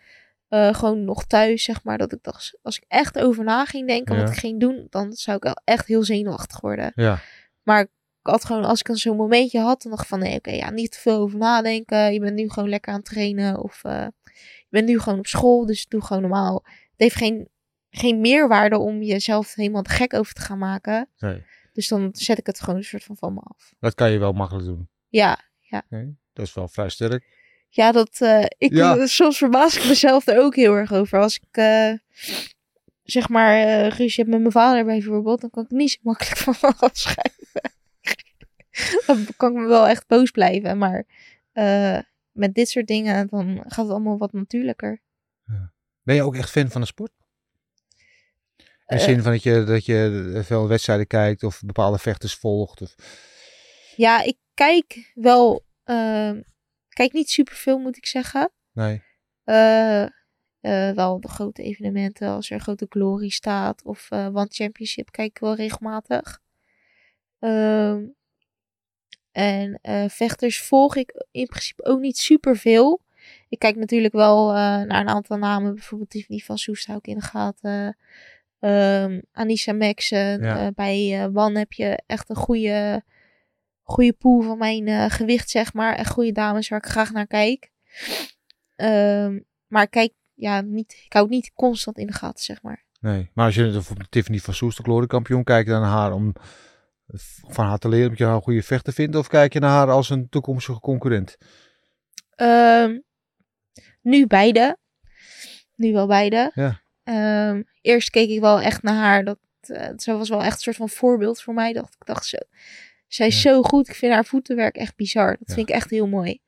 gewoon 0.73 1.05
nog 1.05 1.25
thuis, 1.25 1.63
zeg 1.63 1.85
maar. 1.85 1.99
Dat 1.99 2.13
ik 2.13 2.19
dacht, 2.23 2.59
als 2.63 2.77
ik 2.77 2.85
echt 2.89 3.19
over 3.19 3.45
na 3.45 3.65
ging 3.65 3.87
denken 3.89 4.15
Ja. 4.15 4.21
wat 4.21 4.31
ik 4.31 4.37
ging 4.39 4.61
doen, 4.61 4.87
dan 4.91 5.13
zou 5.13 5.37
ik 5.37 5.43
wel 5.43 5.61
echt 5.65 5.87
heel 5.87 6.03
zenuwachtig 6.03 6.61
worden. 6.61 6.93
Ja, 6.95 7.19
Maar 7.63 7.87
ik 8.27 8.33
had 8.33 8.45
gewoon, 8.45 8.65
als 8.65 8.79
ik 8.81 8.87
dan 8.87 8.97
zo'n 8.97 9.17
momentje 9.17 9.61
had, 9.61 9.83
dan 9.83 9.91
dacht 9.91 10.03
ik 10.03 10.09
van 10.09 10.19
nee, 10.19 10.37
oké, 10.37 10.51
ja, 10.51 10.71
niet 10.71 10.93
te 10.93 10.99
veel 10.99 11.19
over 11.19 11.39
nadenken. 11.39 12.13
Je 12.13 12.21
bent 12.21 12.35
nu 12.35 12.51
gewoon 12.51 12.69
lekker 12.69 12.93
aan 12.93 12.99
het 12.99 13.09
trainen. 13.09 13.63
Of 13.63 13.85
eh, 13.85 14.07
je 14.33 14.67
bent 14.69 14.87
nu 14.89 14.99
gewoon 14.99 15.19
op 15.19 15.27
school, 15.27 15.67
dus 15.67 15.87
doe 15.87 16.03
gewoon 16.05 16.23
normaal. 16.23 16.63
Het 16.65 16.95
heeft 16.97 17.15
geen, 17.17 17.49
geen 17.91 18.21
meerwaarde 18.21 18.79
om 18.79 19.03
jezelf 19.03 19.55
helemaal 19.55 19.83
te 19.83 19.91
gek 19.91 20.15
over 20.15 20.35
te 20.35 20.41
gaan 20.41 20.59
maken. 20.59 21.09
nee. 21.19 21.45
Dus 21.73 21.89
dan 21.89 22.09
zet 22.13 22.39
ik 22.39 22.47
het 22.47 22.61
gewoon 22.61 22.77
een 22.77 22.85
soort 22.85 23.05
van 23.05 23.17
van 23.17 23.35
me 23.35 23.41
af. 23.41 23.75
Dat 23.81 23.95
kan 23.95 24.11
je 24.11 24.19
wel 24.19 24.33
makkelijk 24.33 24.67
doen. 24.67 24.89
Ja, 25.09 25.39
Nee? 25.89 26.17
Dat 26.33 26.47
is 26.47 26.55
wel 26.55 26.69
vrij 26.69 26.89
sterk. 26.89 27.25
ja 27.69 27.93
dat, 27.93 28.21
eh, 28.21 28.45
ik, 28.59 28.73
Ja. 28.73 29.07
soms 29.07 29.39
verbaas 29.39 29.77
ik 29.77 29.85
mezelf 29.89 30.27
er 30.27 30.39
ook 30.39 30.55
heel 30.57 30.75
erg 30.75 30.93
over. 30.93 31.21
Als 31.21 31.37
ik, 31.37 31.57
eh, 31.57 31.93
zeg 33.03 33.29
maar, 33.29 33.57
eh 33.57 33.89
ruzie 33.89 34.23
heb 34.25 34.27
met 34.33 34.41
mijn 34.41 34.53
vader 34.53 34.85
bijvoorbeeld, 34.85 35.41
dan 35.41 35.51
kan 35.51 35.65
ik 35.65 35.71
niet 35.71 35.91
zo 35.91 35.99
makkelijk 36.03 36.37
van 36.45 36.55
me 36.61 36.73
afschuiven. 36.79 37.75
dan 39.07 39.27
kan 39.37 39.51
ik 39.53 39.59
me 39.59 39.67
wel 39.67 39.87
echt 39.87 40.07
boos 40.07 40.31
blijven. 40.31 40.79
Maar 40.79 41.05
eh, 41.53 41.99
met 42.33 42.55
dit 42.55 42.69
soort 42.69 42.87
dingen, 42.87 43.27
dan 43.29 43.57
gaat 43.67 43.85
het 43.85 43.91
allemaal 43.91 44.19
wat 44.19 44.33
natuurlijker. 44.33 45.01
Ben 46.03 46.15
je 46.15 46.23
ook 46.23 46.37
echt 46.37 46.51
fan 46.51 46.69
van 46.71 46.81
de 46.81 46.87
sport? 46.87 47.11
In 48.57 48.65
de 48.87 48.95
Eh. 48.95 49.01
zin 49.01 49.23
van 49.23 49.33
dat 49.33 49.43
je, 49.43 49.65
dat 49.65 49.85
je 49.85 50.41
veel 50.45 50.69
wedstrijden 50.69 51.07
kijkt 51.07 51.43
of 51.43 51.61
bepaalde 51.65 51.99
vechters 51.99 52.35
volgt? 52.35 52.83
Of... 52.83 52.95
Ja, 53.97 54.23
ik 54.23 54.37
kijk 54.55 55.13
wel, 55.15 55.65
eh, 55.85 56.33
kijk 56.89 57.13
niet 57.13 57.31
superveel 57.31 57.79
moet 57.79 57.97
ik 57.97 58.07
zeggen. 58.07 58.51
Nee. 58.73 59.03
Eh, 59.45 60.07
wel 60.95 61.21
de 61.21 61.29
grote 61.29 61.63
evenementen, 61.63 62.29
als 62.29 62.51
er 62.51 62.61
grote 62.61 62.87
glory 62.89 63.29
staat 63.29 63.83
of 63.85 64.13
One 64.13 64.47
Championship, 64.49 65.11
kijk 65.11 65.31
ik 65.31 65.39
wel 65.39 65.55
regelmatig. 65.55 66.41
Ehm, 67.39 68.05
en 69.37 69.79
eh, 69.83 70.05
vechters 70.09 70.61
volg 70.61 70.97
ik 70.97 71.25
in 71.31 71.47
principe 71.47 71.85
ook 71.85 72.01
niet 72.01 72.19
superveel. 72.19 73.01
Ik 73.49 73.59
kijk 73.59 73.77
natuurlijk 73.77 74.15
wel 74.15 74.49
eh, 74.49 74.55
naar 74.55 75.01
een 75.01 75.09
aantal 75.09 75.37
namen, 75.37 75.75
bijvoorbeeld 75.75 76.11
Tiffany 76.11 76.39
van 76.39 76.59
Soest 76.59 76.87
hou 76.87 76.99
ik 76.99 77.07
in 77.07 77.19
de 77.19 77.25
gaten. 77.25 77.97
Ehm 78.61 79.21
Anissa 79.33 79.73
Maxen. 79.73 80.43
Ja. 80.43 80.59
Eh, 80.59 80.67
bij 80.75 81.29
One 81.35 81.59
heb 81.59 81.73
je 81.73 82.03
echt 82.07 82.29
een 82.29 82.37
goede, 82.37 83.03
goede 83.83 84.13
pool 84.13 84.43
van 84.43 84.59
mijn 84.59 85.11
gewicht, 85.11 85.51
zeg 85.51 85.73
maar. 85.73 85.95
En 85.95 86.07
goede 86.07 86.33
dames 86.33 86.69
waar 86.69 86.79
ik 86.79 86.91
graag 86.91 87.13
naar 87.13 87.27
kijk. 87.27 87.71
Ehm, 88.77 89.39
maar 89.67 89.83
ik 89.83 89.91
kijk, 89.91 90.13
ja, 90.35 90.61
niet, 90.61 91.03
ik 91.05 91.13
hou 91.13 91.25
het 91.25 91.35
niet 91.35 91.53
constant 91.55 91.99
in 91.99 92.07
de 92.07 92.13
gaten, 92.13 92.45
zeg 92.45 92.63
maar. 92.63 92.85
nee. 93.01 93.31
Maar 93.35 93.47
als 93.47 93.55
je 93.55 93.71
bijvoorbeeld 93.71 94.11
Tiffany 94.11 94.39
van 94.39 94.55
Soest, 94.55 94.77
de 94.77 94.83
gloriekampioen, 94.83 95.45
kijk 95.45 95.67
je 95.67 95.73
dan 95.73 95.83
haar 95.83 96.13
om 96.13 96.35
van 97.49 97.65
haar 97.67 97.79
te 97.79 97.89
leren 97.89 98.03
omdat 98.05 98.19
je 98.19 98.25
haar 98.25 98.35
een 98.35 98.43
goede 98.43 98.63
vechter 98.63 98.93
vindt? 98.93 99.17
Of 99.17 99.29
kijk 99.29 99.53
je 99.53 99.59
naar 99.61 99.71
haar 99.71 99.91
als 99.91 100.11
een 100.11 100.29
toekomstige 100.29 100.81
concurrent? 100.81 101.37
Ehm, 102.31 102.99
nu 104.03 104.27
beide. 104.27 104.79
Nu 105.75 105.93
wel 105.93 106.07
beide. 106.07 106.51
Ja. 106.55 106.81
Ehm, 107.03 107.63
eerst 107.81 108.11
keek 108.11 108.29
ik 108.29 108.41
wel 108.41 108.61
echt 108.61 108.83
naar 108.83 108.95
haar. 108.95 109.25
Dat, 109.25 109.39
ze 109.97 110.13
was 110.17 110.29
wel 110.29 110.43
echt 110.43 110.55
een 110.55 110.61
soort 110.61 110.77
van 110.77 110.89
voorbeeld 110.89 111.43
voor 111.43 111.55
mij. 111.55 111.73
Dat 111.73 111.97
ik 111.99 112.07
dacht 112.07 112.27
zo. 112.27 112.39
Zij 113.09 113.27
is 113.27 113.43
Ja. 113.43 113.51
zo 113.51 113.63
goed. 113.63 113.89
Ik 113.89 113.95
vind 113.95 114.13
haar 114.13 114.25
voetenwerk 114.25 114.77
echt 114.77 114.97
bizar. 114.97 115.37
Dat 115.39 115.49
Ja. 115.49 115.55
vind 115.55 115.69
ik 115.69 115.75
echt 115.75 115.91
heel 115.91 116.07
mooi. 116.09 116.41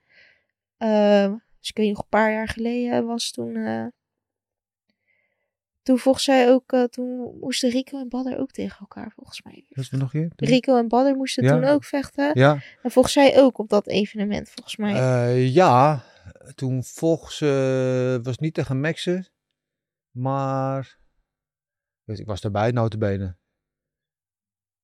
Ehm, 0.76 1.30
dus 1.60 1.68
ik 1.68 1.76
weet 1.76 1.88
nog 1.88 1.98
een 2.02 2.08
paar 2.08 2.32
jaar 2.32 2.48
geleden 2.48 3.06
was 3.06 3.30
toen. 3.30 3.56
eh, 3.56 3.86
toen 5.88 5.98
volgens 5.98 6.24
zij 6.24 6.50
ook, 6.50 6.72
eh, 6.72 6.82
toen 6.84 7.38
moesten 7.40 7.70
Rico 7.70 7.98
en 8.00 8.08
Badder 8.08 8.38
ook 8.38 8.50
tegen 8.50 8.78
elkaar 8.80 9.12
volgens 9.14 9.42
mij. 9.42 9.64
Dat 9.68 9.84
is 9.84 9.90
nog 9.90 10.12
hier? 10.12 10.32
Rico 10.36 10.76
en 10.76 10.88
Badder 10.88 11.16
moesten 11.16 11.44
Ja. 11.44 11.50
toen 11.52 11.64
ook 11.64 11.84
vechten. 11.84 12.30
Ja. 12.34 12.62
En 12.82 12.90
volgens 12.90 13.14
zij 13.14 13.40
ook 13.40 13.58
op 13.58 13.68
dat 13.68 13.86
evenement, 13.86 14.48
volgens 14.50 14.76
mij. 14.76 14.94
Eh, 14.94 15.54
ja, 15.54 16.04
toen 16.54 16.84
volgens 16.84 17.40
eh 17.40 18.16
was 18.22 18.38
niet 18.38 18.54
tegen 18.54 18.80
Maxen, 18.80 19.28
maar 20.10 20.98
ik 22.04 22.26
was 22.26 22.40
erbij, 22.40 22.70
notabene. 22.70 23.36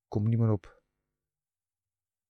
Kom 0.09 0.23
er 0.23 0.29
niet 0.29 0.38
meer 0.38 0.51
op. 0.53 0.83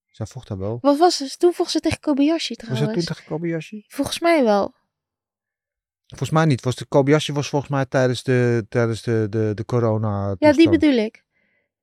Zij 0.07 0.27
vocht 0.27 0.49
daar 0.49 0.59
wel. 0.59 0.79
Wat 0.81 0.99
was 0.99 1.19
het? 1.19 1.39
Toen 1.39 1.53
vocht 1.53 1.71
ze 1.71 1.81
tegen 1.81 2.01
Kobayashi 2.01 2.55
Was 2.55 2.65
trouwens. 2.65 2.87
dat 2.95 2.95
toen 3.07 3.15
tegen 3.15 3.25
Kobayashi? 3.31 3.85
Volgens 3.89 4.19
mij 4.21 4.45
wel. 4.45 4.75
Volgens 6.16 6.31
mij 6.31 6.44
niet. 6.44 6.64
Was 6.64 6.77
de 6.77 6.87
Kobayashi 6.87 7.33
was 7.33 7.48
volgens 7.48 7.70
mij 7.70 7.87
tijdens 7.87 8.22
de, 8.22 8.66
tijdens 8.68 9.03
de, 9.03 9.27
de, 9.31 9.53
de 9.55 9.64
corona 9.64 10.35
Ja, 10.38 10.53
die 10.53 10.70
bedoel 10.70 10.96
ik. 10.96 11.24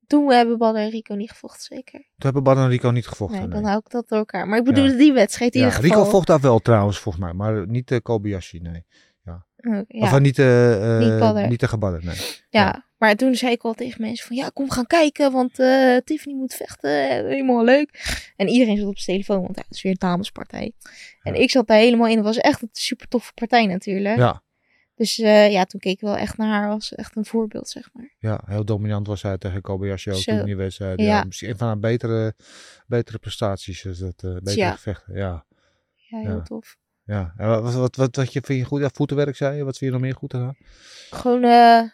Toen 0.08 0.32
hebben 0.32 0.58
Badder 0.58 0.82
en 0.82 0.90
Rico 0.90 1.14
niet 1.14 1.30
gevochten, 1.30 1.62
zeker. 1.62 2.00
Toen 2.00 2.12
hebben 2.18 2.44
Bad 2.44 2.58
en 2.58 2.68
Rico 2.68 2.90
niet 2.90 3.08
gevochten. 3.08 3.40
Nee, 3.40 3.48
nee. 3.48 3.56
dan 3.56 3.66
hou 3.70 3.82
ik 3.86 3.92
dat 3.92 4.08
door 4.08 4.18
elkaar. 4.18 4.48
Maar 4.48 4.58
ik 4.58 4.64
bedoelde 4.64 4.96
die 4.96 5.14
wedstrijd 5.14 5.54
in 5.54 5.60
Ja, 5.60 5.66
ieder 5.66 5.82
geval. 5.82 5.98
Rico 5.98 6.10
vocht 6.10 6.28
daar 6.28 6.40
wel 6.40 6.60
trouwens, 6.60 7.00
volgens 7.00 7.24
mij. 7.24 7.34
Maar 7.34 7.68
niet 7.68 7.88
de 7.88 8.02
Kobayashi, 8.02 8.60
nee. 8.60 8.86
Ja. 9.62 9.86
Of 9.88 10.14
eh, 10.14 10.20
niet, 10.20 10.40
eh, 10.40 10.98
Niet 11.38 11.50
niet 11.50 11.60
tegen 11.60 11.80
Badr, 11.80 12.06
nee. 12.06 12.16
Ja, 12.50 12.86
maar 12.98 13.16
toen 13.16 13.36
zei 13.36 13.52
ik 13.52 13.64
al 13.64 13.74
tegen 13.74 14.02
mensen 14.02 14.28
van 14.28 14.36
ja, 14.36 14.50
kom 14.54 14.70
gaan 14.72 14.88
kijken, 14.88 15.32
want 15.32 15.54
Tiffany 16.06 16.36
moet 16.36 16.54
vechten, 16.54 16.92
helemaal 17.28 17.64
leuk. 17.64 18.20
En 18.36 18.48
iedereen 18.48 18.78
zat 18.78 18.88
op 18.88 18.98
zijn 18.98 19.18
telefoon, 19.18 19.44
want 19.44 19.56
ja, 19.58 19.62
het 19.68 19.76
is 19.76 19.82
weer 19.82 19.92
een 19.92 19.98
damespartij. 20.00 20.72
En 21.22 21.36
ik 21.42 21.52
zat 21.52 21.68
daar 21.68 21.78
helemaal 21.78 22.08
in, 22.08 22.16
het 22.16 22.26
was 22.26 22.38
echt 22.38 22.62
een 22.62 22.70
super 22.72 23.08
toffe 23.08 23.34
partij 23.34 23.66
natuurlijk. 23.66 24.18
Ja, 24.18 24.42
Dus 24.96 25.16
ja, 25.16 25.64
toen 25.66 25.80
keek 25.80 25.94
ik 25.94 26.02
wel 26.02 26.18
echt 26.18 26.38
naar 26.38 26.48
haar 26.62 26.70
als 26.70 26.94
echt 26.96 27.16
een 27.16 27.26
voorbeeld, 27.26 27.70
zeg 27.70 27.90
maar. 27.94 28.16
ja, 28.20 28.42
heel 28.46 28.66
dominant 28.66 29.08
was 29.08 29.22
hij 29.22 29.38
tegen 29.38 29.62
Kobayashi 29.62 30.12
ook 30.12 30.18
Zo. 30.18 30.32
toen 30.32 30.40
in 30.40 30.46
die 30.46 30.56
wedstrijd. 30.56 31.00
Ja. 31.00 31.06
Ja. 31.06 31.24
misschien 31.24 31.50
een 31.50 31.58
van 31.58 31.68
haar 31.68 31.80
betere, 31.80 32.34
betere 32.88 33.18
prestaties. 33.20 33.86
Is 33.86 33.98
dat, 33.98 34.16
betere 34.22 34.56
Ja. 34.56 34.72
gevechten, 34.72 35.16
ja. 35.16 35.46
Ja, 35.96 36.18
heel 36.20 36.30
Ja. 36.36 36.42
tof. 36.42 36.78
Ja. 37.04 37.34
En 37.38 37.48
wat, 37.48 37.74
wat, 37.74 37.96
wat, 37.96 38.16
wat 38.16 38.34
je, 38.34 38.42
vind 38.44 38.60
je 38.60 38.66
goed? 38.66 38.82
Ja, 38.82 38.90
voetenwerk 38.94 39.36
zei 39.36 39.58
je? 39.58 39.64
Wat 39.64 39.78
vind 39.78 39.92
je 39.92 39.98
nog 39.98 40.06
meer 40.06 40.16
goed 40.16 40.34
aan 40.34 40.42
haar? 40.42 40.58
Gewoon, 41.10 41.44
eh, 41.44 41.90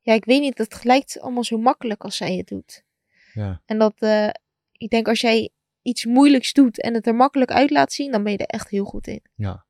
ja, 0.00 0.12
ik 0.14 0.24
weet 0.24 0.40
niet, 0.40 0.58
het 0.58 0.84
lijkt 0.84 1.20
allemaal 1.20 1.44
zo 1.44 1.58
makkelijk 1.58 2.04
als 2.04 2.16
zij 2.16 2.36
het 2.36 2.48
doet. 2.48 2.84
Ja, 3.32 3.62
En 3.66 3.78
dat, 3.78 3.94
eh, 3.98 4.28
ik 4.72 4.90
denk 4.90 5.08
als 5.08 5.20
jij 5.20 5.50
iets 5.82 6.04
moeilijks 6.04 6.52
doet 6.52 6.80
en 6.80 6.94
het 6.94 7.06
er 7.06 7.14
makkelijk 7.14 7.50
uit 7.50 7.70
laat 7.70 7.92
zien, 7.92 8.10
dan 8.12 8.22
ben 8.22 8.32
je 8.32 8.38
er 8.38 8.46
echt 8.46 8.68
heel 8.68 8.84
goed 8.84 9.06
in. 9.06 9.22
ja. 9.34 9.64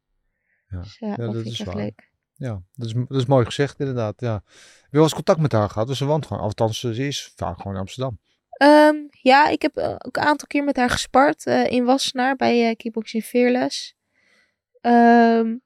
Ja. 0.68 0.80
Dus 0.80 0.96
ja, 0.98 1.08
Ja, 1.08 1.16
dat, 1.16 1.34
is 1.34 1.60
echt 1.60 1.64
waar. 1.64 1.76
leuk. 1.76 2.10
Ja, 2.34 2.62
dat 2.74 2.86
is, 2.86 2.92
dat 3.08 3.18
is 3.20 3.26
mooi 3.26 3.44
gezegd 3.44 3.80
inderdaad. 3.80 4.20
Ja. 4.20 4.32
Heb 4.32 4.42
je 4.82 4.86
wel 4.90 5.02
eens 5.02 5.14
contact 5.14 5.40
met 5.40 5.52
haar 5.52 5.70
gehad? 5.70 5.88
Dus 5.88 5.98
ze 5.98 6.04
woont 6.04 6.26
gewoon, 6.26 6.42
althans 6.42 6.80
ze 6.80 7.06
is 7.06 7.32
vaak 7.36 7.56
gewoon 7.56 7.72
in 7.74 7.80
Amsterdam. 7.80 8.18
Ehm, 8.50 8.96
ja, 9.10 9.48
ik 9.48 9.62
heb 9.62 9.76
eh, 9.76 9.94
ook 9.98 10.16
een 10.16 10.22
aantal 10.22 10.46
keer 10.46 10.64
met 10.64 10.76
haar 10.76 10.90
gespart 10.90 11.46
eh, 11.46 11.70
in 11.70 11.84
Wassenaar 11.84 12.36
bij 12.36 12.68
eh 12.68 12.76
Kickboxing 12.76 13.24
Fearless. 13.24 13.94
Ehm, 14.86 15.56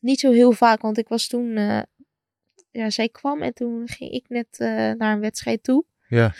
niet 0.00 0.20
zo 0.20 0.32
heel 0.32 0.52
vaak, 0.52 0.80
want 0.80 0.98
ik 0.98 1.08
was 1.08 1.26
toen... 1.26 1.56
eh, 1.56 1.82
ja, 2.70 2.90
zij 2.90 3.08
kwam 3.08 3.42
en 3.42 3.54
toen 3.54 3.88
ging 3.88 4.10
ik 4.10 4.28
net 4.28 4.46
eh, 4.58 4.68
naar 4.92 5.12
een 5.12 5.20
wedstrijd 5.20 5.62
toe. 5.62 5.84
Ja. 6.08 6.34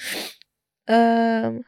Ehm, 0.85 1.59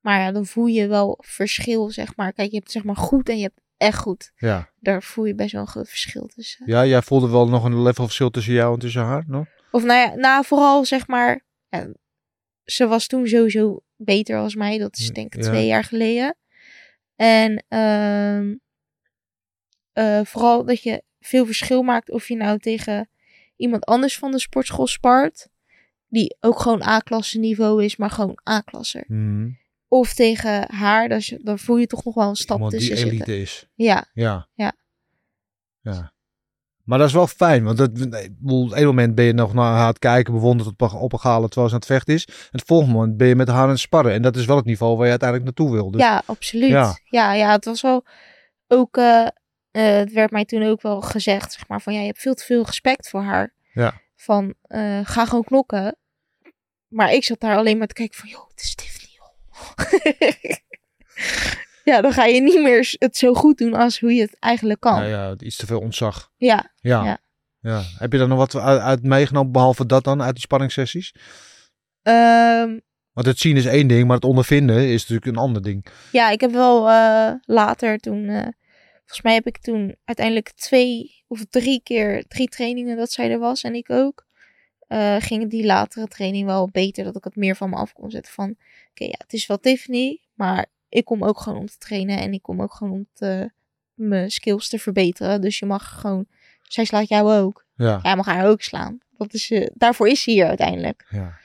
maar 0.00 0.20
ja, 0.20 0.32
dan 0.32 0.46
voel 0.46 0.66
je 0.66 0.86
wel 0.86 1.18
verschil, 1.24 1.90
zeg 1.90 2.16
maar. 2.16 2.32
Kijk, 2.32 2.50
je 2.50 2.56
hebt 2.56 2.70
zeg 2.70 2.84
maar 2.84 2.96
goed 2.96 3.28
en 3.28 3.36
je 3.36 3.42
hebt 3.42 3.60
echt 3.76 3.98
goed. 3.98 4.32
Ja. 4.36 4.70
Daar 4.80 5.02
voel 5.02 5.24
je 5.24 5.34
best 5.34 5.52
wel 5.52 5.60
een 5.60 5.66
groot 5.66 5.88
verschil 5.88 6.26
tussen. 6.26 6.66
ja, 6.66 6.86
jij 6.86 7.02
voelde 7.02 7.28
wel 7.28 7.48
nog 7.48 7.64
een 7.64 7.82
level 7.82 8.04
verschil 8.04 8.30
tussen 8.30 8.52
jou 8.52 8.72
en 8.74 8.78
tussen 8.80 9.02
haar, 9.02 9.24
nog? 9.26 9.46
Of 9.70 9.84
nou 9.84 9.98
ja, 10.10 10.14
nou, 10.14 10.44
vooral 10.44 10.84
zeg 10.84 11.06
maar... 11.06 11.44
Ja, 11.68 11.88
ze 12.64 12.86
was 12.86 13.06
toen 13.06 13.26
sowieso 13.28 13.80
beter 13.96 14.38
als 14.38 14.54
mij. 14.54 14.78
Dat 14.78 14.96
is 14.96 15.10
denk 15.10 15.34
ik 15.34 15.42
Ja. 15.42 15.48
twee 15.50 15.66
jaar 15.66 15.84
geleden. 15.84 16.36
En 17.16 17.64
ehm, 17.68 18.54
eh, 19.92 20.20
vooral 20.24 20.64
dat 20.64 20.82
je 20.82 21.02
veel 21.20 21.46
verschil 21.46 21.82
maakt 21.82 22.10
of 22.10 22.28
je 22.28 22.36
nou 22.36 22.58
tegen 22.58 23.08
iemand 23.56 23.84
anders 23.84 24.18
van 24.18 24.30
de 24.30 24.38
sportschool 24.40 24.86
spart. 24.86 25.48
Die 26.08 26.36
ook 26.40 26.60
gewoon 26.60 26.82
A-klasse 26.82 27.38
niveau 27.38 27.84
is, 27.84 27.96
maar 27.96 28.10
gewoon 28.10 28.38
A-klasser. 28.50 29.04
Mhm. 29.06 29.48
Of 29.88 30.14
tegen 30.14 30.72
haar, 30.74 31.10
is- 31.10 31.38
dan 31.42 31.58
voel 31.58 31.76
je 31.76 31.86
toch 31.86 32.04
nog 32.04 32.14
wel 32.14 32.28
een 32.28 32.36
stap 32.36 32.56
Iemand 32.56 32.72
die 32.72 32.80
tussen 32.88 32.96
elite 33.06 33.16
zitten. 33.16 33.40
is. 33.40 33.66
Ja, 33.74 34.04
Ja. 34.14 34.48
Ja. 34.54 34.72
Ja. 35.80 36.12
Maar 36.84 36.98
dat 36.98 37.06
is 37.08 37.14
wel 37.14 37.26
fijn, 37.26 37.64
want 37.64 37.78
dat, 37.78 37.88
op 37.90 37.98
het 38.70 38.72
ene 38.72 38.84
moment 38.86 39.14
ben 39.14 39.24
je 39.24 39.32
nog 39.32 39.54
naar 39.54 39.74
haar 39.76 39.86
het 39.88 39.98
kijken, 39.98 40.32
bewonderd 40.32 40.68
op, 40.68 40.82
op 40.82 41.10
haar 41.12 41.20
galen 41.20 41.48
terwijl 41.48 41.68
ze 41.68 41.74
aan 41.74 41.80
het 41.80 41.88
vechten 41.90 42.14
is. 42.14 42.24
En 42.26 42.34
het 42.50 42.62
volgende 42.66 42.92
moment 42.94 43.16
ben 43.16 43.28
je 43.28 43.36
met 43.36 43.48
haar 43.48 43.62
aan 43.62 43.68
het 43.68 43.78
sparren. 43.78 44.12
En 44.12 44.22
dat 44.22 44.36
is 44.36 44.44
wel 44.46 44.56
het 44.56 44.64
niveau 44.64 44.94
waar 44.96 45.04
je 45.04 45.10
uiteindelijk 45.10 45.48
naartoe 45.58 45.74
wil. 45.76 45.90
Dus, 45.90 46.00
ja, 46.00 46.22
absoluut. 46.26 46.68
Ja. 46.68 46.98
Ja. 47.04 47.32
ja, 47.32 47.50
het 47.50 47.64
was 47.64 47.80
wel 47.80 48.04
ook. 48.68 48.96
eh, 48.96 49.26
eh, 49.72 49.84
het 49.96 50.12
werd 50.12 50.30
mij 50.30 50.44
toen 50.44 50.62
ook 50.62 50.82
wel 50.82 51.00
gezegd, 51.00 51.52
zeg 51.52 51.68
maar, 51.68 51.80
van 51.80 51.92
ja, 51.92 52.00
je 52.00 52.06
hebt 52.06 52.20
veel 52.20 52.34
te 52.34 52.44
veel 52.44 52.64
respect 52.64 53.08
voor 53.08 53.22
haar. 53.22 53.54
Ja. 53.72 54.00
Van 54.16 54.54
eh, 54.62 55.00
ga 55.02 55.24
gewoon 55.24 55.44
knokken. 55.44 55.96
Maar 56.88 57.12
ik 57.12 57.24
zat 57.24 57.40
daar 57.40 57.56
alleen 57.56 57.78
maar 57.78 57.86
te 57.86 57.94
kijken 57.94 58.18
van, 58.18 58.28
joh, 58.28 58.48
het 58.48 58.62
is 58.62 58.74
Tiffany, 58.74 59.10
joh. 59.16 60.56
ja, 61.94 62.00
dan 62.00 62.12
ga 62.12 62.24
je 62.24 62.40
niet 62.40 62.62
meer 62.62 62.94
het 62.98 63.16
zo 63.16 63.34
goed 63.34 63.58
doen 63.58 63.74
als 63.74 64.00
hoe 64.00 64.14
je 64.14 64.20
het 64.20 64.36
eigenlijk 64.38 64.80
kan. 64.80 64.94
Nou 64.94 65.08
ja, 65.08 65.34
iets 65.38 65.56
te 65.56 65.66
veel 65.66 65.80
ontzag. 65.80 66.30
Ja, 66.36 66.72
Ja. 66.76 67.04
ja. 67.04 67.20
Ja. 67.60 67.82
Heb 67.98 68.12
je 68.12 68.18
daar 68.18 68.28
nog 68.28 68.38
wat 68.38 68.56
uit, 68.56 68.80
uit 68.80 69.02
meegenomen, 69.02 69.52
behalve 69.52 69.86
dat 69.86 70.04
dan, 70.04 70.22
uit 70.22 70.32
die 70.32 70.42
spanningssessies? 70.42 71.14
Ehm, 72.02 72.78
Want 73.12 73.26
het 73.26 73.38
zien 73.38 73.56
is 73.56 73.66
één 73.66 73.86
ding, 73.86 74.06
maar 74.06 74.16
het 74.16 74.24
ondervinden 74.24 74.88
is 74.88 75.00
natuurlijk 75.00 75.26
een 75.26 75.42
ander 75.42 75.62
ding. 75.62 75.86
Ja, 76.12 76.30
ik 76.30 76.40
heb 76.40 76.50
wel 76.50 76.90
eh, 76.90 77.32
later 77.44 77.98
toen, 77.98 78.54
volgens 79.12 79.22
mij 79.22 79.34
heb 79.34 79.46
ik 79.46 79.58
toen 79.62 79.96
uiteindelijk 80.04 80.50
twee 80.52 81.22
of 81.26 81.44
drie 81.50 81.80
keer, 81.82 82.24
drie 82.28 82.48
trainingen 82.48 82.96
dat 82.96 83.10
zij 83.10 83.30
er 83.30 83.38
was 83.38 83.62
en 83.62 83.74
ik 83.74 83.90
ook. 83.90 84.26
eh, 84.86 85.16
ging 85.18 85.50
die 85.50 85.64
latere 85.64 86.06
training 86.06 86.46
wel 86.46 86.68
beter, 86.70 87.04
dat 87.04 87.16
ik 87.16 87.24
het 87.24 87.36
meer 87.36 87.56
van 87.56 87.70
me 87.70 87.76
af 87.76 87.92
kon 87.92 88.10
zetten 88.10 88.32
van, 88.32 88.50
oké, 88.90 89.04
ja, 89.04 89.14
het 89.18 89.32
is 89.32 89.46
wel 89.46 89.58
Tiffany, 89.58 90.20
maar 90.34 90.66
ik 90.88 91.04
kom 91.04 91.24
ook 91.24 91.40
gewoon 91.40 91.58
om 91.58 91.66
te 91.66 91.78
trainen 91.78 92.18
en 92.18 92.32
ik 92.32 92.42
kom 92.42 92.62
ook 92.62 92.74
gewoon 92.74 92.92
om 92.92 93.06
te, 93.12 93.50
mijn 93.94 94.30
skills 94.30 94.68
te 94.68 94.78
verbeteren. 94.78 95.40
Dus 95.40 95.58
je 95.58 95.66
mag 95.66 96.00
gewoon, 96.00 96.26
zij 96.62 96.84
slaat 96.84 97.08
jou 97.08 97.32
ook. 97.32 97.66
Ja. 97.74 98.00
Jij 98.02 98.16
mag 98.16 98.26
haar 98.26 98.46
ook 98.48 98.62
slaan. 98.62 98.98
Dat 99.16 99.32
is, 99.34 99.50
eh, 99.50 99.66
daarvoor 99.74 100.08
is 100.08 100.22
ze 100.22 100.30
hier 100.30 100.46
uiteindelijk. 100.46 101.06
ja. 101.10 101.38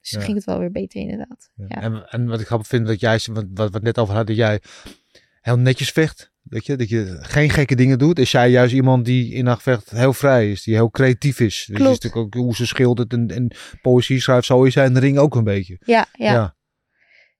Dus 0.00 0.10
Ja. 0.10 0.20
ging 0.20 0.36
het 0.36 0.44
wel 0.44 0.58
weer 0.58 0.70
beter 0.72 1.00
inderdaad. 1.00 1.50
Ja. 1.54 1.64
Ja. 1.68 1.80
En, 1.80 2.06
en 2.08 2.26
wat 2.26 2.40
ik 2.40 2.46
grappig 2.46 2.66
vind, 2.68 2.86
dat 2.86 3.00
jij, 3.00 3.20
wat, 3.32 3.70
wat 3.70 3.82
net 3.82 3.98
over 3.98 4.14
hadden, 4.14 4.36
dat 4.36 4.46
jij 4.46 4.60
heel 5.40 5.58
netjes 5.58 5.90
vecht. 5.90 6.32
Dat 6.46 6.66
je, 6.66 6.76
dat 6.76 6.88
je 6.88 7.16
geen 7.20 7.50
gekke 7.50 7.74
dingen 7.74 7.98
doet. 7.98 8.18
Is 8.18 8.30
jij 8.30 8.50
juist 8.50 8.74
iemand 8.74 9.04
die 9.04 9.32
in 9.32 9.46
haar 9.46 9.56
gevecht 9.56 9.90
heel 9.90 10.12
vrij 10.12 10.50
is, 10.50 10.62
die 10.62 10.74
heel 10.74 10.90
creatief 10.90 11.40
is. 11.40 11.64
Dus 11.66 11.76
ziet 11.76 11.78
natuurlijk 11.78 12.16
ook 12.16 12.34
hoe 12.34 12.54
ze 12.54 12.66
schildert 12.66 13.12
en, 13.12 13.28
en 13.28 13.56
poëzie 13.82 14.20
schrijft. 14.20 14.46
Zo 14.46 14.62
is 14.62 14.72
zij 14.72 14.86
in 14.86 14.94
de 14.94 15.00
ring 15.00 15.18
ook 15.18 15.34
een 15.34 15.44
beetje. 15.44 15.76
Ja, 15.84 16.06
ja. 16.12 16.32
Ja, 16.32 16.54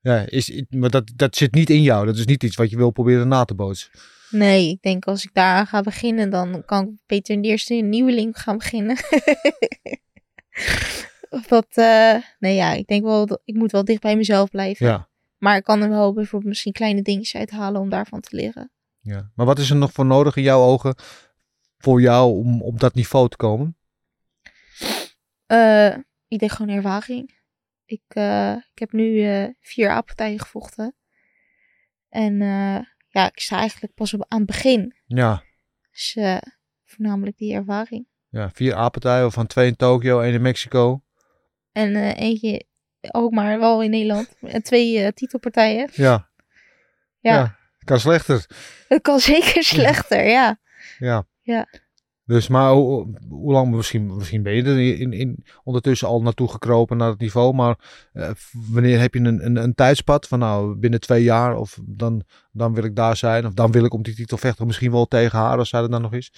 ja. 0.01 0.27
is, 0.27 0.63
maar 0.69 0.91
dat, 0.91 1.13
dat 1.17 1.37
zit 1.37 1.55
niet 1.55 1.71
in 1.71 1.83
jou. 1.83 2.07
Dat 2.07 2.17
is 2.17 2.27
niet 2.27 2.43
iets 2.43 2.57
wat 2.57 2.71
je 2.71 2.77
wil 2.77 2.91
proberen 2.91 3.29
na 3.29 3.45
te 3.45 3.55
bootsen. 3.55 3.91
Nee, 4.31 4.69
ik 4.69 4.83
denk 4.83 5.05
als 5.05 5.25
ik 5.25 5.31
daaraan 5.33 5.67
ga 5.67 5.81
beginnen, 5.81 6.31
dan 6.31 6.63
kan 6.65 6.85
ik 6.85 6.91
beter 7.07 7.35
in 7.35 7.43
eerste 7.43 7.75
een 7.75 7.89
nieuwe 7.89 8.13
link 8.13 8.37
gaan 8.37 8.59
beginnen. 8.59 8.97
Of 11.31 11.47
dat, 11.47 11.67
eh, 11.71 12.15
nee 12.39 12.55
ja, 12.55 12.73
ik 12.73 12.87
denk 12.87 13.05
wel, 13.05 13.27
dat 13.27 13.41
ik 13.45 13.55
moet 13.55 13.73
wel 13.73 13.85
dicht 13.85 14.01
bij 14.01 14.17
mezelf 14.17 14.51
blijven. 14.51 14.87
Ja. 14.87 15.09
Maar 15.39 15.57
ik 15.57 15.65
kan 15.65 15.83
er 15.83 15.89
wel 15.89 16.13
bijvoorbeeld 16.13 16.49
misschien 16.51 16.73
kleine 16.73 17.03
dingetjes 17.03 17.35
uithalen 17.35 17.81
om 17.81 17.89
daarvan 17.89 18.21
te 18.21 18.37
leren. 18.37 18.73
Ja. 19.05 19.31
Maar 19.35 19.47
wat 19.47 19.59
is 19.59 19.71
er 19.71 19.77
nog 19.77 19.93
voor 19.93 20.07
nodig 20.07 20.37
in 20.37 20.43
jouw 20.43 20.61
ogen 20.61 20.95
voor 21.79 22.01
jou 22.01 22.33
om 22.39 22.63
op 22.63 22.81
dat 22.81 22.95
niveau 22.95 23.29
te 23.29 23.37
komen? 23.37 23.77
Eh, 25.47 25.97
ik 26.29 26.39
denk 26.39 26.53
gewoon 26.53 26.77
ervaring. 26.77 27.43
Ik, 27.85 28.03
eh, 28.09 28.53
ik 28.53 28.79
heb 28.79 28.93
nu 28.93 29.25
eh, 29.25 29.49
vier 29.61 29.91
A-partijen 29.91 30.41
gevochten. 30.41 30.95
En 32.09 32.39
ja, 33.09 33.27
ik 33.27 33.41
sta 33.41 33.57
eigenlijk 33.57 33.95
pas 33.95 34.15
op, 34.15 34.25
aan 34.29 34.39
het 34.39 34.47
begin. 34.47 34.95
Ja. 35.07 35.43
Dus 35.91 36.19
voornamelijk 36.85 37.37
die 37.37 37.55
ervaring. 37.55 38.07
Ja, 38.29 38.51
vier 38.51 38.77
A-partijen, 38.77 39.33
van 39.33 39.47
twee 39.47 39.69
in 39.69 39.77
Tokio, 39.77 40.21
één 40.21 40.35
in 40.35 40.43
Mexico. 40.43 41.03
En 41.73 41.97
eentje 41.97 42.67
ook 43.01 43.33
maar 43.33 43.59
wel 43.59 43.83
in 43.83 43.91
Nederland. 43.91 44.37
En 44.41 44.63
twee 44.63 45.13
titelpartijen. 45.13 45.89
Ja. 45.93 46.29
Ja. 47.21 47.59
Kan 47.85 48.01
slechter. 48.01 48.47
Het 48.89 49.03
kan 49.03 49.21
zeker 49.21 49.63
slechter, 49.63 50.29
ja. 50.29 50.59
Ja. 50.99 51.27
Ja. 51.43 51.69
Dus 52.27 52.49
maar 52.49 52.73
hoe, 52.73 53.19
hoe 53.29 53.53
lang, 53.53 53.75
misschien, 53.75 54.17
misschien 54.17 54.43
ben 54.43 54.55
je 54.55 54.63
er 54.63 55.01
in, 55.01 55.13
in, 55.13 55.45
ondertussen 55.65 56.09
al 56.09 56.23
naartoe 56.23 56.49
gekropen 56.49 56.97
naar 56.97 57.09
het 57.09 57.21
niveau, 57.21 57.55
maar 57.55 57.79
eh, 58.13 58.31
wanneer 58.53 59.01
heb 59.01 59.15
je 59.15 59.21
een, 59.21 59.45
een, 59.45 59.57
een 59.57 59.75
tijdspad 59.75 60.29
van 60.29 60.39
nou 60.39 60.77
binnen 60.77 61.01
twee 61.01 61.23
jaar 61.23 61.57
of 61.57 61.79
dan, 61.83 62.23
dan 62.53 62.75
wil 62.75 62.85
ik 62.85 62.97
daar 62.97 63.17
zijn 63.17 63.47
of 63.47 63.53
dan 63.53 63.73
wil 63.73 63.85
ik 63.85 63.95
om 63.95 64.03
die 64.03 64.15
titel 64.15 64.37
vechten, 64.37 64.67
misschien 64.67 64.91
wel 64.91 65.07
tegen 65.07 65.39
haar 65.39 65.59
als 65.59 65.69
zij 65.69 65.83
er 65.83 65.91
dan 65.91 66.03
nog 66.03 66.13
is. 66.13 66.33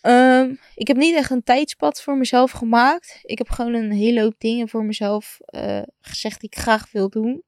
Ehm, 0.00 0.54
ik 0.74 0.86
heb 0.86 0.96
niet 0.96 1.16
echt 1.16 1.30
een 1.30 1.42
tijdspad 1.42 2.02
voor 2.02 2.16
mezelf 2.16 2.50
gemaakt. 2.50 3.18
Ik 3.22 3.38
heb 3.38 3.50
gewoon 3.50 3.74
een 3.74 3.92
hele 3.92 4.20
hoop 4.20 4.34
dingen 4.38 4.68
voor 4.68 4.84
mezelf 4.84 5.38
eh, 5.40 5.82
gezegd 6.00 6.40
die 6.40 6.48
ik 6.48 6.58
graag 6.58 6.92
wil 6.92 7.08
doen. 7.08 7.42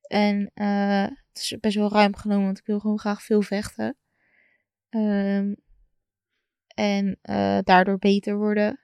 En 0.00 0.50
eh, 0.54 1.06
het 1.32 1.42
is 1.42 1.56
best 1.60 1.76
wel 1.76 1.92
ruim 1.92 2.16
genomen, 2.16 2.44
want 2.44 2.58
ik 2.58 2.66
wil 2.66 2.78
gewoon 2.80 2.98
graag 2.98 3.22
veel 3.22 3.42
vechten. 3.42 3.96
Ehm, 4.88 5.52
en 6.74 7.18
eh, 7.22 7.58
daardoor 7.62 7.98
beter 7.98 8.36
worden. 8.36 8.80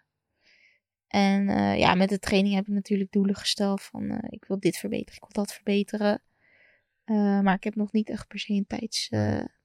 En 1.07 1.49
eh, 1.49 1.79
ja, 1.79 1.95
met 1.95 2.09
de 2.09 2.19
training 2.19 2.55
heb 2.55 2.67
ik 2.67 2.75
natuurlijk 2.75 3.13
doelen 3.13 3.35
gesteld 3.35 3.83
van 3.83 4.11
eh, 4.11 4.19
ik 4.31 4.45
wil 4.45 4.59
dit 4.61 4.77
verbeteren, 4.77 5.15
ik 5.15 5.21
wil 5.21 5.45
dat 5.45 5.55
verbeteren. 5.55 6.23
Maar 7.43 7.55
ik 7.55 7.65
heb 7.65 7.75
nog 7.75 7.93
niet 7.93 8.09
echt 8.09 8.27
per 8.29 8.39
se 8.39 8.53
een 8.53 8.67
tijds, 8.67 9.09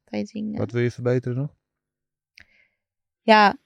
tijdsding. 0.04 0.58
Wat 0.58 0.72
wil 0.72 0.82
je 0.82 0.92
verbeteren 0.92 1.38
nog? 1.38 1.56
Ja, 3.22 3.58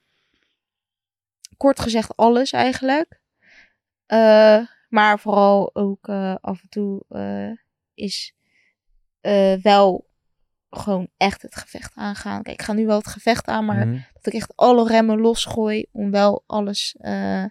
kort 1.56 1.80
gezegd 1.80 2.16
alles 2.16 2.52
eigenlijk. 2.52 3.20
Maar 4.88 5.18
vooral 5.18 5.74
ook 5.74 6.08
af 6.40 6.62
en 6.62 6.68
toe 6.68 7.04
is 7.94 8.37
eh, 9.20 9.52
wel 9.62 10.06
gewoon 10.70 11.08
echt 11.16 11.42
het 11.42 11.56
gevecht 11.56 11.92
aangaan. 11.94 12.42
Kijk, 12.42 12.60
ik 12.60 12.64
ga 12.66 12.72
nu 12.72 12.86
wel 12.86 12.98
het 12.98 13.06
gevecht 13.06 13.46
aan, 13.46 13.64
maar 13.64 13.86
Mhm. 13.86 13.98
dat 14.12 14.26
ik 14.26 14.32
echt 14.32 14.56
alle 14.56 14.86
remmen 14.88 15.20
losgooi 15.20 15.86
om 15.92 16.10
wel 16.10 16.42
alles, 16.46 16.94
eh, 16.98 17.44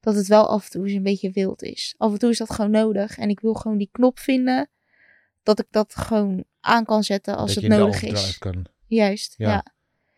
dat 0.00 0.14
het 0.14 0.26
wel 0.26 0.48
af 0.48 0.64
en 0.64 0.70
toe 0.70 0.84
eens 0.86 0.92
een 0.96 1.02
beetje 1.02 1.30
wild 1.30 1.62
is. 1.62 1.94
Af 1.98 2.12
en 2.12 2.18
toe 2.18 2.30
is 2.30 2.38
dat 2.38 2.50
gewoon 2.52 2.70
nodig 2.70 3.18
en 3.18 3.28
ik 3.28 3.40
wil 3.40 3.54
gewoon 3.54 3.78
die 3.78 3.88
knop 3.92 4.18
vinden, 4.18 4.68
dat 5.42 5.58
ik 5.58 5.66
dat 5.70 5.94
gewoon 5.96 6.44
aan 6.60 6.84
kan 6.84 7.04
zetten 7.04 7.36
als 7.36 7.54
dat 7.54 7.62
het 7.62 7.72
nodig 7.72 8.02
is. 8.02 8.38
Kan. 8.38 8.66
Juist, 8.86 9.34
Ja. 9.36 9.48
ja. 9.50 9.64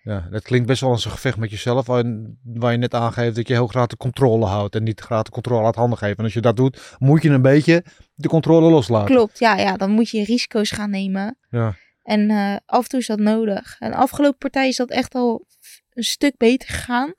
Ja, 0.03 0.29
dat 0.31 0.43
klinkt 0.43 0.67
best 0.67 0.81
wel 0.81 0.91
als 0.91 1.05
een 1.05 1.11
gevecht 1.11 1.37
met 1.37 1.51
jezelf, 1.51 1.87
waar, 1.87 2.05
waar 2.43 2.73
je 2.73 2.79
net 2.79 2.95
aangeeft 2.95 3.37
dat 3.37 3.49
je 3.49 3.55
heel 3.55 3.67
graag 3.67 3.87
de 3.87 3.97
controle 3.97 4.47
houdt 4.47 4.75
en 4.75 4.83
niet 4.83 5.01
graag 5.01 5.23
de 5.23 5.31
controle 5.31 5.67
uit 5.67 5.75
handen 5.75 5.99
geven. 5.99 6.17
En 6.17 6.25
als 6.25 6.33
je 6.33 6.41
dat 6.41 6.57
doet, 6.57 6.97
moet 6.99 7.23
je 7.23 7.29
een 7.31 7.43
beetje 7.43 7.85
de 8.15 8.29
controle 8.29 8.71
loslaten. 8.71 9.15
Klopt, 9.15 9.39
ja, 9.39 9.57
ja, 9.57 9.77
dan 9.77 9.91
moet 9.91 10.11
je 10.11 10.25
risico's 10.25 10.71
gaan 10.71 10.91
nemen. 10.91 11.39
Ja, 11.51 11.75
En 12.03 12.31
eh, 12.31 12.57
af 12.67 12.83
en 12.83 12.89
toe 12.89 12.99
is 13.01 13.07
dat 13.07 13.19
nodig. 13.19 13.77
En 13.79 13.91
de 13.91 13.97
afgelopen 13.97 14.39
partij 14.39 14.69
is 14.69 14.77
dat 14.77 14.91
echt 14.91 15.15
al 15.15 15.47
een 15.93 16.05
stuk 16.05 16.37
beter 16.37 16.69
gegaan. 16.69 17.15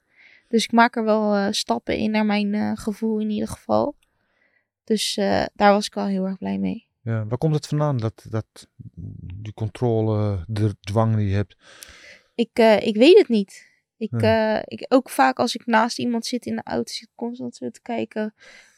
Dus 0.47 0.63
ik 0.63 0.71
maak 0.71 0.95
er 0.95 1.03
wel 1.03 1.35
eh, 1.35 1.47
stappen 1.51 1.97
in 1.97 2.11
naar 2.11 2.25
mijn 2.25 2.53
eh, 2.53 2.71
gevoel 2.75 3.19
in 3.19 3.29
ieder 3.29 3.47
geval. 3.49 3.95
Dus 4.83 5.13
daar 5.53 5.71
was 5.71 5.85
ik 5.85 5.97
al 5.97 6.05
heel 6.05 6.25
erg 6.25 6.37
blij 6.37 6.57
mee. 6.57 6.87
ja. 7.03 7.25
Waar 7.25 7.37
komt 7.37 7.55
het 7.55 7.67
vandaan, 7.67 7.97
dat, 7.97 8.25
dat, 8.29 8.45
die 9.33 9.53
controle, 9.53 10.43
de 10.47 10.75
dwang 10.79 11.15
die 11.15 11.27
je 11.27 11.35
hebt? 11.35 11.55
Ik, 12.35 12.49
eh, 12.53 12.81
ik 12.81 12.95
weet 12.95 13.17
het 13.17 13.27
niet. 13.27 13.69
Ik, 13.97 14.21
Ja. 14.21 14.55
eh, 14.57 14.63
ik, 14.65 14.85
ook 14.89 15.09
vaak 15.09 15.39
als 15.39 15.55
ik 15.55 15.65
naast 15.65 15.99
iemand 15.99 16.25
zit 16.25 16.45
in 16.45 16.55
de 16.55 16.61
auto, 16.63 16.91
zit 16.93 17.09
constant 17.15 17.55
zo 17.55 17.69
te 17.69 17.81
kijken 17.81 18.33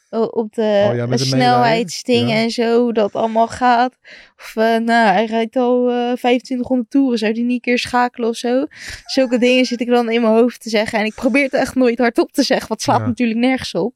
eh, 0.09 0.21
op 0.29 0.53
de 0.53 0.85
Oh 0.89 0.95
ja, 0.95 1.05
met 1.05 1.19
de 1.19 1.25
snelheidsdingen 1.25 2.25
meelijn. 2.25 2.43
en 2.43 2.51
zo, 2.51 2.81
hoe 2.81 2.93
dat 2.93 3.15
allemaal 3.15 3.47
gaat. 3.47 3.97
Of 4.37 4.51
nou, 4.55 4.91
hij 4.91 5.25
rijdt 5.25 5.55
al 5.55 5.89
eh 5.89 5.95
2500 6.13 6.89
toeren, 6.89 7.17
zou 7.17 7.33
die 7.33 7.43
niet 7.43 7.53
een 7.53 7.59
keer 7.61 7.79
schakelen 7.79 8.29
of 8.29 8.35
zo? 8.35 8.65
Zulke 9.05 9.37
dingen 9.37 9.65
zit 9.65 9.81
ik 9.81 9.87
dan 9.87 10.09
in 10.11 10.21
mijn 10.21 10.33
hoofd 10.33 10.61
te 10.61 10.69
zeggen. 10.69 10.99
En 10.99 11.05
ik 11.05 11.13
probeer 11.13 11.43
het 11.43 11.53
echt 11.53 11.75
nooit 11.75 11.97
hardop 11.99 12.31
te 12.31 12.43
zeggen, 12.43 12.67
want 12.67 12.79
het 12.81 12.89
slaat 12.89 13.01
Ja. 13.01 13.07
natuurlijk 13.07 13.39
nergens 13.39 13.73
op. 13.75 13.95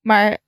Maar 0.00 0.38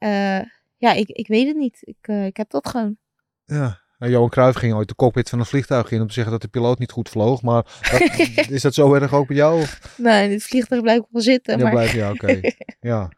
ja, 0.79 0.93
ik, 0.93 1.09
ik 1.09 1.26
weet 1.26 1.47
het 1.47 1.57
niet. 1.57 1.79
Ik, 1.81 2.09
ik 2.09 2.37
heb 2.37 2.51
dat 2.51 2.68
gewoon. 2.68 2.97
Ja. 3.45 3.81
Nou, 3.99 4.12
Johan 4.12 4.28
Cruijff 4.28 4.59
ging 4.59 4.74
ooit 4.74 4.88
de 4.88 4.94
cockpit 4.94 5.28
van 5.28 5.38
een 5.38 5.46
vliegtuig 5.46 5.90
in 5.90 6.01
om 6.01 6.07
te 6.07 6.12
zeggen 6.12 6.32
dat 6.32 6.42
de 6.42 6.49
piloot 6.49 6.78
niet 6.78 6.90
goed 6.90 7.09
vloog. 7.09 7.42
Maar 7.42 7.62
dat- 7.90 8.49
is 8.57 8.62
dat 8.62 8.74
zo 8.74 8.94
erg 8.94 9.14
ook 9.14 9.26
bij 9.26 9.36
jou? 9.36 9.64
In 9.96 10.05
het 10.07 10.42
vliegtuig 10.42 10.82
blijf 10.82 10.99
ik 10.99 11.07
wel 11.11 11.22
zitten. 11.22 11.57
Ja, 11.59 11.62
maar... 11.62 11.72
blijf 11.72 11.92
ja, 11.92 12.11
oké. 12.11 12.40
ja. 12.80 13.09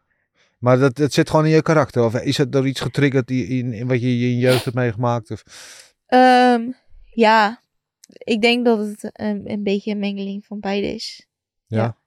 Maar 0.59 0.77
dat, 0.79 0.95
dat 0.95 1.13
zit 1.13 1.29
gewoon 1.29 1.45
in 1.45 1.51
je 1.51 1.61
karakter. 1.61 2.03
Of 2.03 2.15
is 2.15 2.37
het 2.37 2.51
door 2.51 2.67
iets 2.67 2.79
getriggerd 2.79 3.27
die, 3.27 3.45
in, 3.47 3.73
in 3.73 3.87
wat 3.87 4.01
je 4.01 4.07
in 4.07 4.13
je 4.17 4.37
jeugd 4.37 4.63
hebt 4.63 4.75
meegemaakt? 4.75 5.31
Of, 5.31 5.43
Ehm, 6.05 6.61
ja, 7.05 7.61
ik 8.07 8.41
denk 8.41 8.65
dat 8.65 8.77
het 8.79 9.09
een, 9.13 9.51
een 9.51 9.63
beetje 9.63 9.91
een 9.91 9.99
mengeling 9.99 10.45
van 10.45 10.59
beide 10.59 10.87
is. 10.93 11.27
ja? 11.67 11.77
Ja. 11.77 11.97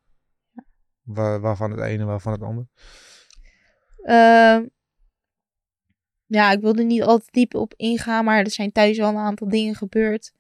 Waar, 1.03 1.41
waarvan 1.41 1.71
het 1.71 1.81
ene, 1.81 2.05
waarvan 2.05 2.33
het 2.33 2.43
ander? 2.43 2.67
Ehm, 4.03 4.65
ja, 6.27 6.51
ik 6.53 6.61
wilde 6.61 6.83
niet 6.83 7.03
al 7.03 7.19
te 7.19 7.29
diep 7.31 7.55
op 7.55 7.75
ingaan, 7.77 8.25
maar 8.25 8.39
er 8.39 8.51
zijn 8.51 8.73
thuis 8.73 8.99
wel 8.99 9.09
een 9.09 9.17
aantal 9.17 9.49
dingen 9.49 9.75
gebeurd. 9.75 10.33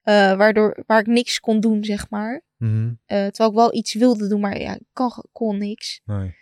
eh, 0.00 0.36
waardoor, 0.36 0.82
waar 0.86 1.00
ik 1.00 1.06
niks 1.06 1.40
kon 1.40 1.60
doen, 1.60 1.84
zeg 1.84 2.10
maar. 2.10 2.42
Mhm. 2.56 2.92
Eh, 3.06 3.26
terwijl 3.26 3.50
ik 3.50 3.56
wel 3.56 3.74
iets 3.74 3.94
wilde 3.94 4.28
doen, 4.28 4.40
maar 4.40 4.60
ja, 4.60 4.74
ik 4.74 4.86
kan, 4.92 5.24
kon 5.32 5.58
niks. 5.58 6.00
Nee. 6.04 6.34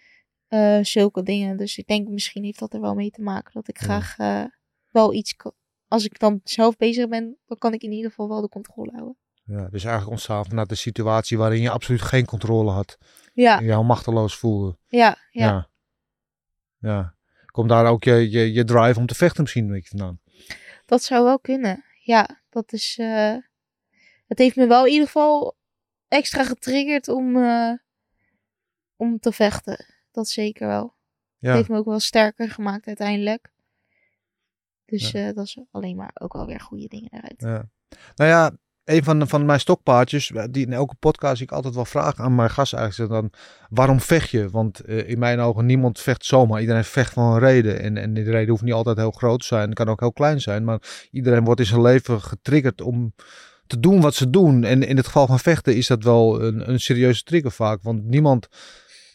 Eh, 0.49 0.79
zulke 0.83 1.23
dingen. 1.23 1.57
Dus 1.57 1.79
ik 1.79 1.87
denk 1.87 2.09
misschien 2.09 2.45
heeft 2.45 2.59
dat 2.59 2.73
er 2.75 2.81
wel 2.81 2.95
mee 2.95 3.11
te 3.11 3.23
maken 3.23 3.53
dat 3.53 3.69
ik 3.69 3.79
graag 3.79 4.17
wel 4.91 5.15
iets. 5.15 5.35
Als 5.89 6.05
ik 6.05 6.19
dan 6.19 6.41
zelf 6.45 6.77
bezig 6.77 7.09
ben, 7.09 7.37
dan 7.47 7.59
kan 7.59 7.73
ik 7.73 7.83
in 7.83 7.93
ieder 7.93 8.11
geval 8.11 8.29
wel 8.29 8.41
de 8.41 8.49
controle 8.49 8.91
houden. 8.93 9.17
Ja, 9.45 9.69
dus 9.69 9.83
eigenlijk 9.83 10.11
ontstaan 10.11 10.45
vanuit 10.45 10.69
de 10.69 10.75
situatie 10.75 11.39
waarin 11.39 11.61
je 11.61 11.71
absoluut 11.71 12.03
geen 12.03 12.25
controle 12.27 12.71
had. 12.71 12.99
Ja, 13.35 13.59
En 13.59 13.65
heel 13.65 13.85
machteloos 13.85 14.37
voelde. 14.37 14.77
ja, 14.87 15.17
ja. 15.31 15.47
Ja. 15.47 15.69
ja. 16.79 17.17
Komt 17.59 17.71
daar 17.71 17.87
ook 17.87 18.05
je, 18.05 18.31
je, 18.31 18.53
je 18.53 18.65
drive 18.65 18.99
om 18.99 19.07
te 19.07 19.15
vechten 19.15 19.43
misschien 19.43 19.65
een 19.65 19.73
beetje 19.73 19.89
vandaan? 19.89 20.21
Dat 20.87 21.03
zou 21.03 21.25
wel 21.25 21.39
kunnen. 21.39 21.85
Ja, 22.03 22.41
dat 22.51 22.73
is. 22.73 22.97
eh, 22.99 23.37
het 24.27 24.39
heeft 24.39 24.57
me 24.57 24.67
wel 24.67 24.85
in 24.87 24.93
ieder 24.93 25.07
geval 25.07 25.57
extra 26.09 26.45
getriggerd 26.45 27.09
om, 27.09 27.37
eh, 27.37 27.73
om 28.97 29.19
te 29.19 29.33
vechten. 29.33 29.87
Dat 30.11 30.29
zeker 30.29 30.67
wel. 30.67 30.95
Ja. 31.39 31.49
Het 31.49 31.57
heeft 31.57 31.69
me 31.69 31.77
ook 31.77 31.85
wel 31.85 32.01
sterker 32.01 32.51
gemaakt 32.51 32.87
uiteindelijk. 32.87 33.53
Dus 34.85 35.13
eh, 35.13 35.35
dat 35.35 35.45
is 35.45 35.59
alleen 35.71 35.97
maar 35.97 36.11
ook 36.15 36.35
alweer 36.35 36.61
goede 36.61 36.89
dingen 36.89 37.11
eruit. 37.13 37.41
Ja. 37.41 37.71
Nou 38.15 38.31
ja, 38.31 38.57
een 38.89 39.05
van, 39.05 39.29
van 39.29 39.45
mijn 39.45 39.61
stokpaardjes, 39.61 40.33
eh, 40.33 40.45
die 40.51 40.67
in 40.67 40.73
elke 40.73 40.95
podcast 40.95 41.41
ik 41.41 41.53
altijd 41.53 41.75
wel 41.75 41.85
vraag 41.85 42.19
aan 42.21 42.35
mijn 42.35 42.51
gast 42.51 42.73
eigenlijk, 42.73 43.11
dan 43.11 43.31
waarom 43.71 44.01
vecht 44.01 44.31
je? 44.31 44.51
Want 44.51 44.81
eh, 44.81 45.09
in 45.09 45.19
mijn 45.19 45.41
ogen, 45.41 45.67
niemand 45.67 46.01
vecht 46.01 46.25
zomaar. 46.25 46.61
Iedereen 46.61 46.85
vecht 46.85 47.13
van 47.13 47.33
een 47.33 47.39
reden. 47.39 47.81
En, 47.81 47.97
en 47.97 48.15
die 48.15 48.25
reden 48.25 48.49
hoeft 48.49 48.63
niet 48.63 48.73
altijd 48.73 48.97
heel 48.97 49.11
groot 49.11 49.41
te 49.41 49.47
zijn. 49.47 49.73
Kan 49.73 49.89
ook 49.89 50.01
heel 50.01 50.13
klein 50.13 50.41
zijn. 50.41 50.65
Maar 50.65 50.81
iedereen 51.11 51.45
wordt 51.45 51.61
in 51.61 51.67
zijn 51.67 51.83
leven 51.83 52.21
getriggerd 52.21 52.81
om 52.81 53.15
te 53.67 53.81
doen 53.81 54.01
wat 54.01 54.15
ze 54.15 54.31
doen. 54.31 54.65
En 54.65 54.83
in 54.83 54.97
het 54.97 55.07
geval 55.07 55.27
van 55.27 55.39
vechten 55.39 55.77
is 55.77 55.87
dat 55.87 56.03
wel 56.03 56.43
een, 56.43 56.71
een 56.71 56.81
serieuze 56.81 57.23
trigger 57.23 57.53
vaak. 57.53 57.83
Want 57.83 58.05
niemand 58.05 58.49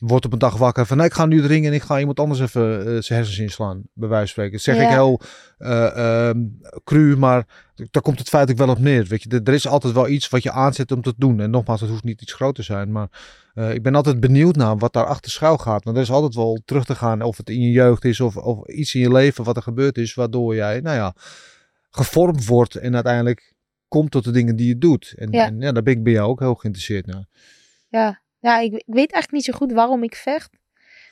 wordt 0.07 0.25
op 0.25 0.33
een 0.33 0.39
dag 0.39 0.57
wakker 0.57 0.85
van, 0.85 0.97
nee, 0.97 1.05
ik 1.05 1.13
ga 1.13 1.25
nu 1.25 1.41
de 1.41 1.47
ring 1.47 1.65
en 1.65 1.73
ik 1.73 1.81
ga 1.81 1.99
iemand 1.99 2.19
anders 2.19 2.39
even 2.39 2.79
eh, 2.79 2.85
zijn 2.85 3.19
hersens 3.19 3.39
inslaan. 3.39 3.83
Bij 3.93 4.09
wijze 4.09 4.23
van 4.23 4.27
spreken. 4.27 4.51
Dat 4.51 4.61
zeg 4.61 4.81
ik 4.81 4.87
heel 4.87 5.21
eh, 5.57 6.27
ehm, 6.27 6.39
cru, 6.83 7.17
maar 7.17 7.47
daar 7.91 8.01
komt 8.01 8.19
het 8.19 8.29
feitelijk 8.29 8.65
wel 8.65 8.75
op 8.75 8.79
neer. 8.79 9.05
Weet 9.05 9.23
je, 9.23 9.29
er, 9.29 9.43
er 9.43 9.53
is 9.53 9.67
altijd 9.67 9.93
wel 9.93 10.07
iets 10.07 10.29
wat 10.29 10.43
je 10.43 10.51
aanzet 10.51 10.91
om 10.91 11.01
te 11.01 11.13
doen. 11.17 11.39
En 11.39 11.49
nogmaals, 11.49 11.81
het 11.81 11.89
hoeft 11.89 12.03
niet 12.03 12.21
iets 12.21 12.33
groot 12.33 12.55
te 12.55 12.63
zijn. 12.63 12.91
Maar 12.91 13.07
eh, 13.53 13.73
ik 13.73 13.83
ben 13.83 13.95
altijd 13.95 14.19
benieuwd 14.19 14.55
naar 14.55 14.77
wat 14.77 14.93
daar 14.93 15.05
achter 15.05 15.31
schuil 15.31 15.57
gaat. 15.57 15.83
Want 15.83 15.97
er 15.97 16.03
is 16.03 16.11
altijd 16.11 16.35
wel 16.35 16.61
terug 16.65 16.85
te 16.85 16.95
gaan 16.95 17.21
of 17.21 17.37
het 17.37 17.49
in 17.49 17.61
je 17.61 17.71
jeugd 17.71 18.05
is 18.05 18.19
of, 18.19 18.37
of 18.37 18.67
iets 18.67 18.95
in 18.95 19.01
je 19.01 19.11
leven 19.11 19.43
wat 19.43 19.55
er 19.55 19.61
gebeurd 19.61 19.97
is. 19.97 20.13
Waardoor 20.13 20.55
jij, 20.55 20.79
nou 20.79 20.95
ja, 20.95 21.15
gevormd 21.89 22.45
wordt 22.45 22.75
en 22.75 22.93
uiteindelijk 22.93 23.53
komt 23.87 24.11
tot 24.11 24.23
de 24.23 24.31
dingen 24.31 24.55
die 24.55 24.67
je 24.67 24.77
doet. 24.77 25.13
En 25.15 25.31
Ja. 25.31 25.45
en, 25.45 25.59
ja 25.59 25.71
daar 25.71 25.83
ben 25.83 25.93
ik 25.93 26.03
bij 26.03 26.13
jou 26.13 26.29
ook 26.29 26.39
heel 26.39 26.55
geïnteresseerd 26.55 27.05
naar. 27.05 27.25
Ja, 27.87 28.21
ja 28.43 28.59
ik, 28.59 28.73
ik 28.73 28.83
weet 28.85 29.11
eigenlijk 29.11 29.31
niet 29.31 29.43
zo 29.43 29.53
goed 29.53 29.71
waarom 29.71 30.03
ik 30.03 30.15
vecht. 30.15 30.49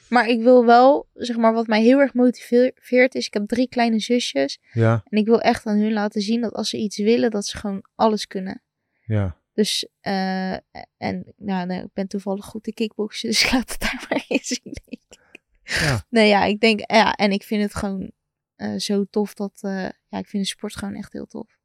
Maar 0.10 0.28
ik 0.28 0.42
wil 0.42 0.66
wel, 0.66 1.08
zeg 1.14 1.38
maar, 1.38 1.54
wat 1.54 1.68
mij 1.68 1.82
heel 1.82 2.00
erg 2.00 2.14
motiveert 2.14 3.16
is, 3.16 3.28
ik 3.28 3.34
heb 3.34 3.48
drie 3.48 3.68
kleine 3.70 4.00
zusjes. 4.00 4.60
Ja, 4.74 5.04
En 5.10 5.18
ik 5.18 5.26
wil 5.26 5.42
echt 5.42 5.66
aan 5.66 5.78
hun 5.78 5.94
laten 5.94 6.22
zien 6.22 6.42
dat 6.42 6.54
als 6.54 6.70
ze 6.70 6.78
iets 6.78 6.98
willen, 6.98 7.32
dat 7.32 7.46
ze 7.46 7.58
gewoon 7.58 7.86
alles 7.96 8.28
kunnen. 8.28 8.62
ja. 9.06 9.40
Dus, 9.54 9.88
eh, 10.02 10.52
en 10.98 11.34
nou, 11.38 11.66
nee, 11.66 11.84
ik 11.84 11.94
ben 11.94 12.08
toevallig 12.08 12.46
goed 12.46 12.68
in 12.68 12.74
kickboksen, 12.74 13.30
dus 13.30 13.44
ik 13.46 13.52
laat 13.52 13.72
het 13.72 13.80
daar 13.80 14.06
maar 14.10 14.26
in 14.28 14.40
zien. 14.42 14.76
Ja. 15.64 16.06
Nee, 16.10 16.28
ja, 16.28 16.44
ik 16.44 16.60
denk, 16.60 16.80
ja, 16.92 17.14
en 17.14 17.32
ik 17.32 17.44
vind 17.44 17.62
het 17.62 17.76
gewoon 17.76 18.12
eh, 18.56 18.76
zo 18.78 19.06
tof 19.10 19.34
dat, 19.34 19.60
eh, 19.62 19.90
ja, 20.08 20.18
ik 20.18 20.28
vind 20.28 20.44
de 20.44 20.50
sport 20.50 20.76
gewoon 20.76 20.96
echt 20.96 21.14
heel 21.14 21.26
tof. 21.26 21.58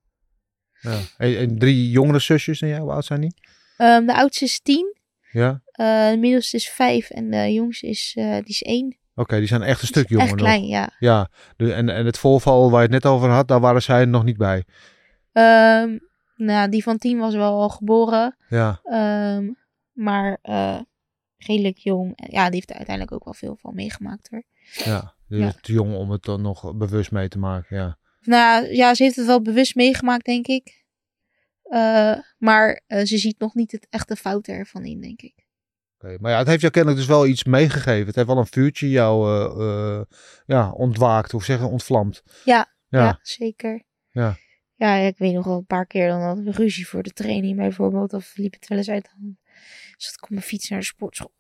ja. 0.81 1.01
En, 1.17 1.37
en 1.39 1.59
drie 1.59 1.91
jongere 1.91 2.19
zusjes 2.19 2.61
en 2.61 2.69
jij, 2.69 2.79
hoe 2.79 2.91
oud 2.93 3.05
zijn 3.05 3.21
die? 3.21 3.35
Ehm, 3.77 4.07
de 4.07 4.14
oudste 4.14 4.45
is 4.45 4.61
tien, 4.61 4.95
Ja, 5.37 5.62
eh, 5.72 6.11
de 6.11 6.16
middelste 6.18 6.57
is 6.57 6.68
vijf 6.68 7.11
en 7.11 7.30
de 7.30 7.53
jongste 7.53 7.87
is, 7.87 8.12
eh, 8.18 8.32
die 8.34 8.45
is 8.45 8.62
één. 8.62 8.97
oké, 9.14 9.39
die 9.39 9.47
zijn 9.47 9.62
echt 9.62 9.80
een 9.80 9.87
stuk 9.87 10.09
jonger 10.09 10.26
Echt 10.26 10.34
nog. 10.37 10.45
klein, 10.45 10.66
ja. 10.66 10.91
Ja, 10.99 11.30
de, 11.57 11.72
en, 11.72 11.89
en 11.89 12.07
het 12.07 12.18
voorval 12.18 12.70
waar 12.70 12.82
je 12.82 12.93
het 12.93 13.03
net 13.03 13.12
over 13.12 13.28
had, 13.28 13.49
daar 13.49 13.61
waren 13.61 13.82
zij 13.82 14.05
nog 14.05 14.24
niet 14.24 14.37
bij. 14.37 14.64
Ehm, 15.32 15.99
nou, 16.37 16.68
die 16.68 16.82
van 16.82 16.99
tien 16.99 17.18
was 17.18 17.34
wel 17.34 17.61
al 17.61 17.68
geboren, 17.68 18.37
Ja, 18.49 18.80
ehm, 18.84 19.51
maar 19.93 20.39
eh, 20.43 20.80
redelijk 21.37 21.78
jong. 21.78 22.12
Ja, 22.30 22.45
die 22.45 22.55
heeft 22.55 22.70
er 22.70 22.76
uiteindelijk 22.76 23.14
ook 23.16 23.24
wel 23.24 23.34
veel 23.34 23.57
van 23.61 23.74
meegemaakt 23.74 24.28
hoor. 24.30 24.43
ja. 24.84 25.14
Dus 25.28 25.39
Ja. 25.41 25.53
te 25.61 25.72
jong 25.72 25.95
om 25.95 26.11
het 26.11 26.22
dan 26.24 26.43
nog 26.43 26.74
bewust 26.76 27.11
mee 27.11 27.28
te 27.28 27.39
maken, 27.39 27.76
ja. 27.76 27.99
Nou 28.20 28.74
ja, 28.74 28.95
ze 28.95 29.03
heeft 29.03 29.16
het 29.16 29.26
wel 29.26 29.43
bewust 29.43 29.74
meegemaakt, 29.74 30.24
denk 30.24 30.47
ik. 30.47 30.84
Eh, 31.69 32.12
maar 32.39 32.83
eh, 32.87 33.05
ze 33.05 33.19
ziet 33.19 33.39
nog 33.39 33.55
niet 33.55 33.73
het 33.73 33.87
echte 33.91 34.17
fouten 34.17 34.55
ervan 34.55 34.85
in, 34.85 35.01
denk 35.01 35.21
ik. 35.23 35.45
Oké, 35.99 36.17
Maar 36.21 36.33
ja, 36.33 36.39
het 36.39 36.47
heeft 36.47 36.61
jou 36.61 36.73
kennelijk 36.73 37.01
dus 37.01 37.11
wel 37.11 37.27
iets 37.27 37.45
meegegeven. 37.45 38.07
Het 38.07 38.14
heeft 38.14 38.27
wel 38.27 38.39
een 38.39 38.47
vuurtje 38.47 38.91
jou 38.91 39.47
eh, 39.61 40.01
ja, 40.47 40.71
ontwaakt, 40.71 41.35
of 41.35 41.45
zeggen, 41.45 41.71
ontvlamd. 41.71 42.23
Ja, 42.45 42.75
Ja. 42.89 43.05
Ja, 43.05 43.19
zeker. 43.23 43.83
Ja. 44.11 44.37
Ja, 44.75 44.95
ik 44.95 45.19
weet 45.19 45.33
nog 45.33 45.45
wel 45.45 45.57
een 45.57 45.67
paar 45.67 45.87
keer 45.87 46.09
dan 46.09 46.21
hadden 46.21 46.45
we 46.45 46.51
ruzie 46.51 46.89
voor 46.89 47.03
de 47.03 47.12
training 47.12 47.57
bijvoorbeeld. 47.57 48.12
Of 48.12 48.37
liep 48.37 48.53
het 48.53 48.69
wel 48.69 48.79
eens 48.79 48.89
uit 48.89 49.05
de 49.05 49.11
hand. 49.21 49.37
Ik 49.97 50.23
op 50.23 50.31
mijn 50.31 50.43
fiets 50.43 50.69
naar 50.69 50.79
de 50.79 50.85
sportschool. 50.85 51.33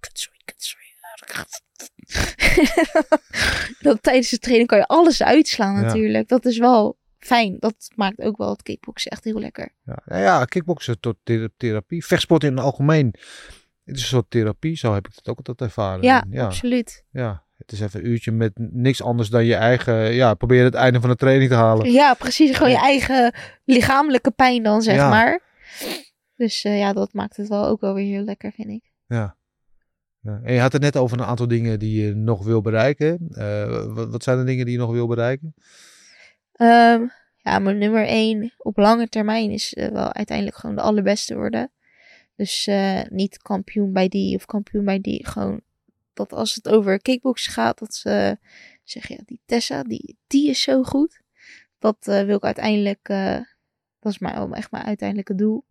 Kutzooi, 0.00 0.36
kutzooi. 0.44 0.82
dan 3.80 4.00
tijdens 4.00 4.30
de 4.30 4.38
training 4.38 4.68
kan 4.68 4.78
je 4.78 4.86
alles 4.86 5.22
uitslaan 5.22 5.74
Ja. 5.74 5.80
natuurlijk. 5.80 6.28
Dat 6.28 6.44
is 6.44 6.58
wel 6.58 6.98
fijn. 7.26 7.56
Dat 7.58 7.74
maakt 7.94 8.20
ook 8.20 8.36
wel 8.36 8.50
het 8.50 8.62
kickboksen 8.62 9.10
echt 9.10 9.24
heel 9.24 9.38
lekker. 9.40 9.74
Ja, 9.84 10.02
ja, 10.06 10.18
ja 10.18 10.44
kickboksen 10.44 11.00
tot 11.00 11.16
thera- 11.22 11.48
therapie. 11.56 12.04
Vechtsport 12.06 12.44
in 12.44 12.56
het 12.56 12.64
algemeen. 12.64 13.06
Het 13.84 13.96
is 13.96 14.02
een 14.02 14.08
soort 14.08 14.30
therapie, 14.30 14.76
zo 14.76 14.94
heb 14.94 15.06
ik 15.08 15.12
het 15.14 15.28
ook 15.28 15.36
altijd 15.36 15.60
ervaren. 15.60 16.02
Ja, 16.02 16.24
ja, 16.30 16.44
absoluut. 16.44 17.04
ja. 17.10 17.42
Het 17.54 17.72
is 17.72 17.80
even 17.80 18.00
een 18.00 18.06
uurtje 18.06 18.32
met 18.32 18.52
niks 18.56 19.02
anders 19.02 19.28
dan 19.28 19.44
je 19.44 19.54
eigen... 19.54 20.12
Ja, 20.14 20.34
probeer 20.34 20.64
het 20.64 20.74
einde 20.74 21.00
van 21.00 21.10
de 21.10 21.16
training 21.16 21.50
te 21.50 21.56
halen. 21.56 21.92
Ja, 21.92 22.14
precies. 22.14 22.56
Gewoon 22.56 22.72
je 22.72 22.78
eigen 22.78 23.34
lichamelijke 23.64 24.30
pijn 24.30 24.62
dan, 24.62 24.82
zeg 24.82 24.94
Ja. 24.94 25.08
maar. 25.08 25.40
Dus 26.36 26.64
eh, 26.64 26.78
ja, 26.78 26.92
dat 26.92 27.12
maakt 27.12 27.36
het 27.36 27.48
wel 27.48 27.66
ook 27.66 27.80
wel 27.80 27.94
weer 27.94 28.06
heel 28.14 28.24
lekker, 28.24 28.52
vind 28.52 28.68
ik. 28.68 28.92
Ja. 29.06 29.36
ja. 30.20 30.40
En 30.42 30.54
je 30.54 30.60
had 30.60 30.72
het 30.72 30.82
net 30.82 30.96
over 30.96 31.18
een 31.18 31.24
aantal 31.24 31.48
dingen 31.48 31.78
die 31.78 32.02
je 32.06 32.14
nog 32.14 32.44
wil 32.44 32.60
bereiken. 32.60 33.28
Eh, 33.30 33.86
wat, 33.94 34.10
wat 34.10 34.22
zijn 34.22 34.38
de 34.38 34.44
dingen 34.44 34.64
die 34.64 34.74
je 34.74 34.80
nog 34.80 34.90
wil 34.92 35.06
bereiken? 35.06 35.54
Ehm, 36.54 37.06
ja, 37.36 37.58
maar 37.58 37.74
nummer 37.74 38.06
één 38.06 38.52
op 38.58 38.76
lange 38.76 39.08
termijn 39.08 39.50
is 39.50 39.74
eh, 39.74 39.88
wel 39.88 40.12
uiteindelijk 40.12 40.56
gewoon 40.56 40.74
de 40.76 40.82
allerbeste 40.82 41.34
worden. 41.34 41.70
Dus 42.36 42.66
eh, 42.66 43.02
niet 43.08 43.42
kampioen 43.42 43.92
bij 43.92 44.08
die 44.08 44.36
of 44.36 44.44
kampioen 44.44 44.84
bij 44.84 45.00
die. 45.00 45.26
Gewoon 45.26 45.60
dat 46.12 46.32
als 46.32 46.54
het 46.54 46.68
over 46.68 47.02
kickboksen 47.02 47.52
gaat, 47.52 47.78
dat 47.78 47.94
ze 47.94 48.38
zeggen, 48.84 49.14
ja, 49.14 49.22
die 49.26 49.40
Tessa, 49.46 49.82
die, 49.82 50.16
die 50.26 50.50
is 50.50 50.62
zo 50.62 50.82
goed. 50.82 51.20
Dat 51.78 51.96
eh, 52.00 52.22
wil 52.22 52.36
ik 52.36 52.44
uiteindelijk, 52.44 53.06
dat 54.00 54.12
is 54.12 54.18
mijn, 54.18 54.52
echt 54.52 54.70
mijn 54.70 54.84
uiteindelijke 54.84 55.34
doel. 55.34 55.64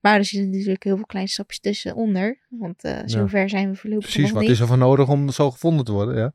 Maar 0.00 0.18
er 0.18 0.24
zitten 0.24 0.50
natuurlijk 0.50 0.84
heel 0.84 0.96
veel 0.96 1.06
kleine 1.06 1.30
stapjes 1.30 1.60
tussenonder. 1.60 2.38
Want 2.48 2.84
eh 2.84 2.98
zover 3.04 3.48
zijn 3.48 3.70
we 3.70 3.76
voorlopig 3.76 4.04
Precies, 4.04 4.22
nog 4.22 4.32
wat 4.32 4.42
niet. 4.42 4.50
is 4.50 4.60
er 4.60 4.66
voor 4.66 4.78
nodig 4.78 5.08
om 5.08 5.30
zo 5.30 5.50
gevonden 5.50 5.84
te 5.84 5.92
worden? 5.92 6.16
Ja. 6.16 6.32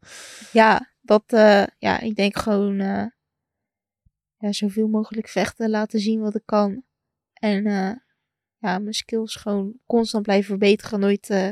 Ja, 0.51 0.89
dat, 1.01 1.23
ja, 1.77 1.99
ik 1.99 2.15
denk 2.15 2.37
gewoon 2.37 3.11
ja, 4.41 4.51
zoveel 4.51 4.87
mogelijk 4.87 5.27
vechten, 5.27 5.69
laten 5.69 5.99
zien 5.99 6.19
wat 6.21 6.35
ik 6.35 6.45
kan. 6.45 6.83
En 7.33 7.65
eh, 7.65 7.91
ja, 8.57 8.79
mijn 8.79 8.93
skills 8.93 9.35
gewoon 9.35 9.73
constant 9.85 10.23
blijven 10.23 10.45
verbeteren, 10.47 10.99
nooit, 10.99 11.29
eh, 11.29 11.49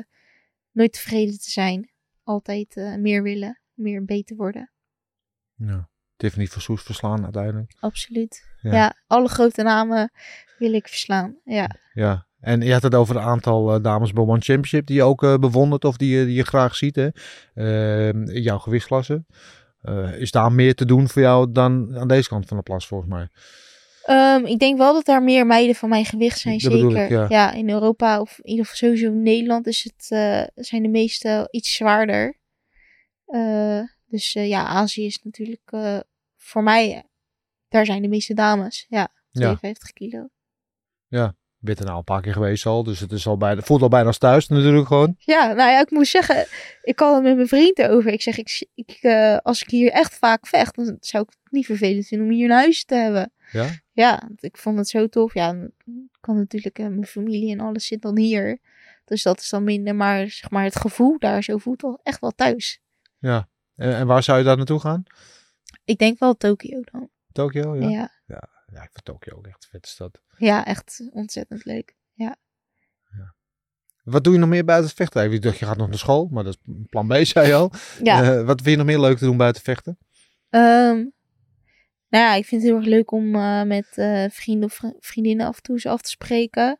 nooit 0.71 0.93
tevreden 0.93 1.39
te 1.39 1.49
zijn. 1.51 1.91
Altijd 2.23 2.75
eh, 2.75 2.95
meer 2.95 3.23
willen, 3.23 3.59
meer 3.73 4.05
beter 4.05 4.35
worden. 4.35 4.71
ja. 5.55 5.89
Tiffany 6.15 6.47
Versoes 6.47 6.81
verslaan 6.83 7.23
uiteindelijk. 7.23 7.73
Absoluut. 7.79 8.47
Ja. 8.61 8.71
Ja. 8.73 8.93
alle 9.07 9.27
grote 9.27 9.63
namen 9.63 10.11
wil 10.57 10.73
ik 10.73 10.87
verslaan. 10.87 11.37
Ja, 11.43 11.75
Ja. 11.93 12.27
En 12.39 12.61
je 12.61 12.73
had 12.73 12.83
het 12.83 12.95
over 12.95 13.15
een 13.15 13.21
aantal 13.21 13.81
dames 13.81 14.13
bij 14.13 14.23
One 14.23 14.39
Championship 14.39 14.85
die 14.85 14.95
je 14.95 15.03
ook 15.03 15.19
bewondert 15.39 15.85
of 15.85 15.97
die, 15.97 16.17
je- 16.17 16.25
die 16.25 16.35
je 16.35 16.43
graag 16.43 16.75
ziet 16.75 16.95
hè? 16.95 17.09
In 18.09 18.41
jouw 18.41 18.57
gewichtsklasse. 18.57 19.25
Eh, 19.81 20.21
is 20.21 20.31
daar 20.31 20.51
meer 20.51 20.75
te 20.75 20.85
doen 20.85 21.07
voor 21.09 21.21
jou 21.21 21.51
dan 21.51 21.97
aan 21.97 22.07
deze 22.07 22.29
kant 22.29 22.45
van 22.45 22.57
de 22.57 22.63
plas 22.63 22.87
volgens 22.87 23.09
mij? 23.09 23.27
Ehm, 24.03 24.45
ik 24.45 24.59
denk 24.59 24.77
wel 24.77 24.93
dat 24.93 25.05
daar 25.05 25.23
meer 25.23 25.45
meiden 25.45 25.75
van 25.75 25.89
mijn 25.89 26.05
gewicht 26.05 26.39
zijn, 26.39 26.57
Dat 26.57 26.71
zeker. 26.71 27.21
ik, 27.23 27.29
ja. 27.29 27.51
in 27.51 27.69
Europa 27.69 28.21
of 28.21 28.39
in 28.41 28.49
ieder 28.49 28.65
geval 28.65 28.89
sowieso 28.89 29.11
in 29.11 29.21
Nederland 29.21 29.67
is 29.67 29.83
het, 29.83 30.05
eh, 30.09 30.63
zijn 30.63 30.81
de 30.81 30.89
meeste 30.89 31.47
iets 31.51 31.75
zwaarder. 31.75 32.37
Eh, 33.25 33.81
dus 34.05 34.33
ja, 34.33 34.65
Azië 34.65 35.05
is 35.05 35.19
natuurlijk 35.23 35.71
voor 36.35 36.63
mij, 36.63 37.03
daar 37.67 37.85
zijn 37.85 38.01
de 38.01 38.07
meeste 38.07 38.33
dames. 38.33 38.85
Ja, 38.89 39.07
Ja. 39.31 39.39
52 39.55 39.91
kilo. 39.91 40.29
Je 41.07 41.33
bent 41.59 41.79
er 41.79 41.85
nou 41.85 41.97
een 41.97 42.03
paar 42.03 42.21
keer 42.21 42.33
geweest 42.33 42.65
al, 42.65 42.83
dus 42.83 42.99
het 42.99 43.11
is 43.11 43.27
al 43.27 43.37
bijna, 43.37 43.61
voelt 43.61 43.81
al 43.81 43.87
bijna 43.87 44.07
als 44.07 44.17
thuis 44.17 44.47
natuurlijk 44.47 44.87
gewoon. 44.87 45.15
Ja, 45.19 45.45
nou 45.45 45.71
ja, 45.71 45.79
ik 45.79 45.91
moet 45.91 46.07
zeggen, 46.07 46.47
ik 46.81 46.99
had 46.99 47.13
het 47.13 47.23
met 47.23 47.35
mijn 47.35 47.47
vriend 47.47 47.79
erover. 47.79 48.11
Ik 48.11 48.21
zeg, 48.21 48.37
ik, 48.37 48.67
ik, 48.75 48.97
eh, 49.01 49.37
als 49.37 49.61
ik 49.61 49.69
hier 49.69 49.91
echt 49.91 50.15
vaak 50.15 50.47
vecht, 50.47 50.75
dan 50.75 50.97
zou 50.99 51.23
ik 51.23 51.29
het 51.29 51.51
niet 51.51 51.65
vervelend 51.65 52.07
vinden 52.07 52.27
om 52.27 52.33
hier 52.33 52.49
een 52.49 52.55
huis 52.55 52.85
te 52.85 52.95
hebben. 52.95 53.31
Ja? 53.51 53.67
Ja, 53.91 54.29
ik 54.35 54.57
vond 54.57 54.77
het 54.77 54.89
zo 54.89 55.07
tof. 55.07 55.33
Ja, 55.33 55.67
kan 56.19 56.37
natuurlijk, 56.37 56.79
eh, 56.79 56.87
mijn 56.87 57.05
familie 57.05 57.51
en 57.51 57.59
alles 57.59 57.87
zit 57.87 58.01
dan 58.01 58.17
hier. 58.17 58.59
Dus 59.05 59.23
dat 59.23 59.39
is 59.39 59.49
dan 59.49 59.63
minder, 59.63 59.95
maar 59.95 60.29
zeg 60.29 60.49
maar 60.49 60.63
het 60.63 60.75
gevoel 60.75 61.19
daar 61.19 61.43
zo 61.43 61.57
voelt 61.57 61.81
wel 61.81 61.99
echt 62.03 62.19
wel 62.19 62.31
thuis. 62.31 62.81
Ja. 63.17 63.49
En, 63.75 63.95
en 63.95 64.07
waar 64.07 64.23
zou 64.23 64.37
je 64.37 64.43
daar 64.43 64.57
naartoe 64.57 64.79
gaan? 64.79 65.03
Ik 65.85 65.97
denk 65.97 66.19
wel 66.19 66.33
Tokio 66.35 66.81
dan. 66.91 67.09
Tokio? 67.31 67.75
Ja. 67.75 67.89
Ja. 67.89 68.11
ja. 68.25 68.58
Ik 68.71 68.89
vind 68.91 69.05
Tokio 69.05 69.35
ook 69.37 69.47
echt 69.47 69.63
een 69.63 69.69
vette 69.69 69.89
stad. 69.89 70.21
ja, 70.37 70.65
echt 70.65 71.09
ontzettend 71.11 71.65
leuk. 71.65 71.97
Wat 74.03 74.23
doe 74.23 74.33
je 74.33 74.39
nog 74.39 74.49
meer 74.49 74.65
buiten 74.65 74.95
vechten? 74.95 75.31
Ik 75.31 75.41
dacht, 75.41 75.57
je 75.59 75.65
gaat 75.65 75.77
nog 75.77 75.87
naar 75.87 75.97
school, 75.97 76.27
maar 76.31 76.43
dat 76.43 76.57
is 76.65 76.73
plan 76.89 77.07
B, 77.07 77.13
zei 77.25 77.47
je 77.47 77.53
al. 77.53 77.71
Ja, 78.03 78.23
Eh, 78.23 78.45
wat 78.45 78.61
vind 78.61 78.69
je 78.71 78.75
nog 78.77 78.85
meer 78.85 78.99
leuk 78.99 79.17
te 79.17 79.25
doen 79.25 79.37
buiten 79.37 79.61
vechten? 79.61 79.97
Ehm, 80.49 80.95
nou 82.09 82.23
ja, 82.25 82.33
ik 82.33 82.45
vind 82.45 82.61
het 82.61 82.71
heel 82.71 82.79
erg 82.79 82.89
leuk 82.89 83.11
om 83.11 83.35
eh, 83.35 83.63
met 83.63 83.87
eh, 83.97 84.25
vrienden 84.29 84.63
of 84.69 84.73
vri- 84.73 84.95
vriendinnen 84.99 85.47
af 85.47 85.55
en 85.55 85.61
toe 85.63 85.75
eens 85.75 85.85
af 85.85 86.01
te 86.01 86.09
spreken. 86.09 86.79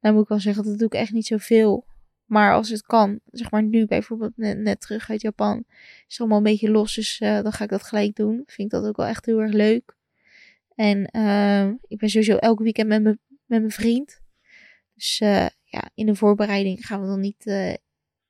Dan 0.00 0.12
moet 0.14 0.22
ik 0.22 0.28
wel 0.28 0.40
zeggen, 0.40 0.64
dat 0.64 0.78
doe 0.78 0.86
ik 0.86 0.94
echt 0.94 1.12
niet 1.12 1.26
zoveel. 1.26 1.86
Maar 2.24 2.54
als 2.54 2.68
het 2.68 2.82
kan, 2.82 3.20
zeg 3.30 3.50
maar 3.50 3.62
nu 3.62 3.86
bijvoorbeeld 3.86 4.36
net, 4.36 4.58
net 4.58 4.80
terug 4.80 5.10
uit 5.10 5.20
Japan, 5.20 5.64
is 5.68 6.04
het 6.08 6.18
allemaal 6.20 6.38
een 6.38 6.44
beetje 6.44 6.70
los. 6.70 6.94
Dus 6.94 7.18
dan 7.18 7.52
ga 7.52 7.64
ik 7.64 7.70
dat 7.70 7.82
gelijk 7.82 8.14
doen. 8.16 8.42
Vind 8.46 8.58
ik 8.58 8.70
dat 8.80 8.84
ook 8.86 8.96
wel 8.96 9.06
echt 9.06 9.26
heel 9.26 9.40
erg 9.40 9.52
leuk. 9.52 9.96
En 10.80 11.06
ehm, 11.06 11.74
ik 11.88 11.98
ben 11.98 12.08
sowieso 12.08 12.36
elke 12.36 12.62
weekend 12.62 12.88
met, 12.88 13.02
me, 13.02 13.18
met 13.46 13.60
mijn 13.60 13.70
vriend. 13.70 14.20
Dus 14.94 15.20
eh, 15.20 15.46
ja, 15.64 15.90
in 15.94 16.06
de 16.06 16.14
voorbereiding 16.14 16.86
gaan 16.86 17.00
we 17.00 17.06
dan 17.06 17.20
niet 17.20 17.46
eh, 17.46 17.74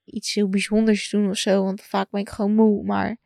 iets 0.05 0.34
heel 0.34 0.48
bijzonders 0.48 1.11
doen 1.11 1.30
of 1.30 1.36
zo. 1.36 1.64
Want 1.64 1.82
vaak 1.82 2.11
ben 2.11 2.20
ik 2.20 2.28
gewoon 2.28 2.55
moe. 2.55 2.84
Maar 2.84 3.16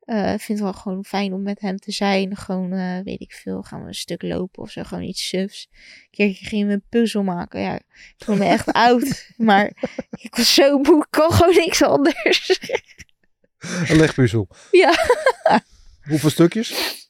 eh, 0.00 0.32
ik 0.32 0.40
vind 0.40 0.58
het 0.58 0.68
wel 0.68 0.72
gewoon 0.72 1.04
fijn 1.04 1.32
om 1.32 1.42
met 1.42 1.60
hem 1.60 1.76
te 1.76 1.92
zijn. 1.92 2.36
Gewoon, 2.36 3.02
weet 3.04 3.20
ik 3.20 3.32
veel, 3.32 3.62
gaan 3.62 3.80
we 3.80 3.86
een 3.86 3.94
stuk 3.94 4.22
lopen 4.22 4.62
of 4.62 4.70
zo. 4.70 4.82
Gewoon 4.82 5.04
iets 5.04 5.28
sufs. 5.28 5.68
Een 5.72 6.08
keertje 6.10 6.46
gingen 6.46 6.66
we 6.66 6.72
een 6.72 6.84
puzzel 6.88 7.22
maken. 7.22 7.60
Ja, 7.60 7.74
ik 7.74 8.14
voel 8.16 8.36
me 8.36 8.44
echt 8.44 8.72
oud. 8.88 9.30
Maar 9.36 9.66
ik 10.10 10.34
was 10.36 10.54
zo 10.54 10.78
moe, 10.78 10.98
ik 10.98 11.10
kon 11.10 11.32
gewoon 11.32 11.54
niks 11.54 11.82
anders. 11.82 12.60
Een 13.88 13.96
legpuzzel. 13.96 14.48
Ja. 14.70 14.94
Hoeveel 16.02 16.30
stukjes? 16.30 17.00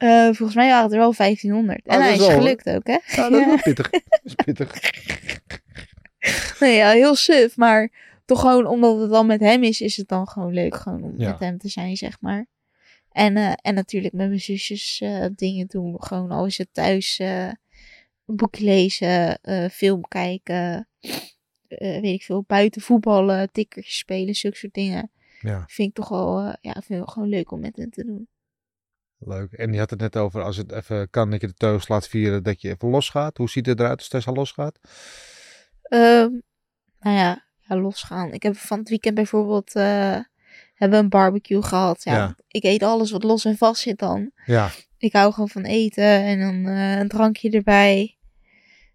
Eh, 0.00 0.24
volgens 0.24 0.54
mij 0.54 0.68
waren 0.68 0.82
het 0.82 0.92
er 0.92 0.98
wel 0.98 1.12
1500. 1.14 1.86
En 1.86 1.96
Oh, 1.96 2.02
hij 2.02 2.12
is 2.12 2.18
wel, 2.18 2.30
gelukt 2.30 2.68
ook, 2.70 2.86
hè? 2.86 2.98
Ja, 3.06 3.28
dat 3.28 3.40
is 3.40 3.46
wel 3.46 3.56
pittig. 3.72 3.90
Dat 3.90 4.00
is 4.22 4.34
pittig. 4.34 4.72
Nee, 6.60 6.76
ja, 6.76 6.90
heel 6.90 7.14
suf. 7.14 7.56
Maar 7.56 7.90
toch 8.24 8.40
gewoon 8.40 8.66
omdat 8.66 9.00
het 9.00 9.10
dan 9.10 9.26
met 9.26 9.40
hem 9.40 9.62
is, 9.62 9.80
is 9.80 9.96
het 9.96 10.08
dan 10.08 10.28
gewoon 10.28 10.52
leuk 10.52 10.74
gewoon 10.76 11.02
om 11.02 11.14
Ja. 11.16 11.30
met 11.30 11.38
hem 11.38 11.58
te 11.58 11.68
zijn, 11.68 11.96
zeg 11.96 12.20
maar. 12.20 12.46
En, 13.12 13.36
eh, 13.36 13.52
en 13.62 13.74
natuurlijk 13.74 14.14
met 14.14 14.26
mijn 14.28 14.40
zusjes 14.40 15.00
eh, 15.00 15.24
dingen 15.34 15.66
doen. 15.66 16.02
Gewoon 16.02 16.30
al 16.30 16.46
is 16.46 16.58
het 16.58 16.68
thuis 16.72 17.18
een 17.18 17.56
boekje 18.36 18.64
lezen, 18.64 19.38
film 19.72 20.08
kijken, 20.08 20.88
weet 21.68 22.04
ik 22.04 22.22
veel, 22.22 22.44
buiten 22.46 22.82
voetballen, 22.82 23.52
tikkertjes 23.52 23.98
spelen, 23.98 24.34
zulke 24.34 24.56
soort 24.56 24.74
dingen. 24.74 25.10
Ja, 25.40 25.64
Vind 25.66 25.88
ik 25.88 25.94
toch 25.94 26.08
wel, 26.08 26.56
ja, 26.60 26.82
vind 26.84 27.02
ik 27.02 27.08
gewoon 27.08 27.28
leuk 27.28 27.50
om 27.50 27.60
met 27.60 27.76
hem 27.76 27.90
te 27.90 28.04
doen. 28.04 28.28
Leuk. 29.20 29.52
En 29.52 29.72
je 29.72 29.78
had 29.78 29.90
het 29.90 30.00
net 30.00 30.16
over, 30.16 30.42
als 30.42 30.56
het 30.56 30.72
even 30.72 31.10
kan, 31.10 31.30
dat 31.30 31.40
je 31.40 31.46
de 31.46 31.54
teugels 31.54 31.88
laat 31.88 32.08
vieren, 32.08 32.42
dat 32.42 32.60
je 32.60 32.68
even 32.68 32.88
losgaat. 32.88 33.36
Hoe 33.36 33.50
ziet 33.50 33.66
het 33.66 33.80
eruit 33.80 33.98
als 33.98 34.08
Tessa 34.08 34.32
losgaat? 34.32 34.78
Ehm, 35.82 36.30
nou 37.00 37.16
ja, 37.16 37.44
ja, 37.58 37.76
losgaan. 37.76 38.32
Ik 38.32 38.42
heb 38.42 38.56
van 38.56 38.78
het 38.78 38.88
weekend 38.88 39.14
bijvoorbeeld 39.14 39.74
eh, 39.74 40.18
hebben 40.74 40.98
we 40.98 41.04
een 41.04 41.08
barbecue 41.08 41.62
gehad. 41.62 42.04
Ja, 42.04 42.14
Ja. 42.14 42.36
Ik 42.48 42.64
eet 42.64 42.82
alles 42.82 43.10
wat 43.10 43.22
los 43.22 43.44
en 43.44 43.56
vast 43.56 43.82
zit 43.82 43.98
dan. 43.98 44.30
Ja, 44.44 44.70
Ik 44.98 45.12
hou 45.12 45.32
gewoon 45.32 45.48
van 45.48 45.62
eten 45.64 46.04
en 46.04 46.40
dan 46.40 46.72
eh, 46.72 46.98
een 46.98 47.08
drankje 47.08 47.50
erbij. 47.50 48.18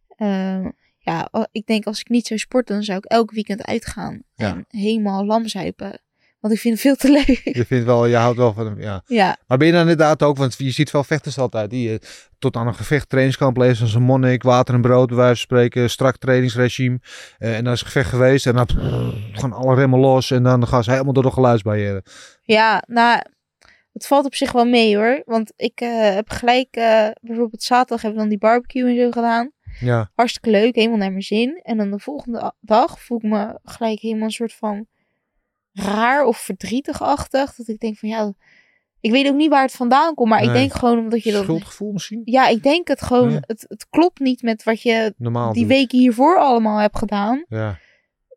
Ehm, 0.08 0.70
ja, 0.98 1.30
ik 1.52 1.66
denk 1.66 1.86
als 1.86 2.00
ik 2.00 2.10
niet 2.10 2.28
zou 2.28 2.40
sporten, 2.40 2.76
dan 2.76 2.84
zou 2.84 2.98
ik 2.98 3.06
elk 3.06 3.32
weekend 3.32 3.66
uitgaan. 3.66 4.24
Ja. 4.36 4.54
En 4.54 4.66
helemaal 4.68 5.26
lamzuipen. 5.26 6.02
Want 6.46 6.58
ik 6.58 6.64
vind 6.64 6.74
het 6.74 6.84
veel 6.84 6.96
te 6.96 7.12
leuk. 7.12 7.56
je 7.56 7.66
vindt 7.66 7.86
wel, 7.86 8.06
je 8.06 8.16
houdt 8.16 8.38
wel 8.38 8.54
van 8.54 8.66
hem, 8.66 8.82
ja. 8.82 9.02
ja, 9.06 9.38
Maar 9.48 9.58
ben 9.58 9.68
je 9.68 9.74
dan 9.74 9.82
inderdaad 9.82 10.24
ook, 10.24 10.38
want 10.38 10.56
je 10.58 10.72
ziet 10.72 10.92
wel 10.92 11.04
vechters 11.04 11.38
altijd, 11.38 11.70
die 11.70 11.92
eh, 11.92 12.08
tot 12.40 12.56
aan 12.56 12.68
een 12.68 12.76
gevecht 12.76 13.10
trainingskamp 13.10 13.58
lezen 13.58 13.84
als 13.84 13.94
een 13.94 14.02
monnik, 14.02 14.44
water 14.44 14.76
en 14.76 14.82
brood 14.82 15.08
bij 15.08 15.18
wijze 15.18 15.34
van 15.34 15.58
spreken, 15.58 15.90
strak 15.90 16.18
trainingsregime. 16.18 17.00
Eh, 17.38 17.58
en 17.58 17.64
dan 17.64 17.74
is 17.74 17.80
het 17.80 17.88
gevecht 17.88 18.10
geweest 18.10 18.48
en 18.48 18.56
dan 18.56 18.68
gaan 19.32 19.54
alle 19.54 19.76
remmen 19.76 20.00
los 20.00 20.32
en 20.32 20.44
dan 20.44 20.68
gaan 20.68 20.84
ze 20.84 20.92
helemaal 20.92 21.14
door 21.14 21.24
de 21.24 21.32
geluidsbarrière. 21.32 22.04
ja, 22.42 22.84
nou, 22.88 23.22
Het 23.94 24.08
valt 24.08 24.26
op 24.26 24.36
zich 24.36 24.52
wel 24.52 24.66
mee 24.66 24.96
hoor. 24.96 25.22
Want 25.26 25.54
ik 25.56 25.82
eh, 25.82 26.14
heb 26.14 26.30
gelijk, 26.30 26.70
bijvoorbeeld 27.22 27.64
zaterdag 27.64 28.02
hebben 28.02 28.22
we 28.22 28.28
dan 28.28 28.30
die 28.30 28.50
barbecue 28.50 28.90
en 28.90 28.96
zo 28.96 29.12
gedaan. 29.12 29.52
Ja, 29.80 30.12
Hartstikke 30.16 30.50
leuk, 30.50 30.76
helemaal 30.76 30.98
naar 30.98 31.12
mijn 31.12 31.22
zin. 31.22 31.60
En 31.64 31.78
dan 31.78 31.92
de 31.92 32.00
volgende 32.00 32.54
dag 32.60 33.02
voel 33.02 33.18
ik 33.18 33.24
me 33.24 33.60
gelijk 33.64 34.00
helemaal 34.00 34.26
een 34.26 34.32
soort 34.32 34.54
van 34.54 34.88
raar 35.76 36.26
of 36.26 36.38
verdrietig-achtig. 36.38 37.56
Dat 37.56 37.68
ik 37.68 37.80
denk 37.80 37.98
van 37.98 38.10
ja, 38.10 38.34
ik 39.00 39.12
weet 39.12 39.28
ook 39.28 39.36
niet 39.36 39.50
waar 39.50 39.62
het 39.62 39.72
vandaan 39.72 40.14
komt. 40.14 40.30
Maar 40.30 40.44
ik 40.44 40.54
denk 40.54 40.74
gewoon 40.74 41.00
omdat 41.00 41.24
je 41.24 41.32
dat... 41.32 41.44
schuldgevoel 41.44 41.92
misschien? 41.92 42.22
Ja, 42.26 42.48
ik 42.48 42.64
denk 42.64 42.88
het 42.88 43.02
gewoon. 43.02 43.32
Ja. 43.32 43.40
Het, 43.42 43.66
het 43.68 43.90
klopt 43.90 44.20
niet 44.20 44.42
met 44.42 44.64
wat 44.64 44.82
je 44.82 45.14
Normaal 45.18 45.54
die 45.54 45.62
doet. 45.62 45.72
weken 45.72 46.00
hiervoor 46.00 46.38
allemaal 46.38 46.78
hebt 46.78 46.98
gedaan. 46.98 47.46
Ja, 47.50 47.80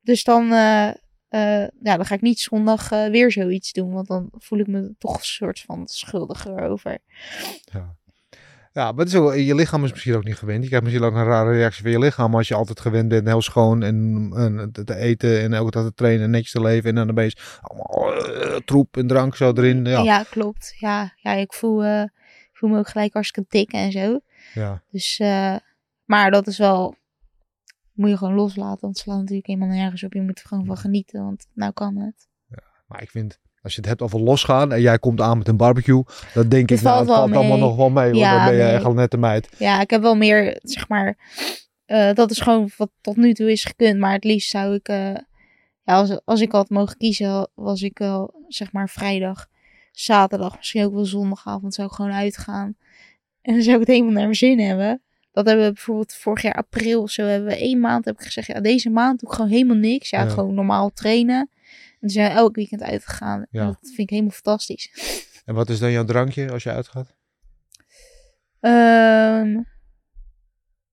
Dus 0.02 0.24
dan, 0.24 0.52
eh, 0.52 0.88
eh, 1.28 1.68
ja, 1.82 1.96
dan 1.96 2.04
ga 2.04 2.14
ik 2.14 2.20
niet 2.20 2.40
zondag 2.40 2.90
eh, 2.90 3.06
weer 3.06 3.32
zoiets 3.32 3.72
doen. 3.72 3.92
Want 3.92 4.06
dan 4.06 4.30
voel 4.32 4.58
ik 4.58 4.66
me 4.66 4.94
toch 4.98 5.14
een 5.14 5.24
soort 5.24 5.60
van 5.60 5.86
schuldiger 5.86 6.60
over. 6.62 6.98
ja. 7.72 7.96
Ja, 8.78 8.92
maar 8.92 9.04
het 9.04 9.14
is 9.14 9.20
ook, 9.20 9.34
je 9.34 9.54
lichaam 9.54 9.84
is 9.84 9.90
misschien 9.90 10.14
ook 10.14 10.24
niet 10.24 10.36
gewend. 10.36 10.60
Je 10.62 10.66
krijgt 10.68 10.84
misschien 10.84 11.06
ook 11.06 11.14
een 11.14 11.24
rare 11.24 11.50
reactie 11.52 11.82
van 11.82 11.90
je 11.90 11.98
lichaam 11.98 12.34
als 12.34 12.48
je 12.48 12.54
altijd 12.54 12.80
gewend 12.80 13.08
bent 13.08 13.26
heel 13.26 13.42
schoon 13.42 13.82
en, 13.82 14.30
en 14.34 14.72
te- 14.72 14.84
te 14.84 14.94
eten 14.94 15.40
en 15.40 15.52
elke 15.52 15.70
dag 15.70 15.84
te 15.84 15.94
trainen 15.94 16.24
en 16.24 16.30
netjes 16.30 16.50
te 16.52 16.60
leven. 16.60 16.88
En 16.88 16.94
dan 16.94 17.10
opeens 17.10 17.58
allemaal 17.60 18.14
eh, 18.24 18.56
troep 18.56 18.96
en 18.96 19.06
drank 19.06 19.36
zo 19.36 19.52
erin. 19.52 19.84
Ja, 19.84 19.90
Ja, 19.90 20.02
ja. 20.02 20.22
klopt. 20.30 20.74
Ja, 20.78 21.12
ja 21.16 21.32
ik, 21.32 21.52
voel, 21.52 21.84
eh, 21.84 22.02
voel 22.52 22.70
me 22.70 22.78
ook 22.78 22.88
gelijk 22.88 23.12
hartstikke 23.12 23.48
dik 23.58 23.72
en 23.72 23.92
zo. 23.92 24.20
Dus, 24.90 25.18
eh, 25.18 25.56
maar 26.04 26.30
dat 26.30 26.46
is 26.46 26.58
wel, 26.58 26.96
moet 27.92 28.10
je 28.10 28.16
gewoon 28.16 28.34
loslaten. 28.34 28.80
Want 28.80 28.94
het 28.94 29.04
slaat 29.04 29.18
natuurlijk 29.18 29.46
helemaal 29.46 29.68
nergens 29.68 30.02
op. 30.04 30.12
Je 30.12 30.22
moet 30.22 30.38
er 30.40 30.46
gewoon 30.46 30.64
van 30.66 30.76
genieten, 30.76 31.24
want 31.24 31.46
nou 31.54 31.72
kan 31.72 31.96
het. 31.96 32.28
Maar 32.86 33.02
ik 33.02 33.10
vind, 33.10 33.38
als 33.68 33.76
je 33.76 33.80
het 33.80 33.90
hebt 33.98 34.02
over 34.02 34.20
losgaan 34.20 34.72
en 34.72 34.80
jij 34.80 34.98
komt 34.98 35.20
aan 35.20 35.38
met 35.38 35.48
een 35.48 35.56
barbecue, 35.56 36.02
dan 36.34 36.48
denk 36.48 36.70
ik, 36.70 36.80
nou, 36.80 37.06
valt 37.06 37.26
het 37.26 37.36
allemaal 37.36 37.58
nog 37.58 37.76
wel 37.76 37.90
mee. 37.90 38.10
Hoor. 38.10 38.18
Ja, 38.18 38.36
dan 38.36 38.44
ben 38.44 38.54
je 38.56 38.62
nee. 38.62 38.72
echt 38.72 38.84
al 38.84 38.92
net 38.92 39.10
de 39.10 39.16
meid. 39.16 39.48
Ja, 39.58 39.80
ik 39.80 39.90
heb 39.90 40.02
wel 40.02 40.16
meer, 40.16 40.58
zeg 40.62 40.88
maar, 40.88 41.16
eh, 41.84 42.12
dat 42.12 42.30
is 42.30 42.40
gewoon 42.40 42.70
wat 42.76 42.90
tot 43.00 43.16
nu 43.16 43.34
toe 43.34 43.52
is 43.52 43.64
gekund. 43.64 43.98
Maar 43.98 44.12
het 44.12 44.24
liefst 44.24 44.50
zou 44.50 44.74
ik, 44.74 44.88
eh, 44.88 45.14
ja, 45.82 45.94
als, 45.94 46.20
als 46.24 46.40
ik 46.40 46.52
had 46.52 46.68
mogen 46.70 46.96
kiezen, 46.96 47.48
was 47.54 47.82
ik 47.82 47.98
wel, 47.98 48.34
zeg 48.48 48.72
maar, 48.72 48.88
vrijdag, 48.88 49.46
zaterdag, 49.92 50.56
misschien 50.56 50.84
ook 50.84 50.94
wel 50.94 51.04
zondagavond 51.04 51.74
zou 51.74 51.88
ik 51.88 51.94
gewoon 51.94 52.12
uitgaan. 52.12 52.76
En 53.42 53.54
dan 53.54 53.62
zou 53.62 53.74
ik 53.74 53.80
het 53.80 53.90
helemaal 53.90 54.12
naar 54.12 54.22
mijn 54.22 54.34
zin 54.34 54.60
hebben. 54.60 55.02
Dat 55.32 55.46
hebben 55.46 55.66
we 55.66 55.72
bijvoorbeeld 55.72 56.14
vorig 56.14 56.42
jaar 56.42 56.54
april 56.54 57.02
of 57.02 57.10
zo, 57.10 57.22
hebben 57.22 57.48
we 57.48 57.56
één 57.56 57.80
maand, 57.80 58.04
heb 58.04 58.14
ik 58.14 58.24
gezegd, 58.24 58.46
ja, 58.46 58.60
deze 58.60 58.90
maand 58.90 59.20
doe 59.20 59.28
ik 59.28 59.34
gewoon 59.34 59.50
helemaal 59.50 59.76
niks. 59.76 60.10
Ja, 60.10 60.22
Ja. 60.22 60.28
gewoon 60.28 60.54
normaal 60.54 60.90
trainen. 60.92 61.50
En 62.00 62.08
toen 62.08 62.10
zijn 62.10 62.28
we 62.32 62.36
elk 62.36 62.54
weekend 62.54 62.82
uitgegaan. 62.82 63.46
Ja. 63.50 63.60
En 63.60 63.66
dat 63.66 63.78
vind 63.80 63.98
ik 63.98 64.10
helemaal 64.10 64.30
fantastisch. 64.32 64.90
En 65.44 65.54
wat 65.54 65.68
is 65.68 65.78
dan 65.78 65.90
jouw 65.90 66.04
drankje 66.04 66.50
als 66.50 66.62
je 66.62 66.70
uitgaat? 66.70 67.16
Ehm 68.60 69.56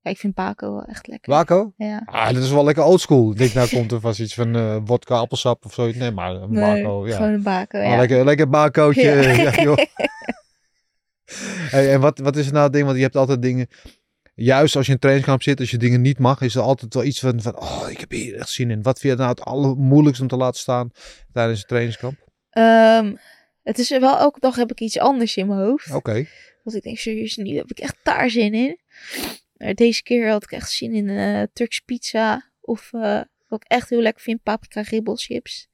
ja, 0.06 0.12
ik 0.12 0.18
vind 0.18 0.34
Paco 0.34 0.72
wel 0.72 0.84
echt 0.86 1.08
lekker. 1.08 1.34
Waco? 1.34 1.74
Ja. 1.78 2.02
Ah, 2.06 2.34
dat 2.34 2.44
is 2.44 2.52
wel 2.52 2.64
lekker 2.64 2.84
oldschool. 2.84 3.32
Ik 3.32 3.38
denk, 3.38 3.54
nou 3.54 3.70
komt 3.70 3.92
er 3.92 4.00
vast 4.00 4.20
iets 4.20 4.34
van 4.34 4.56
eh 4.56 4.78
wodka, 4.86 5.16
appelsap 5.16 5.66
of 5.66 5.74
zoiets. 5.74 5.98
Nee, 5.98 6.12
maar 6.12 6.32
een 6.36 6.52
Nee, 6.52 6.84
ja. 6.84 7.16
gewoon 7.16 7.32
een 7.34 7.42
Paco, 7.42 7.78
Ah, 7.80 7.86
ja. 7.86 7.98
lekker, 7.98 8.26
lekker 8.26 8.50
bakootje. 8.50 9.12
Ja. 9.44 9.62
Joh. 9.64 9.78
Hey, 11.70 11.94
en 11.94 12.00
wat, 12.00 12.20
wat 12.20 12.36
is 12.36 12.52
nou 12.52 12.64
het 12.64 12.74
ding? 12.74 12.86
Want 12.86 12.98
je 12.98 13.04
hebt 13.04 13.16
altijd 13.16 13.42
dingen... 13.42 13.68
Juist 14.36 14.76
als 14.76 14.86
je 14.86 14.92
in 14.92 14.94
een 14.94 15.00
trainingskamp 15.00 15.44
zit, 15.44 15.60
als 15.60 15.72
je 15.72 15.78
dingen 15.78 16.02
niet 16.02 16.20
mag, 16.20 16.42
is 16.42 16.56
er 16.56 16.62
altijd 16.62 16.94
wel 16.94 17.04
iets 17.04 17.20
van, 17.20 17.42
van 17.42 17.60
oh, 17.60 17.86
ik 17.90 18.00
heb 18.00 18.12
hier 18.12 18.36
echt 18.36 18.50
zin 18.50 18.72
in. 18.72 18.82
Wat 18.82 19.00
vind 19.00 19.14
je 19.14 19.20
nou 19.20 19.30
het 19.30 19.42
allermoeilijkste 19.42 20.24
om 20.24 20.30
te 20.30 20.36
laten 20.38 20.60
staan 20.60 20.92
tijdens 21.32 21.60
een 21.60 21.68
trainingskamp? 21.68 22.16
Ehm, 22.50 23.16
het 23.64 23.80
is 23.80 23.90
wel, 23.90 24.18
elke 24.18 24.40
dag 24.40 24.56
heb 24.56 24.72
ik 24.72 24.80
iets 24.80 25.00
anders 25.00 25.38
in 25.38 25.48
mijn 25.48 25.60
hoofd. 25.60 25.92
Oké. 25.92 26.26
Want 26.64 26.78
ik 26.78 26.84
denk, 26.84 26.98
serieus, 26.98 27.36
nu 27.36 27.56
heb 27.56 27.70
ik 27.70 27.80
echt 27.80 27.96
daar 28.04 28.30
zin 28.30 28.54
in. 28.54 28.80
Maar 29.54 29.74
deze 29.74 30.04
keer 30.04 30.30
had 30.30 30.44
ik 30.44 30.52
echt 30.52 30.72
zin 30.72 30.94
in 30.94 31.10
eh 31.10 31.44
Turks 31.54 31.80
pizza. 31.80 32.52
Of 32.62 32.94
eh, 32.94 33.22
wat 33.48 33.64
ik 33.64 33.72
echt 33.72 33.90
heel 33.90 34.02
lekker 34.02 34.24
vind, 34.24 34.44
paprika 34.44 34.82
ribbelchips. 34.82 35.68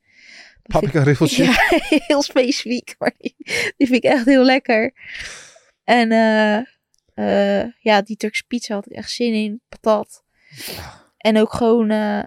Paprika 0.62 1.04
riffeltje. 1.04 1.44
Ja, 1.52 1.80
heel 2.08 2.22
specifiek. 2.22 2.96
Maar 3.00 3.14
die, 3.18 3.36
die 3.78 3.88
vind 3.88 4.04
ik 4.04 4.12
echt 4.12 4.26
heel 4.26 4.44
lekker. 4.44 4.94
En 5.84 6.12
eh, 6.12 6.66
eh, 7.22 7.72
ja, 7.80 8.02
die 8.02 8.16
Turks 8.18 8.42
pizza 8.42 8.74
had 8.74 8.86
ik 8.86 8.92
echt 8.92 9.12
zin 9.12 9.34
in. 9.34 9.62
Patat. 9.70 10.24
En 11.18 11.38
ook 11.38 11.54
gewoon, 11.54 11.90
eh, 11.90 12.24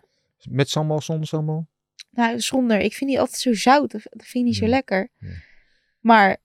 Met 0.48 0.68
sambal, 0.70 1.00
zonder 1.00 1.26
sambal? 1.28 1.66
nou 2.10 2.40
zonder. 2.40 2.80
Ik 2.80 2.94
vind 2.94 3.10
die 3.10 3.20
altijd 3.20 3.38
zo 3.38 3.54
zout. 3.54 3.90
Dat 3.92 4.02
vind 4.10 4.34
ik 4.34 4.42
niet 4.42 4.56
zo 4.56 4.66
lekker. 4.66 5.08
Ja. 5.18 5.28
Maar 6.00 6.36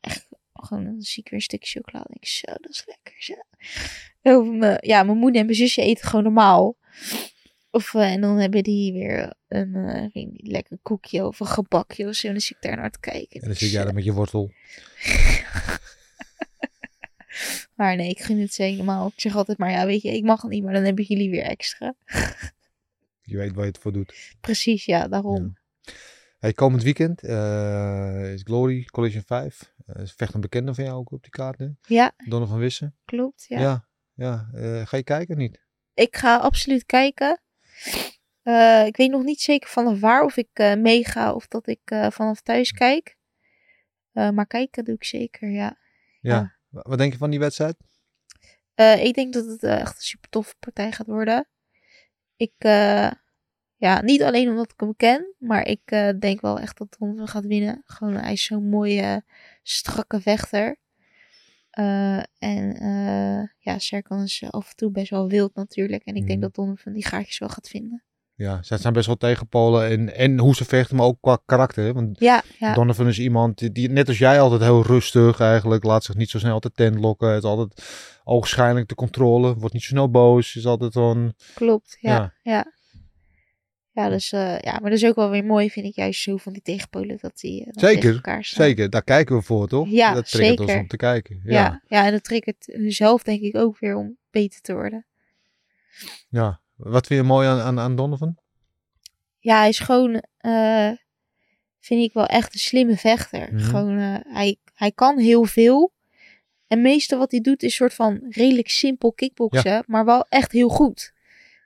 echt 0.00 0.26
gewoon 0.52 0.84
dan 0.84 1.00
zie 1.02 1.22
ik 1.22 1.28
weer 1.30 1.38
een 1.38 1.44
stukje 1.44 1.80
chocolade. 1.80 2.08
Ik, 2.12 2.26
zo, 2.26 2.46
dat 2.46 2.70
is 2.70 2.84
lekker. 2.86 3.14
Zo. 3.18 4.44
Mijn- 4.44 4.78
ja, 4.80 5.02
mijn 5.02 5.18
moeder 5.18 5.40
en 5.40 5.46
mijn 5.46 5.58
zusje 5.58 5.82
eten 5.82 6.08
gewoon 6.08 6.24
normaal. 6.24 6.76
Of, 7.70 7.94
eh, 7.94 8.12
en 8.12 8.20
dan 8.20 8.36
hebben 8.38 8.62
die 8.62 8.92
weer 8.92 9.34
een 9.48 10.10
niet, 10.12 10.46
lekker 10.46 10.78
koekje 10.82 11.26
of 11.26 11.40
een 11.40 11.46
gebakje 11.46 12.08
of 12.08 12.14
zo. 12.14 12.26
En 12.26 12.32
dan 12.32 12.42
zit 12.42 12.56
ik 12.56 12.62
daar 12.62 12.76
naar 12.76 12.90
te 12.90 13.00
kijken. 13.00 13.40
En 13.40 13.46
dan 13.46 13.56
zit 13.56 13.70
jij 13.70 13.84
daar 13.84 13.94
met 13.94 14.04
je 14.04 14.12
wortel. 14.12 14.50
Maar 17.74 17.96
nee, 17.96 18.10
ik 18.10 18.20
gun 18.20 18.40
het 18.40 18.54
ze 18.54 18.62
helemaal. 18.62 19.06
Ik 19.06 19.20
zeg 19.20 19.36
altijd 19.36 19.58
maar, 19.58 19.70
ja, 19.70 19.86
weet 19.86 20.02
je, 20.02 20.12
ik 20.12 20.24
mag 20.24 20.42
het 20.42 20.50
niet, 20.50 20.64
maar 20.64 20.72
dan 20.72 20.84
hebben 20.84 21.04
jullie 21.04 21.30
weer 21.30 21.42
extra. 21.44 21.94
Je 23.22 23.36
weet 23.36 23.52
waar 23.52 23.64
je 23.64 23.70
het 23.70 23.80
voor 23.80 23.92
doet. 23.92 24.34
Precies, 24.40 24.84
ja, 24.84 25.08
daarom. 25.08 25.56
Hey, 26.38 26.52
komend 26.52 26.82
weekend 26.82 27.22
eh, 27.22 28.32
is 28.32 28.42
Glory 28.44 28.84
Collision 28.84 29.22
5. 29.26 29.72
Eh, 29.86 30.02
is 30.02 30.12
vecht 30.12 30.34
een 30.34 30.40
bekende 30.40 30.74
van 30.74 30.84
jou 30.84 30.96
ook 30.96 31.10
op 31.12 31.22
die 31.22 31.30
kaart 31.30 31.58
nu. 31.58 31.76
Ja, 31.86 32.12
Donner 32.16 32.48
van 32.48 32.58
Wissen. 32.58 32.96
klopt. 33.04 33.44
Ja. 33.48 33.60
Ja. 33.60 33.88
Ja. 34.14 34.48
Eh, 34.54 34.86
ga 34.86 34.96
je 34.96 35.02
kijken 35.02 35.34
of 35.34 35.40
niet? 35.40 35.60
Ik 35.94 36.16
ga 36.16 36.36
absoluut 36.36 36.86
kijken. 36.86 37.40
Ik 38.86 38.96
weet 38.96 39.10
nog 39.10 39.22
niet 39.22 39.40
zeker 39.40 39.68
vanaf 39.68 40.00
waar 40.00 40.24
of 40.24 40.36
ik 40.36 40.48
eh, 40.52 40.74
meega 40.74 41.32
of 41.32 41.48
dat 41.48 41.66
ik 41.66 41.80
vanaf 42.10 42.40
thuis 42.40 42.72
kijk. 42.72 43.16
Maar 44.12 44.46
kijken 44.46 44.84
doe 44.84 44.94
ik 44.94 45.04
zeker, 45.04 45.50
ja. 45.50 45.78
Ja. 46.20 46.34
Ja. 46.34 46.55
Wa- 46.76 46.82
Wat 46.88 46.98
denk 46.98 47.12
je 47.12 47.18
van 47.18 47.30
die 47.30 47.38
wedstrijd? 47.38 47.76
Eh, 48.74 49.04
ik 49.04 49.14
denk 49.14 49.32
dat 49.32 49.46
het 49.46 49.62
eh, 49.62 49.80
echt 49.80 49.96
een 49.96 50.02
super 50.02 50.28
toffe 50.30 50.54
partij 50.58 50.92
gaat 50.92 51.06
worden. 51.06 51.48
Ik, 52.36 52.52
eh, 52.58 53.10
ja, 53.76 54.00
niet 54.02 54.22
alleen 54.22 54.48
omdat 54.48 54.72
ik 54.72 54.80
hem 54.80 54.96
ken, 54.96 55.34
maar 55.38 55.66
ik 55.66 55.80
denk 56.20 56.40
wel 56.40 56.58
echt 56.58 56.78
dat 56.78 56.96
Donovan 56.98 57.28
gaat 57.28 57.46
winnen. 57.46 57.82
Gewoon, 57.84 58.14
hij 58.14 58.32
is 58.32 58.44
zo'n 58.44 58.68
mooie, 58.68 59.24
strakke 59.62 60.20
vechter. 60.20 60.76
En 62.38 62.72
ja, 63.58 63.78
Serkan 63.78 64.22
is 64.22 64.42
af 64.50 64.68
en 64.70 64.76
toe 64.76 64.90
best 64.90 65.10
wel 65.10 65.28
wild 65.28 65.54
natuurlijk. 65.54 66.02
En 66.04 66.14
ik 66.14 66.26
denk 66.26 66.38
Mhm. 66.38 66.40
dat 66.40 66.54
Donovan 66.54 66.92
die 66.92 67.06
gaatjes 67.06 67.38
wel 67.38 67.48
gaat 67.48 67.68
vinden. 67.68 68.04
Ja, 68.36 68.62
zij 68.62 68.78
zijn 68.78 68.92
best 68.92 69.06
wel 69.06 69.16
tegenpolen 69.16 69.88
en, 69.88 70.14
en 70.14 70.38
hoe 70.38 70.54
ze 70.54 70.64
vechten, 70.64 70.96
maar 70.96 71.06
ook 71.06 71.18
qua 71.20 71.38
karakter. 71.46 71.92
Want 71.92 72.20
Ja, 72.20 72.42
ja. 72.58 72.74
Donovan 72.74 73.08
is 73.08 73.18
iemand 73.18 73.74
die, 73.74 73.90
net 73.90 74.08
als 74.08 74.18
jij, 74.18 74.40
altijd 74.40 74.60
heel 74.60 74.82
rustig 74.82 75.40
eigenlijk. 75.40 75.84
Laat 75.84 76.04
zich 76.04 76.14
niet 76.14 76.30
zo 76.30 76.38
snel 76.38 76.58
te 76.58 76.72
tent 76.72 76.98
lokken. 76.98 77.28
Het 77.28 77.42
is 77.42 77.48
altijd 77.48 77.84
ogenschijnlijk 78.24 78.88
de 78.88 78.94
controle. 78.94 79.54
Wordt 79.54 79.74
niet 79.74 79.82
zo 79.82 79.88
snel 79.88 80.10
boos. 80.10 80.56
Is 80.56 80.66
altijd 80.66 80.92
zo'n... 80.92 81.34
Klopt, 81.54 81.96
ja. 82.00 82.12
Ja. 82.12 82.32
Ja, 82.42 82.72
ja. 83.92 84.08
dus, 84.08 84.32
eh, 84.32 84.58
ja, 84.58 84.72
maar 84.72 84.90
dat 84.90 84.98
is 84.98 85.06
ook 85.06 85.14
wel 85.16 85.30
weer 85.30 85.44
mooi, 85.44 85.70
vind 85.70 85.86
ik 85.86 85.94
juist 85.94 86.22
zo 86.22 86.36
van 86.36 86.52
die 86.52 86.62
tegenpolen 86.62 87.18
dat 87.20 87.38
die 87.38 87.60
eh, 87.60 87.66
dan 87.72 87.88
Zeker, 87.88 88.14
elkaar 88.14 88.44
staan. 88.44 88.66
Zeker, 88.66 88.90
daar 88.90 89.04
kijken 89.04 89.36
we 89.36 89.42
voor, 89.42 89.68
toch? 89.68 89.88
Ja, 89.88 90.14
dat 90.14 90.30
triggert 90.30 90.58
ons 90.58 90.68
zeker. 90.68 90.82
om 90.82 90.88
te 90.88 90.96
kijken. 90.96 91.40
Ja. 91.44 91.52
Ja. 91.52 91.62
ja. 91.62 91.82
Ja, 91.86 92.06
en 92.06 92.12
dat 92.12 92.24
triggert 92.24 92.66
hunzelf 92.66 93.22
denk 93.22 93.40
ik 93.40 93.56
ook 93.56 93.78
weer 93.78 93.96
om 93.96 94.16
beter 94.30 94.60
te 94.60 94.72
worden. 94.72 95.06
Wat 96.76 97.06
vind 97.06 97.20
je 97.20 97.26
mooi 97.26 97.48
aan, 97.48 97.60
aan, 97.60 97.78
aan 97.78 97.96
Donovan? 97.96 98.36
Ja, 99.38 99.58
hij 99.58 99.68
is 99.68 99.78
gewoon, 99.78 100.22
eh, 100.36 100.90
vind 101.80 102.02
ik 102.02 102.12
wel 102.12 102.26
echt 102.26 102.54
een 102.54 102.60
slimme 102.60 102.96
vechter. 102.96 103.48
Mhm. 103.52 103.64
Gewoon, 103.64 103.98
eh, 103.98 104.34
hij, 104.34 104.56
hij 104.74 104.92
kan 104.92 105.18
heel 105.18 105.44
veel. 105.44 105.92
En 106.66 106.82
meestal 106.82 107.18
wat 107.18 107.30
hij 107.30 107.40
doet 107.40 107.62
is 107.62 107.74
soort 107.74 107.94
van 107.94 108.26
redelijk 108.28 108.68
simpel 108.68 109.12
kickboksen, 109.12 109.84
maar 109.86 110.04
wel 110.04 110.26
echt 110.28 110.52
heel 110.52 110.68
goed. 110.68 111.12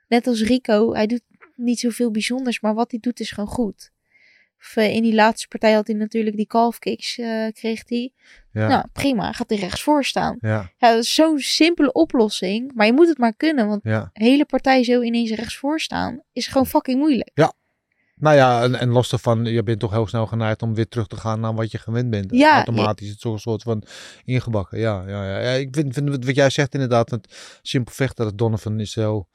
Net 0.07 0.27
als 0.27 0.41
Rico, 0.41 0.93
hij 0.93 1.07
doet 1.07 1.21
niet 1.55 1.79
zoveel 1.79 2.11
bijzonders, 2.11 2.59
maar 2.59 2.73
wat 2.73 2.91
hij 2.91 2.99
doet 2.99 3.19
is 3.19 3.31
gewoon 3.31 3.49
goed. 3.49 3.91
Of, 4.61 4.75
eh, 4.75 4.93
in 4.95 5.01
die 5.01 5.13
laatste 5.13 5.47
partij 5.47 5.73
had 5.73 5.87
hij 5.87 5.95
natuurlijk 5.95 6.35
die 6.35 6.45
calf 6.47 6.79
kicks, 6.79 7.17
eh, 7.17 7.47
kreeg 7.53 7.81
hij. 7.85 8.13
Ja. 8.51 8.67
Nou, 8.67 8.85
prima, 8.93 9.31
gaat 9.31 9.49
hij 9.49 9.59
rechtsvoor 9.59 10.03
staan. 10.05 10.37
Ja, 10.39 10.71
Ja, 10.77 10.89
dat 10.93 11.03
is 11.03 11.13
zo'n 11.13 11.39
simpele 11.39 11.91
oplossing, 11.91 12.71
maar 12.73 12.85
je 12.85 12.93
moet 12.93 13.07
het 13.07 13.17
maar 13.17 13.33
kunnen, 13.35 13.67
want 13.67 13.79
ja. 13.83 14.09
hele 14.13 14.45
partij 14.45 14.83
zo 14.83 15.01
ineens 15.01 15.31
rechtsvoor 15.31 15.79
staan 15.79 16.23
is 16.31 16.47
gewoon 16.47 16.67
fucking 16.67 16.99
moeilijk. 16.99 17.31
Nou 18.15 18.35
ja, 18.35 18.63
en, 18.63 18.75
en 18.75 18.89
los 18.89 19.09
daarvan, 19.09 19.45
je 19.45 19.63
bent 19.63 19.79
toch 19.79 19.91
heel 19.91 20.07
snel 20.07 20.27
geneigd 20.27 20.61
om 20.61 20.73
weer 20.75 20.87
terug 20.87 21.07
te 21.07 21.15
gaan 21.15 21.39
naar 21.39 21.53
wat 21.53 21.71
je 21.71 21.77
gewend 21.77 22.09
bent. 22.09 22.31
Ja, 22.31 22.55
Automatisch, 22.55 23.09
het 23.09 23.23
een 23.23 23.39
soort 23.39 23.61
van 23.63 23.83
ingebakken. 24.23 24.79
Ja, 24.79 25.03
ja, 25.07 25.25
ja. 25.25 25.39
ja 25.39 25.51
ik 25.51 25.75
vind, 25.75 25.93
vind 25.93 26.25
wat- 26.25 26.35
jij 26.35 26.49
zegt 26.49 26.73
inderdaad, 26.73 27.11
met 27.11 27.59
simpel 27.61 27.93
vechter, 27.93 28.25
dat 28.25 28.37
Donovan 28.37 28.79
is 28.79 28.91
zo... 28.91 29.27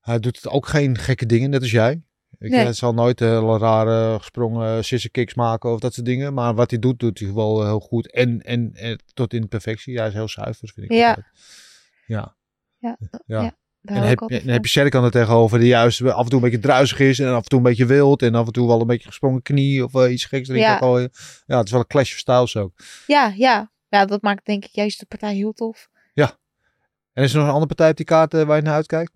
Hij 0.00 0.18
doet 0.18 0.36
het 0.36 0.48
ook 0.48 0.66
geen 0.66 0.98
gekke 0.98 1.26
dingen, 1.26 1.50
net 1.50 1.60
als 1.60 1.70
jij. 1.70 2.02
Ik, 2.38 2.50
Nee. 2.50 2.60
Hij 2.60 2.72
zal 2.72 2.94
nooit 2.94 3.20
eh, 3.20 3.28
hele 3.28 3.58
rare 3.58 4.18
gesprongen 4.18 4.84
scissor 4.84 5.10
kicks 5.10 5.34
maken 5.34 5.70
of 5.72 5.80
dat 5.80 5.94
soort 5.94 6.06
dingen. 6.06 6.34
Maar 6.34 6.54
wat 6.54 6.70
hij 6.70 6.78
doet, 6.78 6.98
doet 6.98 7.18
hij 7.18 7.32
wel 7.32 7.64
heel 7.66 7.80
goed. 7.80 8.12
En, 8.12 8.40
en, 8.42 8.70
en 8.74 9.00
tot 9.14 9.32
in 9.32 9.48
perfectie. 9.48 9.98
Hij 9.98 10.08
is 10.08 10.14
heel 10.14 10.28
zuiver, 10.28 10.68
vind 10.74 10.90
ik. 10.90 10.96
Ja. 10.96 11.08
altijd. 11.08 11.26
Ja. 12.06 12.36
Ja, 12.78 12.96
Ja. 13.26 13.42
ja. 13.42 13.56
En 13.82 14.02
heb, 14.02 14.20
altijd 14.20 14.44
dan 14.44 14.52
heb 14.52 14.64
je. 14.64 14.70
Serkan 14.70 15.04
er 15.04 15.10
tegenover 15.10 15.58
die 15.58 15.68
juist 15.68 16.02
af 16.02 16.22
en 16.24 16.28
toe 16.30 16.38
een 16.38 16.44
beetje 16.44 16.58
druisig 16.58 16.98
is. 16.98 17.18
En 17.18 17.28
af 17.28 17.42
en 17.42 17.48
toe 17.48 17.58
een 17.58 17.64
beetje 17.64 17.86
wild. 17.86 18.22
En 18.22 18.34
af 18.34 18.46
en 18.46 18.52
toe 18.52 18.66
wel 18.66 18.80
een 18.80 18.86
beetje 18.86 19.08
gesprongen 19.08 19.42
knie 19.42 19.84
of 19.84 19.94
eh, 19.94 20.12
iets 20.12 20.24
geks 20.24 20.48
erin 20.48 20.60
Ja. 20.60 20.76
gooien. 20.76 21.10
Ja, 21.46 21.56
het 21.56 21.66
is 21.66 21.70
wel 21.72 21.80
een 21.80 21.86
clash 21.86 22.12
of 22.12 22.18
styles 22.18 22.56
ook. 22.56 22.72
Ja, 23.06 23.32
ja. 23.36 23.70
Ja, 23.88 24.04
dat 24.04 24.22
maakt 24.22 24.46
denk 24.46 24.64
ik 24.64 24.70
juist 24.74 24.98
de 25.00 25.06
partij 25.06 25.34
heel 25.34 25.52
tof. 25.52 25.88
En 27.12 27.24
is 27.24 27.30
er 27.32 27.36
nog 27.38 27.46
een 27.46 27.52
andere 27.52 27.74
partij 27.74 27.90
op 27.90 27.96
die 27.96 28.06
kaart 28.06 28.34
eh, 28.34 28.42
waar 28.42 28.56
je 28.56 28.62
naar 28.62 28.74
uitkijkt? 28.74 29.12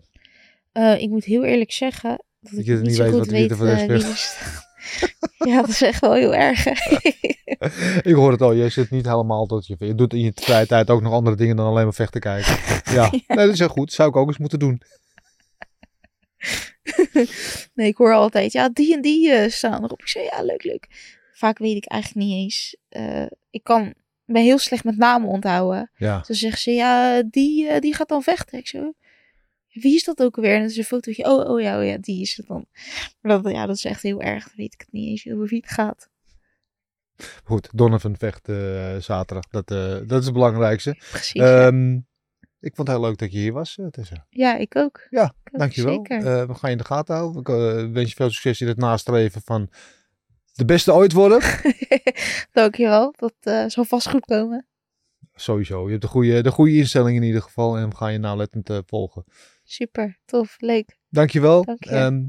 Eh, 0.71 1.01
ik 1.01 1.09
moet 1.09 1.23
heel 1.23 1.43
eerlijk 1.43 1.71
zeggen 1.71 2.23
dat 2.43 2.59
ik 2.59 2.65
je 2.65 2.73
niet 2.73 2.81
niet 2.81 2.97
weet 2.97 3.11
wat- 3.11 3.25
er 3.25 3.31
weet 3.31 3.53
voor 3.53 3.65
de 3.65 3.71
eh, 3.71 3.89
er 3.89 4.01
staat. 4.01 4.71
ja, 5.37 5.55
dat 5.61 5.69
is 5.69 5.81
echt 5.81 5.99
wel 5.99 6.13
heel 6.13 6.35
erg. 6.35 6.65
Ik 8.01 8.13
hoor 8.13 8.31
het 8.31 8.41
al, 8.41 8.51
je 8.53 8.69
zit 8.69 8.89
niet 8.89 9.05
helemaal 9.05 9.45
tot 9.45 9.67
je... 9.67 9.75
Je 9.79 9.95
doet 9.95 10.13
in 10.13 10.19
je 10.19 10.31
vrije 10.35 10.65
tijd 10.65 10.89
ook 10.89 11.01
nog 11.01 11.13
andere 11.13 11.35
dingen 11.35 11.55
dan 11.55 11.65
alleen 11.65 11.83
maar 11.83 11.93
vechten 11.93 12.21
kijken. 12.21 12.55
Ja, 12.93 13.09
Nee, 13.11 13.23
dat 13.27 13.49
is 13.49 13.59
heel 13.59 13.67
goed. 13.67 13.93
Zou 13.93 14.09
ik 14.09 14.15
ook 14.15 14.27
eens 14.27 14.37
moeten 14.37 14.59
doen. 14.59 14.81
nee, 17.73 17.87
ik 17.87 17.97
hoor 17.97 18.13
altijd, 18.13 18.51
ja, 18.51 18.69
die 18.69 18.93
en 18.93 19.01
die 19.01 19.31
eh, 19.31 19.49
staan 19.49 19.83
erop. 19.83 20.01
Ik 20.01 20.07
zeg, 20.07 20.23
ja, 20.31 20.41
leuk, 20.43 20.63
leuk. 20.63 20.87
Vaak 21.33 21.57
weet 21.57 21.75
ik 21.75 21.85
eigenlijk 21.85 22.25
niet 22.25 22.43
eens. 22.43 22.75
Eh, 22.89 23.25
ik 23.49 23.63
kan, 23.63 23.93
ben 24.25 24.43
heel 24.43 24.57
slecht 24.57 24.83
met 24.83 24.97
namen 24.97 25.29
onthouden. 25.29 25.91
Ja. 25.95 26.23
Dan 26.27 26.35
zeggen 26.35 26.59
ze, 26.61 26.71
ja, 26.71 27.21
die, 27.23 27.67
eh, 27.69 27.79
die 27.79 27.95
gaat 27.95 28.09
dan 28.09 28.21
vechten. 28.23 28.57
Ik 28.57 28.67
zo, 28.67 28.93
wie 29.73 29.95
is 29.95 30.03
dat 30.03 30.21
ook 30.21 30.35
alweer? 30.35 30.53
En 30.53 30.59
dan 30.59 30.69
is 30.69 30.77
een 30.77 30.83
fotootje, 30.83 31.23
oh, 31.23 31.49
oh 31.49 31.61
ja, 31.61 31.79
oh 31.79 31.85
ja, 31.85 31.97
die 31.97 32.21
is 32.21 32.37
het 32.37 32.47
dan. 32.47 32.65
Maar 33.21 33.41
dat, 33.41 33.51
ja, 33.51 33.65
dat 33.65 33.75
is 33.75 33.85
echt 33.85 34.01
heel 34.01 34.21
erg. 34.21 34.43
Dan 34.43 34.53
weet 34.55 34.73
ik 34.73 34.79
het 34.79 34.91
niet 34.91 35.07
eens 35.07 35.33
over 35.33 35.47
wie 35.47 35.59
het 35.59 35.71
gaat. 35.71 36.09
Goed, 37.43 37.69
Donovan 37.73 38.17
vecht 38.17 38.49
eh, 38.49 38.95
zaterdag. 38.97 39.47
Dat, 39.49 39.71
eh, 39.71 40.07
dat 40.07 40.19
is 40.19 40.25
het 40.25 40.33
belangrijkste. 40.33 40.95
Precies. 41.09 41.31
ja. 41.41 41.67
Ehm, 41.67 41.93
ik 42.59 42.75
vond 42.75 42.87
het 42.87 42.97
heel 42.97 43.05
leuk 43.05 43.17
dat 43.17 43.31
je 43.31 43.37
hier 43.37 43.53
was, 43.53 43.77
eh, 43.77 43.87
Tessa. 43.87 44.25
ja, 44.29 44.57
ik 44.57 44.75
ook. 44.75 45.07
Ja, 45.09 45.23
Ik 45.43 45.53
ook, 45.53 45.59
dankjewel. 45.59 46.01
We 46.47 46.53
gaan 46.53 46.69
je 46.69 46.71
in 46.71 46.77
de 46.77 46.83
gaten 46.83 47.15
houden. 47.15 47.41
Ik 47.41 47.93
wens 47.93 48.09
je 48.09 48.15
veel 48.15 48.29
succes 48.29 48.61
in 48.61 48.67
het 48.67 48.77
nastreven 48.77 49.41
van 49.41 49.69
de 50.53 50.65
beste 50.65 50.93
ooit 50.93 51.11
worden. 51.13 51.41
Dankjewel. 52.51 53.13
Dat 53.17 53.71
zal 53.71 53.85
vast 53.85 54.09
goed 54.09 54.25
komen. 54.25 54.67
Sowieso. 55.33 55.83
Je 55.85 55.89
hebt 55.89 56.01
de 56.01 56.07
goede, 56.07 56.41
de 56.41 56.51
goede 56.51 56.75
instelling 56.75 57.17
in 57.17 57.23
ieder 57.23 57.41
geval. 57.41 57.77
En 57.77 57.89
we 57.89 57.95
gaan 57.95 58.11
je 58.11 58.17
nauwlettend 58.17 58.69
volgen. 58.85 59.23
Super, 59.73 60.19
tof, 60.25 60.55
leuk. 60.59 60.97
Dankjewel. 61.09 61.63
Dank 61.63 61.83
je. 61.83 61.89
Ehm, 61.89 62.23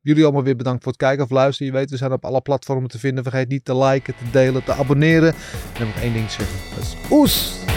jullie 0.00 0.22
allemaal 0.22 0.42
weer 0.42 0.56
bedankt 0.56 0.82
voor 0.82 0.92
het 0.92 1.00
kijken 1.00 1.24
of 1.24 1.30
luisteren. 1.30 1.72
Je 1.72 1.78
weet, 1.78 1.90
we 1.90 1.96
zijn 1.96 2.12
op 2.12 2.24
alle 2.24 2.40
platformen 2.40 2.90
te 2.90 2.98
vinden. 2.98 3.22
Vergeet 3.24 3.48
niet 3.48 3.64
te 3.64 3.76
liken, 3.76 4.16
te 4.16 4.30
delen, 4.30 4.64
te 4.64 4.72
abonneren. 4.72 5.34
En 5.72 5.78
dan 5.78 5.88
ik 5.88 5.94
één 5.94 6.12
ding 6.12 6.30
zeggen. 6.30 6.76
Dat 6.76 6.84
is 6.84 6.96
oes! 7.10 7.69